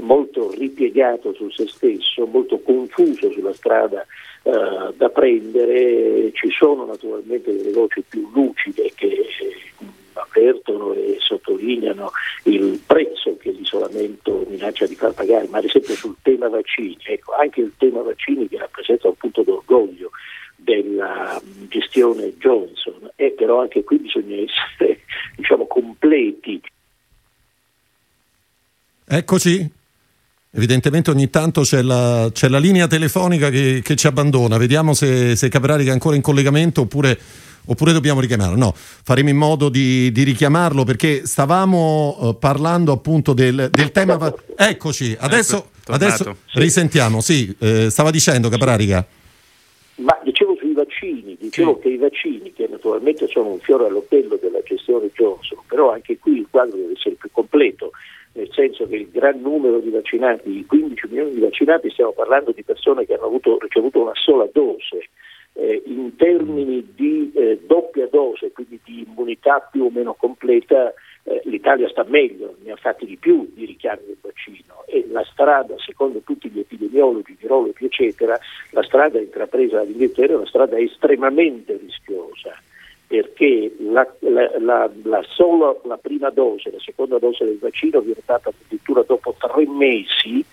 molto 0.00 0.50
ripiegato 0.52 1.32
su 1.34 1.48
se 1.50 1.66
stesso, 1.68 2.26
molto 2.26 2.58
confuso 2.60 3.30
sulla 3.30 3.52
strada 3.52 4.04
eh, 4.42 4.92
da 4.96 5.08
prendere. 5.10 6.32
Ci 6.32 6.50
sono 6.50 6.84
naturalmente 6.84 7.54
delle 7.54 7.72
voci 7.72 8.02
più 8.06 8.28
lucide 8.32 8.90
che 8.94 9.06
eh, 9.06 9.86
avvertono 10.20 10.92
e 10.92 11.16
sottolineano 11.20 12.10
il 12.44 12.80
prezzo 12.84 13.36
che 13.36 13.50
l'isolamento 13.50 14.44
minaccia 14.48 14.86
di 14.86 14.94
far 14.94 15.12
pagare, 15.12 15.48
ma 15.48 15.58
ad 15.58 15.64
esempio 15.64 15.94
sul 15.94 16.16
tema 16.22 16.48
vaccini, 16.48 16.98
ecco, 17.04 17.34
anche 17.34 17.60
il 17.60 17.72
tema 17.76 18.02
vaccini 18.02 18.48
che 18.48 18.58
rappresenta 18.58 19.08
un 19.08 19.14
punto 19.14 19.42
d'orgoglio 19.42 20.10
della 20.56 21.40
gestione 21.68 22.36
Johnson, 22.38 23.10
e 23.16 23.30
però 23.30 23.60
anche 23.60 23.84
qui 23.84 23.98
bisogna 23.98 24.36
essere 24.36 25.00
diciamo, 25.36 25.66
completi. 25.66 26.60
Eccoci. 29.06 29.76
Evidentemente 30.50 31.10
ogni 31.10 31.28
tanto 31.28 31.60
c'è 31.60 31.82
la, 31.82 32.30
c'è 32.32 32.48
la 32.48 32.58
linea 32.58 32.86
telefonica 32.86 33.50
che, 33.50 33.80
che, 33.84 33.96
ci 33.96 34.06
abbandona, 34.06 34.56
vediamo 34.56 34.94
se, 34.94 35.36
se 35.36 35.48
Caprari 35.50 35.84
è 35.84 35.90
ancora 35.90 36.16
in 36.16 36.22
collegamento 36.22 36.80
oppure, 36.80 37.18
oppure 37.68 37.92
dobbiamo 37.92 38.20
richiamarlo. 38.20 38.56
No, 38.56 38.72
faremo 38.74 39.28
in 39.28 39.36
modo 39.36 39.68
di, 39.68 40.10
di 40.12 40.22
richiamarlo 40.24 40.84
perché 40.84 41.26
stavamo 41.26 42.16
uh, 42.18 42.38
parlando 42.38 42.92
appunto 42.92 43.32
del, 43.32 43.68
del 43.70 43.92
tema... 43.92 44.32
Eccoci, 44.56 45.16
adesso, 45.18 45.68
ecco, 45.80 45.92
adesso 45.92 46.36
risentiamo. 46.54 47.20
Sì, 47.20 47.54
eh, 47.60 47.90
stava 47.90 48.10
dicendo 48.10 48.48
Caprarica. 48.48 49.06
Ma 49.96 50.16
dicevo 50.22 50.54
sui 50.58 50.72
vaccini, 50.72 51.36
dicevo 51.40 51.76
sì. 51.76 51.82
che 51.82 51.88
i 51.94 51.96
vaccini, 51.96 52.52
che 52.52 52.68
naturalmente 52.70 53.26
sono 53.26 53.48
un 53.48 53.58
fiore 53.58 53.86
all'occhiello 53.86 54.38
della 54.40 54.60
gestione 54.64 55.10
Johnson, 55.14 55.58
però 55.66 55.92
anche 55.92 56.18
qui 56.18 56.38
il 56.38 56.46
quadro 56.48 56.76
deve 56.76 56.92
essere 56.92 57.16
più 57.16 57.28
completo 57.32 57.90
nel 58.38 58.48
senso 58.52 58.86
che 58.86 58.94
il 58.94 59.08
gran 59.10 59.40
numero 59.40 59.80
di 59.80 59.90
vaccinati, 59.90 60.58
i 60.58 60.64
15 60.64 61.06
milioni 61.08 61.32
di 61.32 61.40
vaccinati, 61.40 61.90
stiamo 61.90 62.12
parlando 62.12 62.52
di 62.52 62.62
persone 62.62 63.04
che 63.04 63.14
hanno 63.14 63.26
avuto, 63.26 63.58
ricevuto 63.60 64.00
una 64.00 64.14
sola 64.14 64.48
dose. 64.52 65.10
Eh, 65.60 65.82
in 65.86 66.14
termini 66.14 66.86
di 66.94 67.32
eh, 67.34 67.58
doppia 67.66 68.06
dose, 68.06 68.52
quindi 68.52 68.78
di 68.84 69.04
immunità 69.04 69.58
più 69.58 69.86
o 69.86 69.90
meno 69.90 70.14
completa, 70.14 70.94
eh, 71.24 71.42
l'Italia 71.46 71.88
sta 71.88 72.04
meglio, 72.06 72.54
ne 72.62 72.70
ha 72.70 72.76
fatti 72.76 73.04
di 73.04 73.16
più 73.16 73.50
di 73.52 73.64
richiami 73.64 74.02
del 74.06 74.18
vaccino. 74.20 74.84
E 74.86 75.04
la 75.10 75.24
strada, 75.24 75.74
secondo 75.78 76.20
tutti 76.20 76.48
gli 76.48 76.60
epidemiologi, 76.60 77.36
virologi, 77.36 77.86
eccetera, 77.86 78.38
la 78.70 78.84
strada 78.84 79.18
intrapresa 79.18 79.78
dall'Inghilterra 79.78 80.34
è 80.34 80.36
una 80.36 80.46
strada 80.46 80.78
estremamente 80.78 81.76
rischiosa 81.76 82.54
perché 83.08 83.74
la, 83.80 84.06
la, 84.20 84.52
la, 84.58 84.90
la, 85.02 85.24
solo 85.26 85.80
la 85.86 85.96
prima 85.96 86.30
dose, 86.30 86.70
la 86.70 86.78
seconda 86.78 87.18
dose 87.18 87.44
del 87.44 87.58
vaccino 87.58 88.00
viene 88.00 88.20
data 88.24 88.50
addirittura 88.50 89.02
dopo 89.02 89.34
tre 89.36 89.66
mesi 89.66 90.44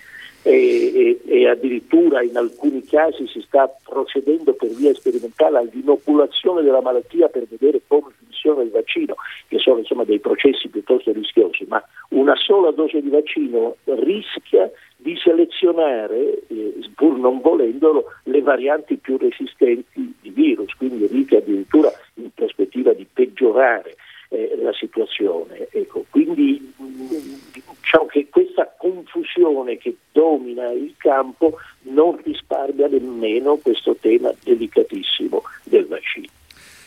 e, 0.46 0.94
e, 0.94 1.22
e, 1.26 1.50
addirittura 1.50 2.22
in 2.22 2.38
alcuni 2.38 2.84
casi 2.84 3.26
si 3.28 3.42
sta 3.42 3.68
procedendo 3.84 4.54
per 4.54 4.70
via 4.70 4.94
sperimentale 4.94 5.58
all'inoculazione 5.58 6.62
della 6.62 6.82
malattia 6.82 7.30
per 7.30 7.48
vedere 7.50 7.82
come 7.88 8.12
funziona 8.20 8.62
il 8.62 8.70
vaccino, 8.70 9.16
che 9.48 9.58
sono 9.58 9.80
insomma 9.80 10.04
dei 10.04 10.20
processi 10.20 10.68
piuttosto 10.68 11.12
rischiosi, 11.12 11.66
ma 11.68 11.84
una 12.10 12.36
sola 12.36 12.70
dose 12.70 13.02
di 13.02 13.10
vaccino 13.10 13.78
rischia 13.86 14.70
di 14.98 15.18
selezionare, 15.18 16.44
eh, 16.48 16.74
pur 16.94 17.18
non 17.18 17.42
volendolo, 17.42 18.14
le 18.26 18.42
varianti 18.42 18.98
più 18.98 19.18
resistenti 19.18 20.14
di 20.22 20.30
virus, 20.30 20.76
quindi 20.76 21.08
rischia 21.08 21.40
addirittura 21.40 21.92
in 22.16 22.30
prospettiva 22.36 22.94
di 22.94 23.08
peggiorare 23.12 23.96
eh, 24.36 24.58
la 24.62 24.74
situazione. 24.74 25.68
Ecco, 25.72 26.06
quindi 26.10 26.74
diciamo 26.76 28.06
che 28.08 28.28
questa 28.30 28.74
confusione 28.78 29.78
che 29.78 29.96
domina 30.12 30.70
il 30.72 30.94
campo 30.98 31.58
non 31.84 32.20
risparmia 32.24 32.88
nemmeno 32.88 33.56
questo 33.58 33.96
tema 34.00 34.32
delicatissimo 34.44 35.42
del 35.64 35.86
vaccino. 35.86 36.28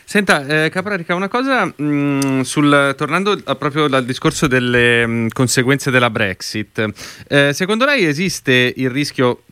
Senta, 0.09 0.65
eh, 0.65 0.69
Caprarica, 0.71 1.13
una 1.13 1.27
cosa 1.27 1.65
mh, 1.65 1.83
mm, 1.83 2.39
sul, 2.41 2.95
tornando 2.97 3.39
a, 3.43 3.55
proprio 3.55 3.87
dal 3.87 4.05
discorso 4.05 4.47
delle 4.47 5.05
mh, 5.05 5.11
mm, 5.11 5.27
conseguenze 5.33 5.91
della 5.91 6.09
Brexit, 6.09 6.83
eh, 7.27 7.53
secondo 7.53 7.85
lei 7.85 8.05
esiste 8.05 8.73
il 8.75 8.89
rischio 8.89 9.43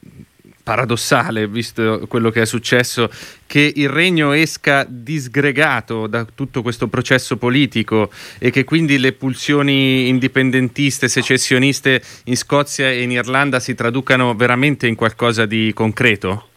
paradossale, 0.67 1.47
visto 1.47 2.01
quello 2.09 2.29
che 2.29 2.41
è 2.41 2.45
successo, 2.45 3.09
che 3.47 3.71
il 3.73 3.87
regno 3.87 4.33
esca 4.33 4.85
disgregato 4.85 6.07
da 6.07 6.25
tutto 6.25 6.61
questo 6.61 6.87
processo 6.89 7.37
politico 7.37 8.09
e 8.37 8.51
che 8.51 8.65
quindi 8.65 8.99
le 8.99 9.13
pulsioni 9.13 10.09
indipendentiste, 10.09 11.07
secessioniste 11.07 12.01
in 12.25 12.35
Scozia 12.35 12.89
e 12.89 13.01
in 13.01 13.11
Irlanda 13.11 13.61
si 13.61 13.75
traducano 13.75 14.35
veramente 14.35 14.87
in 14.87 14.95
qualcosa 14.95 15.45
di 15.45 15.71
concreto? 15.73 16.47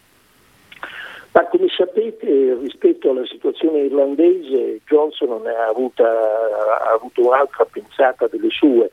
Ma 1.31 1.45
come 1.45 1.69
sapete, 1.69 2.59
rispetto 2.61 3.11
alla 3.13 3.27
situazione 3.27 3.83
irlandese, 3.83 4.81
Johnson 4.87 5.41
ha, 5.47 5.69
avuta, 5.69 6.03
ha 6.03 6.93
avuto 6.93 7.29
un'altra 7.29 7.65
pensata 7.65 8.27
delle 8.27 8.51
sue, 8.51 8.91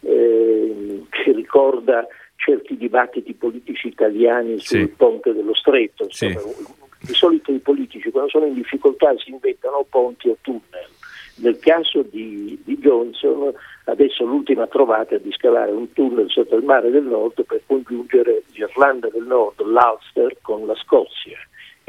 eh, 0.00 1.04
che 1.08 1.32
ricorda 1.32 2.06
certi 2.38 2.76
dibattiti 2.76 3.34
politici 3.34 3.88
italiani 3.88 4.58
sul 4.58 4.78
sì. 4.78 4.88
ponte 4.96 5.32
dello 5.32 5.54
stretto. 5.54 6.04
Insomma, 6.04 6.40
sì. 6.40 6.76
Di 7.00 7.14
solito 7.14 7.52
i 7.52 7.58
politici 7.58 8.10
quando 8.10 8.30
sono 8.30 8.46
in 8.46 8.54
difficoltà 8.54 9.12
si 9.18 9.30
inventano 9.30 9.86
ponti 9.88 10.28
o 10.28 10.36
tunnel. 10.40 10.88
Nel 11.36 11.58
caso 11.58 12.02
di, 12.02 12.60
di 12.64 12.78
Johnson 12.78 13.52
adesso 13.84 14.24
l'ultima 14.24 14.66
trovata 14.66 15.14
è 15.14 15.20
di 15.20 15.32
scavare 15.32 15.70
un 15.70 15.92
tunnel 15.92 16.28
sotto 16.28 16.56
il 16.56 16.64
mare 16.64 16.90
del 16.90 17.04
nord 17.04 17.44
per 17.44 17.60
congiungere 17.66 18.42
l'Irlanda 18.52 19.08
del 19.08 19.24
Nord, 19.24 19.60
l'Ulster 19.62 20.36
con 20.42 20.66
la 20.66 20.74
Scozia 20.74 21.38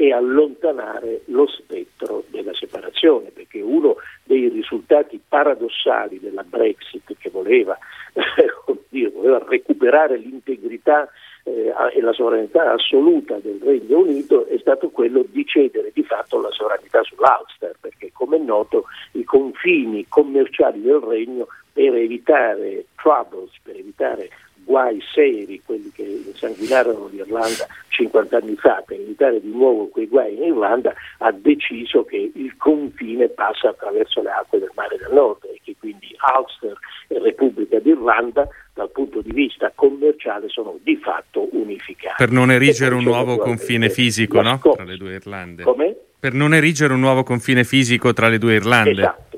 e 0.00 0.14
allontanare 0.14 1.20
lo 1.26 1.46
spettro 1.46 2.24
della 2.28 2.54
separazione, 2.54 3.28
perché 3.34 3.60
uno 3.60 3.96
dei 4.24 4.48
risultati 4.48 5.20
paradossali 5.28 6.18
della 6.18 6.42
Brexit 6.42 7.14
che 7.18 7.28
voleva, 7.28 7.76
dire, 8.88 9.10
voleva 9.10 9.44
recuperare 9.46 10.16
l'integrità 10.16 11.06
eh, 11.44 11.74
e 11.92 12.00
la 12.00 12.14
sovranità 12.14 12.72
assoluta 12.72 13.36
del 13.40 13.60
Regno 13.62 13.98
Unito 13.98 14.46
è 14.46 14.56
stato 14.56 14.88
quello 14.88 15.22
di 15.28 15.44
cedere 15.44 15.90
di 15.92 16.02
fatto 16.02 16.40
la 16.40 16.50
sovranità 16.50 17.02
sull'Ulster, 17.02 17.76
perché 17.78 18.10
come 18.14 18.38
è 18.38 18.40
noto 18.40 18.86
i 19.12 19.24
confini 19.24 20.06
commerciali 20.08 20.80
del 20.80 21.00
Regno 21.00 21.48
per 21.70 21.94
evitare 21.94 22.86
troubles, 22.96 23.50
per 23.62 23.76
evitare 23.76 24.30
guai 24.64 25.00
seri, 25.12 25.60
quelli 25.64 25.90
che 25.94 26.02
insanguinarono 26.02 27.08
l'Irlanda 27.08 27.66
50 27.88 28.36
anni 28.36 28.56
fa, 28.56 28.82
per 28.86 28.98
evitare 28.98 29.40
di 29.40 29.50
nuovo 29.50 29.88
quei 29.88 30.06
guai 30.06 30.34
in 30.34 30.44
Irlanda, 30.44 30.94
ha 31.18 31.32
deciso 31.32 32.04
che 32.04 32.30
il 32.34 32.56
confine 32.56 33.28
passa 33.28 33.70
attraverso 33.70 34.22
le 34.22 34.30
acque 34.30 34.58
del 34.58 34.70
mare 34.74 34.96
del 34.96 35.12
nord 35.12 35.44
e 35.44 35.60
che 35.62 35.76
quindi 35.78 36.08
Ulster 36.36 36.76
e 37.08 37.18
Repubblica 37.18 37.78
d'Irlanda 37.78 38.48
dal 38.74 38.90
punto 38.90 39.20
di 39.20 39.32
vista 39.32 39.70
commerciale 39.74 40.48
sono 40.48 40.78
di 40.82 40.96
fatto 40.96 41.48
unificati. 41.52 42.14
Per 42.16 42.30
non 42.30 42.50
erigere 42.50 42.94
un 42.94 43.02
nuovo 43.02 43.36
confine 43.36 43.90
fisico 43.90 44.40
no? 44.40 44.58
tra 44.58 44.84
le 44.84 44.96
due 44.96 45.14
Irlande. 45.14 45.62
Come? 45.64 45.96
Per 46.18 46.32
non 46.34 46.54
erigere 46.54 46.92
un 46.92 47.00
nuovo 47.00 47.22
confine 47.22 47.64
fisico 47.64 48.12
tra 48.12 48.28
le 48.28 48.38
due 48.38 48.54
Irlande. 48.54 48.90
Esatto 48.90 49.29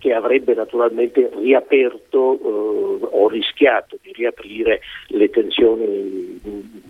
che 0.00 0.14
avrebbe 0.14 0.54
naturalmente 0.54 1.30
riaperto 1.36 2.32
eh, 2.32 3.08
o 3.10 3.28
rischiato 3.28 3.98
di 4.00 4.12
riaprire 4.12 4.80
le 5.08 5.28
tensioni 5.28 6.40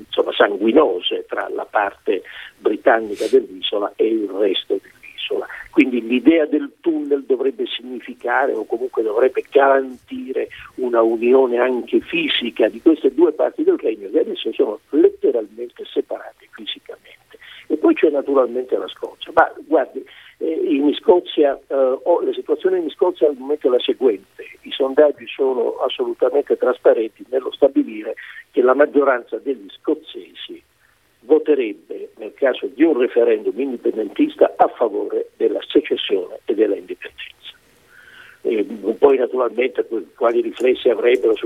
insomma, 0.06 0.32
sanguinose 0.32 1.26
tra 1.28 1.48
la 1.52 1.66
parte 1.68 2.22
britannica 2.56 3.26
dell'isola 3.26 3.92
e 3.96 4.06
il 4.06 4.28
resto 4.28 4.78
dell'isola. 4.80 5.46
Quindi 5.70 6.06
l'idea 6.06 6.46
del 6.46 6.70
tunnel 6.80 7.24
dovrebbe 7.24 7.64
significare 7.66 8.52
o 8.52 8.64
comunque 8.64 9.02
dovrebbe 9.02 9.44
garantire 9.50 10.48
una 10.76 11.02
unione 11.02 11.58
anche 11.58 12.00
fisica 12.00 12.68
di 12.68 12.80
queste 12.80 13.12
due 13.12 13.32
parti 13.32 13.64
del 13.64 13.78
regno 13.78 14.08
che 14.10 14.20
adesso 14.20 14.52
sono 14.52 14.78
letteralmente 14.90 15.84
separate 15.84 16.48
fisicamente. 16.52 17.38
E 17.66 17.76
poi 17.76 17.94
c'è 17.94 18.10
naturalmente 18.10 18.76
la 18.76 18.88
Scozia. 18.88 19.32
Ma 19.34 19.52
guardi, 19.66 20.04
Scozia, 21.10 21.58
eh, 21.66 21.74
oh, 21.74 22.20
la 22.22 22.32
situazione 22.32 22.78
in 22.78 22.88
Scozia 22.90 23.28
al 23.28 23.36
momento 23.36 23.66
è 23.66 23.70
la 23.70 23.80
seguente, 23.80 24.44
i 24.62 24.70
sondaggi 24.70 25.26
sono 25.26 25.76
assolutamente 25.78 26.56
trasparenti 26.56 27.24
nello 27.30 27.50
stabilire 27.52 28.14
che 28.50 28.62
la 28.62 28.74
maggioranza 28.74 29.38
degli 29.38 29.66
scozzesi 29.80 30.62
voterebbe 31.20 32.10
nel 32.16 32.32
caso 32.34 32.66
di 32.66 32.82
un 32.82 32.98
referendum 32.98 33.58
indipendentista 33.58 34.54
a 34.56 34.68
favore 34.68 35.30
della 35.36 35.60
secessione 35.66 36.40
e 36.44 36.54
della 36.54 36.76
indipendenza. 36.76 37.39
E 38.42 38.64
poi 38.98 39.18
naturalmente 39.18 39.86
quali 40.16 40.40
riflessi 40.40 40.88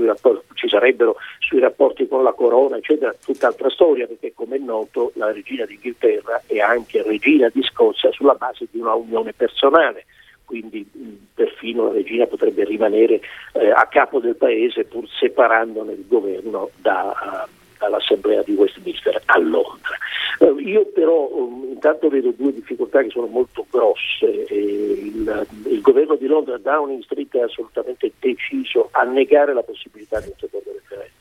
rapporti, 0.05 0.45
ci 0.53 0.69
sarebbero 0.69 1.17
sui 1.39 1.59
rapporti 1.59 2.07
con 2.07 2.23
la 2.23 2.31
corona, 2.31 2.77
eccetera, 2.77 3.13
tutt'altra 3.23 3.69
storia, 3.69 4.07
perché 4.07 4.33
come 4.33 4.55
è 4.55 4.59
noto 4.59 5.11
la 5.15 5.31
regina 5.31 5.65
d'Inghilterra 5.65 6.43
è 6.45 6.59
anche 6.59 7.03
regina 7.03 7.49
di 7.51 7.61
Scozia 7.63 8.11
sulla 8.11 8.35
base 8.35 8.67
di 8.71 8.79
una 8.79 8.93
unione 8.93 9.33
personale. 9.33 10.05
Quindi 10.45 10.87
perfino 11.33 11.87
la 11.87 11.93
regina 11.93 12.27
potrebbe 12.27 12.63
rimanere 12.63 13.19
eh, 13.53 13.71
a 13.71 13.87
capo 13.87 14.19
del 14.19 14.35
paese 14.35 14.85
pur 14.85 15.09
separandone 15.09 15.93
il 15.93 16.05
governo 16.07 16.69
da, 16.77 17.47
uh, 17.47 17.64
dall'Assemblea 17.77 18.43
di 18.43 18.53
Westminster 18.53 19.21
a 19.25 19.39
Londra. 19.39 19.97
Uh, 20.39 20.57
io 20.59 20.85
però 20.87 21.29
um, 21.31 21.69
intanto 21.69 22.09
vedo 22.09 22.31
due 22.31 22.53
difficoltà 22.53 23.01
che 23.01 23.09
sono 23.09 23.27
molto 23.27 23.65
grosse. 23.69 24.45
Il, 24.49 25.47
il, 25.67 25.81
governo 25.81 26.15
di 26.15 26.27
Londra, 26.27 26.57
Downing 26.57 27.03
Street, 27.03 27.35
è 27.35 27.41
assolutamente 27.41 28.11
deciso 28.19 28.89
a 28.91 29.03
negare 29.03 29.53
la 29.53 29.63
possibilità 29.63 30.19
di 30.19 30.27
un 30.27 30.35
secondo 30.37 30.71
referendum 30.71 31.13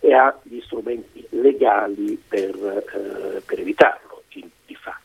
e 0.00 0.12
ha 0.14 0.36
gli 0.42 0.60
strumenti 0.60 1.24
legali 1.30 2.20
per, 2.28 2.54
uh, 2.54 3.42
per 3.44 3.58
evitarlo 3.58 4.11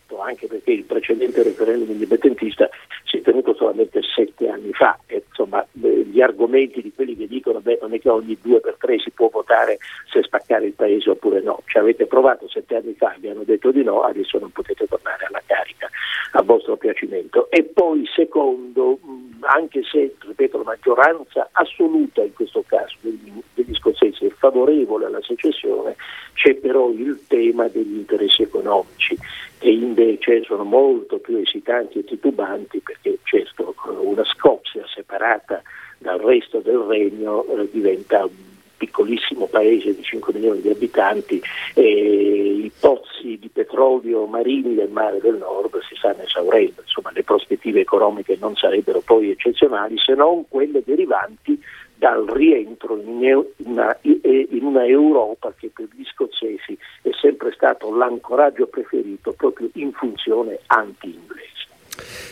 fatto, 0.08 0.22
anche 0.22 0.48
perché 0.48 0.72
il 0.72 0.84
precedente 0.84 1.44
referendum 1.44 1.92
indipendentista 1.92 2.70
si 3.04 3.18
è 3.18 3.22
tenuto 3.22 3.54
solamente 3.54 4.02
sette 4.02 4.48
anni 4.48 4.72
fa 4.74 4.98
e 5.06 5.24
insomma 5.28 5.66
gli 5.72 6.08
gli 6.18 6.22
argomenti 6.22 6.82
di 6.82 6.92
quelli 6.96 7.16
che 7.16 7.28
dicono 7.28 7.60
beh 7.60 7.78
non 7.80 7.94
è 7.94 8.00
che 8.00 8.10
ogni 8.10 8.36
due 8.42 8.60
per 8.60 8.78
tre 8.80 8.98
si 8.98 9.12
può 9.12 9.30
votare 9.30 9.78
se 10.12 10.24
spaccare 10.24 10.66
il 10.66 10.74
paese 10.74 11.12
oppure 11.12 11.42
no. 11.42 11.62
Ci 11.68 11.78
avete 11.78 12.08
provato 12.08 12.50
sette 12.50 12.76
anni 12.76 12.96
fa, 12.98 13.16
vi 13.20 13.30
hanno 13.30 13.44
detto 13.44 13.70
di 13.70 13.84
no, 13.84 14.02
adesso 14.02 14.40
non 14.40 14.50
potete 14.52 14.88
tornare 14.88 15.26
alla 15.26 15.44
carica 15.46 15.88
a 16.32 16.42
vostro 16.42 16.76
piacimento. 16.76 17.52
E 17.52 17.64
poi 17.66 18.10
secondo, 18.16 18.98
anche 19.42 19.84
se 19.84 20.16
ripeto 20.20 20.58
la 20.58 20.64
maggioranza 20.64 21.50
assoluta 21.52 22.24
in 22.24 22.34
questo 22.34 22.64
caso 22.66 22.96
degli, 23.02 23.32
degli 23.54 23.76
scozzesi 23.76 24.26
è 24.26 24.30
favorevole 24.30 25.06
alla 25.06 25.22
secessione, 25.22 25.96
c'è 26.34 26.56
però 26.56 26.90
il 26.90 27.26
tema 27.28 27.68
degli 27.68 27.98
interessi 27.98 28.42
economici 28.42 29.16
che 29.58 29.70
invece 29.70 30.44
sono 30.44 30.64
molto 30.64 31.20
più 31.20 31.38
esitanti 31.38 32.00
e 32.00 32.04
titubanti 32.04 32.80
perché 32.80 33.18
certo 33.24 33.76
una 34.02 34.24
Scozia 34.24 34.84
separata 34.88 35.62
dal 35.98 36.20
resto 36.20 36.60
del 36.60 36.78
regno 36.78 37.46
eh, 37.46 37.68
diventa 37.72 38.26
un 38.26 38.32
piccolissimo 38.78 39.48
paese 39.48 39.96
di 39.96 40.04
5 40.04 40.34
milioni 40.34 40.62
di 40.62 40.70
abitanti 40.70 41.42
e 41.74 42.62
i 42.64 42.72
pozzi 42.80 43.38
di 43.40 43.50
petrolio 43.50 44.26
marini 44.28 44.76
del 44.76 44.90
mare 44.90 45.20
del 45.20 45.38
nord 45.38 45.80
si 45.82 45.96
stanno 45.96 46.22
esaurendo, 46.22 46.82
insomma 46.82 47.12
le 47.12 47.24
prospettive 47.24 47.80
economiche 47.80 48.38
non 48.40 48.56
sarebbero 48.56 49.02
poi 49.02 49.32
eccezionali 49.32 49.98
se 49.98 50.14
non 50.14 50.48
quelle 50.48 50.84
derivanti 50.86 51.60
dal 51.98 52.26
rientro 52.26 53.00
in 53.02 53.44
una, 53.58 53.98
in 54.02 54.64
una, 54.64 54.86
Europa 54.86 55.54
che 55.58 55.72
per 55.74 55.88
gli 55.94 56.04
scozzesi 56.06 56.78
è 57.02 57.10
sempre 57.20 57.52
stato 57.54 57.96
l'ancoraggio 57.96 58.68
preferito 58.68 59.34
proprio 59.34 59.70
in 59.74 59.92
funzione 59.94 60.60
anti-inglese. 60.68 61.56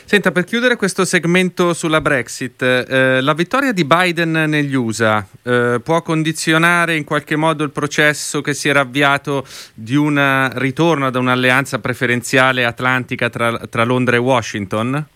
Senta, 0.05 0.32
per 0.32 0.43
chiudere 0.43 0.76
questo 0.76 1.03
segmento 1.03 1.74
sulla 1.74 1.99
Brexit, 1.99 2.61
eh, 2.61 3.22
la 3.22 3.34
vittoria 3.34 3.72
di 3.72 3.86
Biden 3.86 4.32
negli 4.32 4.76
USA 4.76 5.26
eh, 5.41 5.82
può 5.84 6.03
condizionare 6.03 6.95
in 6.95 7.03
qualche 7.03 7.36
modo 7.36 7.63
il 7.63 7.72
processo 7.72 8.41
che 8.41 8.53
si 8.53 8.70
era 8.70 8.82
avviato 8.82 9.43
di 9.74 9.95
un 9.95 10.51
ritorno 10.53 11.07
ad 11.07 11.16
un'alleanza 11.16 11.80
preferenziale 11.80 12.66
atlantica 12.66 13.30
tra, 13.30 13.57
tra 13.68 13.84
Londra 13.84 14.16
e 14.16 14.20
Washington? 14.20 15.07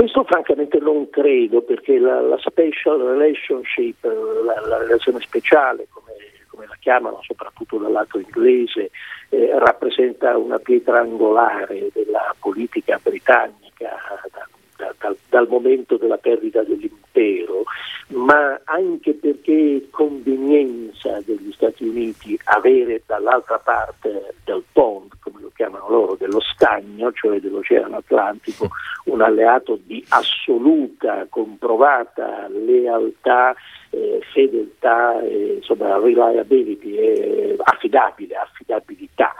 Questo 0.00 0.24
francamente 0.24 0.78
non 0.78 1.10
credo 1.10 1.60
perché 1.60 1.98
la, 1.98 2.22
la 2.22 2.38
special 2.38 3.00
relationship, 3.00 4.02
la, 4.02 4.58
la 4.66 4.78
relazione 4.78 5.20
speciale 5.20 5.88
come, 5.90 6.14
come, 6.48 6.64
la 6.66 6.76
chiamano 6.80 7.18
soprattutto 7.20 7.76
dal 7.76 7.92
lato 7.92 8.18
inglese, 8.18 8.92
eh, 9.28 9.50
rappresenta 9.58 10.38
una 10.38 10.58
pietra 10.58 11.00
angolare 11.00 11.90
della 11.92 12.34
politica 12.40 12.98
britannica 13.02 13.90
da, 14.32 14.48
da, 14.80 14.94
da, 14.98 15.14
dal 15.28 15.46
momento 15.46 15.98
della 15.98 16.16
perdita 16.16 16.62
dell'impero, 16.62 17.64
ma 18.08 18.58
anche 18.64 19.12
perché 19.12 19.76
è 19.76 19.90
convenienza 19.90 21.20
degli 21.24 21.52
Stati 21.52 21.84
Uniti 21.84 22.38
avere 22.44 23.02
dall'altra 23.04 23.58
parte 23.58 24.34
del 24.44 24.64
pond, 24.72 25.10
come 25.20 25.42
lo 25.42 25.52
chiamano 25.54 25.88
loro, 25.88 26.16
dello 26.16 26.40
stagno, 26.40 27.12
cioè 27.12 27.38
dell'Oceano 27.38 27.98
Atlantico, 27.98 28.70
un 29.04 29.20
alleato 29.20 29.78
di 29.84 30.04
assoluta, 30.08 31.26
comprovata 31.28 32.48
lealtà 32.48 33.54
eh, 33.90 34.20
fedeltà, 34.32 35.20
eh, 35.20 35.56
insomma, 35.56 35.98
reliability, 35.98 36.94
eh, 36.94 37.56
affidabile, 37.58 38.36
affidabilità, 38.36 39.34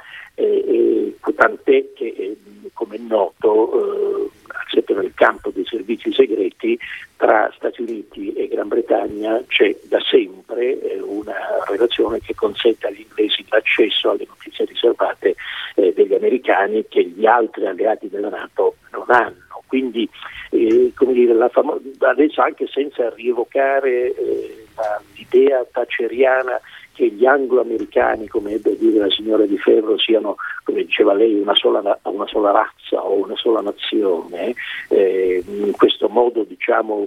tant'è 1.34 1.93
che, 1.95 2.07
eh, 2.07 2.36
come 2.72 2.97
è 2.97 2.99
noto, 2.99 3.72
eh, 3.72 4.30
sempre 4.68 4.95
nel 4.95 5.12
campo 5.14 5.51
dei 5.51 5.64
servizi 5.64 6.12
segreti, 6.12 6.78
tra 7.16 7.53
Stati 7.55 7.82
Uniti 7.82 8.32
e 8.32 8.49
Gran 8.49 8.68
Bretagna 8.68 9.43
c'è 9.47 9.76
da 9.88 10.01
sempre 10.01 10.80
eh, 10.80 11.01
una 11.01 11.64
relazione 11.68 12.20
che 12.20 12.34
consente 12.34 12.86
agli 12.86 13.05
inglesi 13.07 13.45
l'accesso 13.49 14.11
alle 14.11 14.26
notizie 14.26 14.64
riservate 14.64 15.34
degli 15.74 16.14
americani 16.14 16.84
che 16.88 17.05
gli 17.05 17.26
altri 17.26 17.66
alleati 17.66 18.09
della 18.09 18.28
Nato 18.28 18.76
non 18.93 19.05
hanno. 19.09 19.62
Quindi 19.66 20.09
eh, 20.51 20.93
dire, 20.99 21.49
famo- 21.51 21.80
adesso 22.01 22.43
anche 22.43 22.66
senza 22.66 23.09
rievocare 23.11 24.14
eh, 24.14 24.66
l'idea 25.14 25.64
taceriana 25.70 26.61
che 27.01 27.09
gli 27.09 27.24
anglo-americani, 27.24 28.28
come 28.28 28.53
ebbe 28.53 28.72
a 28.72 28.74
dire 28.74 28.98
la 28.98 29.11
signora 29.11 29.46
Di 29.46 29.57
Ferro, 29.57 29.96
siano, 29.96 30.36
come 30.64 30.84
diceva 30.84 31.14
lei, 31.14 31.32
una 31.40 31.55
sola, 31.55 31.98
una 32.03 32.26
sola 32.26 32.51
razza 32.51 33.03
o 33.03 33.24
una 33.24 33.36
sola 33.36 33.62
nazione, 33.62 34.55
eh, 34.88 35.42
in 35.46 35.72
questo 35.72 36.09
modo 36.11 36.44
diciamo, 36.44 37.07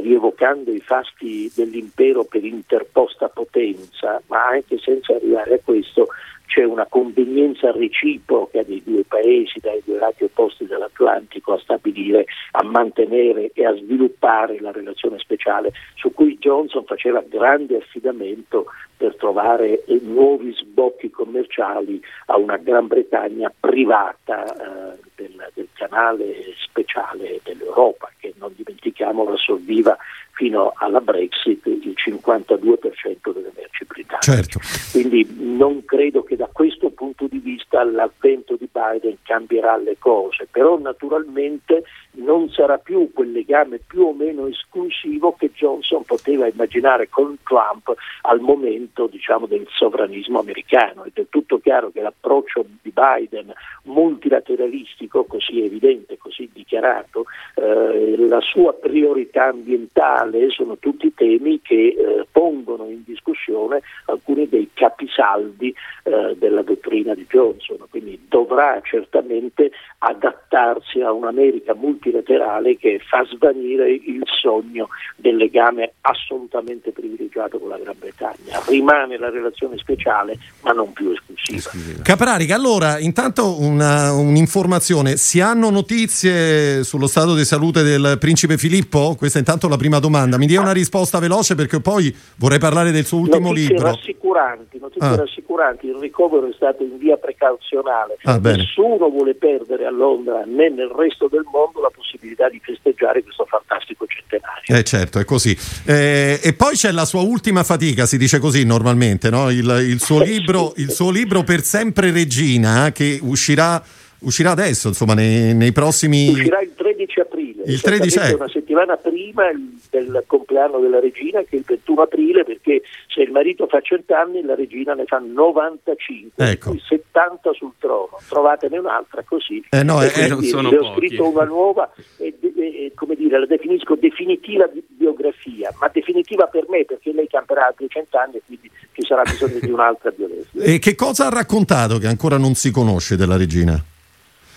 rievocando 0.00 0.70
i 0.70 0.78
fasti 0.78 1.50
dell'impero 1.52 2.22
per 2.22 2.44
interposta 2.44 3.28
potenza, 3.28 4.22
ma 4.28 4.46
anche 4.46 4.78
senza 4.78 5.16
arrivare 5.16 5.54
a 5.54 5.60
questo, 5.64 6.06
c'è 6.54 6.62
una 6.62 6.86
convenienza 6.86 7.72
reciproca 7.72 8.62
dei 8.62 8.80
due 8.84 9.02
paesi, 9.02 9.58
dai 9.58 9.82
due 9.84 9.98
lati 9.98 10.22
opposti 10.22 10.66
dell'Atlantico, 10.66 11.54
a 11.54 11.58
stabilire, 11.58 12.26
a 12.52 12.62
mantenere 12.62 13.50
e 13.54 13.66
a 13.66 13.74
sviluppare 13.74 14.60
la 14.60 14.70
relazione 14.70 15.18
speciale 15.18 15.72
su 15.96 16.12
cui 16.12 16.38
Johnson 16.38 16.84
faceva 16.84 17.24
grande 17.28 17.78
affidamento 17.78 18.66
per 18.96 19.16
trovare 19.16 19.82
nuovi 20.02 20.54
sbocchi 20.54 21.10
commerciali 21.10 22.00
a 22.26 22.38
una 22.38 22.56
Gran 22.58 22.86
Bretagna 22.86 23.52
privata 23.58 24.44
eh, 24.44 24.98
del, 25.14 25.50
del, 25.54 25.68
canale 25.74 26.54
speciale 26.64 27.40
dell'Europa, 27.42 28.10
che 28.18 28.32
non 28.38 28.52
dimentichiamo 28.54 29.24
assorbiva 29.32 29.96
fino 30.32 30.72
alla 30.76 31.00
Brexit 31.00 31.64
il 31.66 31.94
52% 31.96 33.32
delle 33.32 33.52
merci 33.54 33.84
britanniche. 33.86 34.18
Certo. 34.20 34.60
Quindi 34.92 35.26
non 35.38 35.84
credo 35.84 36.22
che 36.22 36.36
da 36.36 36.48
questo 36.52 36.90
punto 36.90 37.26
di 37.26 37.38
vista 37.38 37.82
l'avvento 37.84 38.56
di 38.56 38.68
Biden 38.70 39.18
cambierà 39.22 39.76
le 39.76 39.96
cose, 39.98 40.48
però 40.50 40.78
naturalmente 40.78 41.84
non 42.16 42.48
sarà 42.50 42.78
più 42.78 43.10
quel 43.12 43.32
legame 43.32 43.78
più 43.78 44.02
o 44.02 44.12
meno 44.12 44.46
esclusivo 44.46 45.34
che 45.36 45.50
Johnson 45.52 46.04
poteva 46.04 46.46
immaginare 46.46 47.08
con 47.08 47.36
Trump 47.42 47.92
al 48.22 48.40
momento 48.40 49.06
diciamo, 49.06 49.46
del 49.46 49.66
sovranismo 49.70 50.38
americano. 50.38 51.04
È 51.04 51.10
del 51.12 51.26
tutto 51.28 51.58
chiaro 51.58 51.90
che 51.90 52.00
l'approccio 52.00 52.64
di 52.82 52.92
Biden 52.92 53.52
multilateralistico, 53.84 55.03
così 55.08 55.62
evidente, 55.62 56.18
così 56.18 56.48
dichiarato, 56.52 57.24
eh, 57.54 58.16
la 58.16 58.40
sua 58.40 58.72
priorità 58.74 59.46
ambientale 59.46 60.50
sono 60.50 60.76
tutti 60.78 61.12
temi 61.14 61.60
che 61.62 61.74
eh, 61.96 62.26
pongono 62.30 62.88
in 62.88 63.02
discussione 63.04 63.82
alcuni 64.06 64.48
dei 64.48 64.70
capisaldi 64.72 65.74
eh, 66.04 66.34
della 66.36 66.62
dottrina 66.62 67.14
di 67.14 67.26
Johnson, 67.28 67.78
quindi 67.90 68.26
dovrà 68.28 68.80
certamente 68.82 69.70
adattarsi 69.98 71.00
a 71.00 71.12
un'America 71.12 71.74
multilaterale 71.74 72.76
che 72.76 73.00
fa 73.08 73.24
svanire 73.24 73.90
il 73.90 74.22
sogno 74.26 74.88
del 75.16 75.36
legame 75.36 75.94
assolutamente 76.02 76.90
privilegiato 76.92 77.58
con 77.58 77.68
la 77.68 77.78
Gran 77.78 77.96
Bretagna. 77.98 78.62
Rimane 78.66 79.16
la 79.18 79.30
relazione 79.30 79.78
speciale 79.78 80.38
ma 80.62 80.72
non 80.72 80.92
più 80.92 81.10
esclusiva. 81.10 81.70
Caprarica, 82.02 82.54
allora 82.54 82.98
intanto 82.98 83.60
una, 83.60 84.12
un'informazione, 84.12 84.93
si 85.16 85.40
hanno 85.40 85.70
notizie 85.70 86.84
sullo 86.84 87.06
stato 87.06 87.34
di 87.34 87.44
salute 87.44 87.82
del 87.82 88.16
principe 88.20 88.56
Filippo? 88.56 89.14
Questa 89.16 89.38
è 89.38 89.40
intanto 89.40 89.66
la 89.68 89.76
prima 89.76 89.98
domanda, 89.98 90.38
mi 90.38 90.46
dia 90.46 90.60
una 90.60 90.72
risposta 90.72 91.18
veloce 91.18 91.54
perché 91.54 91.80
poi 91.80 92.14
vorrei 92.36 92.58
parlare 92.58 92.92
del 92.92 93.04
suo 93.04 93.18
ultimo 93.18 93.48
notizie 93.48 93.74
libro. 93.74 93.90
Rassicuranti, 93.90 94.78
notizie 94.78 95.08
ah. 95.08 95.16
rassicuranti, 95.16 95.86
il 95.86 95.96
ricovero 95.96 96.48
è 96.48 96.52
stato 96.54 96.82
in 96.82 96.96
via 96.98 97.16
precauzionale, 97.16 98.16
ah, 98.22 98.38
nessuno 98.38 99.08
vuole 99.08 99.34
perdere 99.34 99.86
a 99.86 99.90
Londra 99.90 100.44
né 100.46 100.70
nel 100.70 100.88
resto 100.88 101.28
del 101.28 101.44
mondo 101.50 101.80
la 101.80 101.90
possibilità 101.94 102.48
di 102.48 102.60
festeggiare 102.62 103.22
questo 103.22 103.44
fantastico 103.46 104.06
centenario. 104.06 104.76
Eh 104.76 104.84
certo, 104.84 105.18
è 105.18 105.24
così. 105.24 105.56
Eh, 105.84 106.40
e 106.42 106.52
poi 106.54 106.74
c'è 106.74 106.92
la 106.92 107.04
sua 107.04 107.22
ultima 107.22 107.64
fatica, 107.64 108.06
si 108.06 108.16
dice 108.16 108.38
così 108.38 108.64
normalmente, 108.64 109.30
no? 109.30 109.50
il, 109.50 109.86
il, 109.88 110.00
suo 110.00 110.22
libro, 110.22 110.72
il 110.76 110.90
suo 110.90 111.10
libro 111.10 111.42
Per 111.42 111.62
sempre 111.62 112.10
regina 112.10 112.92
che 112.92 113.18
uscirà 113.22 113.82
uscirà 114.20 114.50
adesso, 114.50 114.88
insomma, 114.88 115.14
nei, 115.14 115.54
nei 115.54 115.72
prossimi... 115.72 116.28
Uscirà 116.28 116.60
il 116.60 116.72
13 116.74 117.20
aprile, 117.20 117.62
il 117.66 117.80
13 117.80 118.18
è... 118.18 118.34
una 118.34 118.48
settimana 118.48 118.96
prima 118.96 119.44
del 119.90 120.24
compleanno 120.26 120.78
della 120.78 121.00
regina, 121.00 121.40
che 121.40 121.50
è 121.50 121.56
il 121.56 121.64
21 121.66 122.02
aprile, 122.02 122.44
perché 122.44 122.82
se 123.06 123.22
il 123.22 123.30
marito 123.30 123.66
fa 123.66 123.80
100 123.80 124.14
anni 124.14 124.42
la 124.42 124.54
regina 124.54 124.94
ne 124.94 125.04
fa 125.04 125.18
95, 125.18 126.44
ecco. 126.50 126.76
70 126.76 127.52
sul 127.52 127.72
trono. 127.78 128.18
Trovatene 128.28 128.78
un'altra 128.78 129.22
così. 129.22 129.64
Eh 129.70 129.82
no, 129.82 130.02
eh, 130.02 130.06
eh 130.06 130.42
sono 130.42 130.70
le 130.70 130.78
ho 130.78 130.94
scritto 130.94 131.28
una 131.28 131.44
nuova 131.44 131.92
e, 132.18 132.34
e, 132.40 132.92
come 132.94 133.14
dire, 133.14 133.38
la 133.38 133.46
definisco 133.46 133.94
definitiva 133.94 134.68
biografia, 134.88 135.72
ma 135.78 135.88
definitiva 135.92 136.46
per 136.46 136.66
me 136.68 136.84
perché 136.84 137.12
lei 137.12 137.28
camperà 137.28 137.66
altri 137.66 137.86
100 137.88 138.18
anni 138.18 138.36
e 138.36 138.42
quindi 138.44 138.70
ci 138.92 139.02
sarà 139.06 139.22
bisogno 139.22 139.58
di 139.60 139.70
un'altra 139.70 140.10
biografia. 140.10 140.62
E 140.62 140.78
che 140.78 140.94
cosa 140.94 141.26
ha 141.26 141.30
raccontato 141.30 141.98
che 141.98 142.06
ancora 142.06 142.36
non 142.36 142.54
si 142.54 142.70
conosce 142.70 143.16
della 143.16 143.36
regina? 143.36 143.82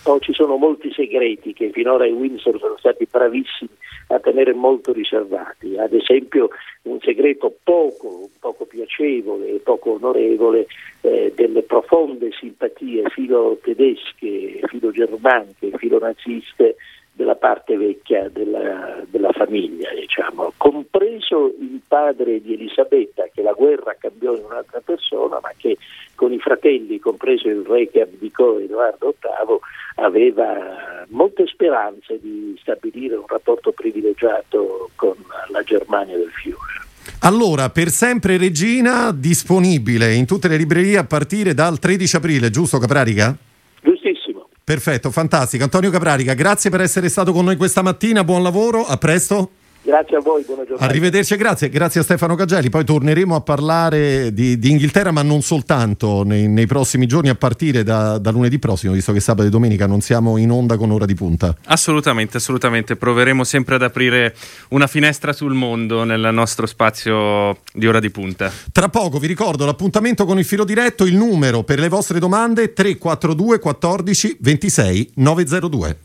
No, 0.07 0.19
ci 0.19 0.31
sono 0.31 0.55
molti 0.55 0.89
segreti 0.93 1.51
che 1.51 1.69
finora 1.71 2.05
i 2.05 2.13
Windsor 2.13 2.57
sono 2.59 2.77
stati 2.77 3.05
bravissimi 3.11 3.69
a 4.07 4.19
tenere 4.19 4.53
molto 4.53 4.93
riservati. 4.93 5.77
Ad 5.77 5.91
esempio 5.91 6.47
un 6.83 6.97
segreto 7.01 7.53
poco, 7.61 8.29
poco 8.39 8.65
piacevole 8.65 9.49
e 9.49 9.59
poco 9.59 9.95
onorevole 9.95 10.67
eh, 11.01 11.33
delle 11.35 11.63
profonde 11.63 12.31
simpatie 12.31 13.09
filo 13.09 13.59
tedesche, 13.61 14.61
filo 14.67 14.91
germaniche, 14.91 15.77
filo 15.77 15.99
naziste 15.99 16.77
della 17.11 17.35
parte 17.35 17.75
vecchia 17.75 18.29
della, 18.29 19.03
della 19.09 19.33
famiglia, 19.33 19.91
diciamo. 19.93 20.53
compreso 20.55 21.47
il 21.59 21.81
padre 21.85 22.39
di 22.39 22.53
Elisabetta 22.53 23.27
che 23.33 23.41
la 23.41 23.53
guerra 23.53 23.97
cambiò 23.99 24.35
in 24.35 24.43
un'altra 24.45 24.79
persona, 24.79 25.39
ma 25.41 25.51
che 25.57 25.77
con 26.13 26.31
i 26.31 26.39
fratelli, 26.39 26.99
compreso 26.99 27.49
il 27.49 27.65
re 27.65 27.89
che 27.89 28.01
abdicò 28.01 28.59
Edoardo 28.59 29.15
VIII, 29.19 29.59
aveva 29.97 31.05
molte 31.09 31.45
speranze 31.47 32.19
di 32.21 32.57
stabilire 32.61 33.15
un 33.15 33.25
rapporto 33.27 33.71
privilegiato 33.71 34.89
con 34.95 35.15
la 35.49 35.63
Germania 35.63 36.17
del 36.17 36.31
Fiore. 36.31 36.85
Allora, 37.21 37.69
per 37.69 37.89
sempre 37.89 38.37
Regina, 38.37 39.11
disponibile 39.11 40.13
in 40.13 40.25
tutte 40.25 40.47
le 40.47 40.57
librerie 40.57 40.97
a 40.97 41.05
partire 41.05 41.53
dal 41.53 41.79
13 41.79 42.15
aprile, 42.17 42.49
giusto 42.49 42.77
Caprarica? 42.77 43.35
Giustissimo. 43.81 44.49
Perfetto, 44.63 45.09
fantastico. 45.11 45.63
Antonio 45.63 45.89
Caprarica, 45.89 46.33
grazie 46.33 46.69
per 46.69 46.81
essere 46.81 47.09
stato 47.09 47.31
con 47.31 47.45
noi 47.45 47.55
questa 47.55 47.81
mattina, 47.81 48.23
buon 48.23 48.43
lavoro, 48.43 48.85
a 48.85 48.97
presto. 48.97 49.51
Grazie 49.87 50.17
a 50.17 50.19
voi, 50.19 50.43
buona 50.43 50.65
giornata. 50.65 50.83
Arrivederci 50.83 51.33
e 51.33 51.37
grazie, 51.37 51.69
grazie 51.69 52.01
a 52.01 52.03
Stefano 52.03 52.35
Cagelli. 52.35 52.69
Poi 52.69 52.83
torneremo 52.83 53.35
a 53.35 53.39
parlare 53.39 54.33
di, 54.33 54.59
di 54.59 54.71
Inghilterra, 54.71 55.11
ma 55.11 55.21
non 55.21 55.41
soltanto 55.41 56.23
nei, 56.25 56.49
nei 56.49 56.65
prossimi 56.65 57.05
giorni, 57.05 57.29
a 57.29 57.35
partire 57.35 57.83
da, 57.83 58.17
da, 58.17 58.29
lunedì 58.31 58.59
prossimo, 58.59 58.91
visto 58.91 59.13
che 59.13 59.21
sabato 59.21 59.47
e 59.47 59.49
domenica 59.49 59.87
non 59.87 60.01
siamo 60.01 60.35
in 60.35 60.51
onda 60.51 60.75
con 60.75 60.91
ora 60.91 61.05
di 61.05 61.13
punta. 61.13 61.55
Assolutamente, 61.67 62.35
assolutamente. 62.35 62.97
Proveremo 62.97 63.45
sempre 63.45 63.75
ad 63.75 63.81
aprire 63.81 64.35
una 64.71 64.87
finestra 64.87 65.31
sul 65.31 65.53
mondo 65.53 66.03
nel 66.03 66.31
nostro 66.33 66.65
spazio 66.65 67.59
di 67.71 67.87
ora 67.87 68.01
di 68.01 68.09
punta. 68.09 68.51
Tra 68.73 68.89
poco 68.89 69.19
vi 69.19 69.27
ricordo 69.27 69.65
l'appuntamento 69.65 70.25
con 70.25 70.37
il 70.37 70.43
filo 70.43 70.65
diretto, 70.65 71.05
il 71.05 71.15
numero 71.15 71.63
per 71.63 71.79
le 71.79 71.87
vostre 71.87 72.19
domande 72.19 72.73
342 72.73 73.59
14 73.59 74.37
26 74.41 75.11
902. 75.15 75.97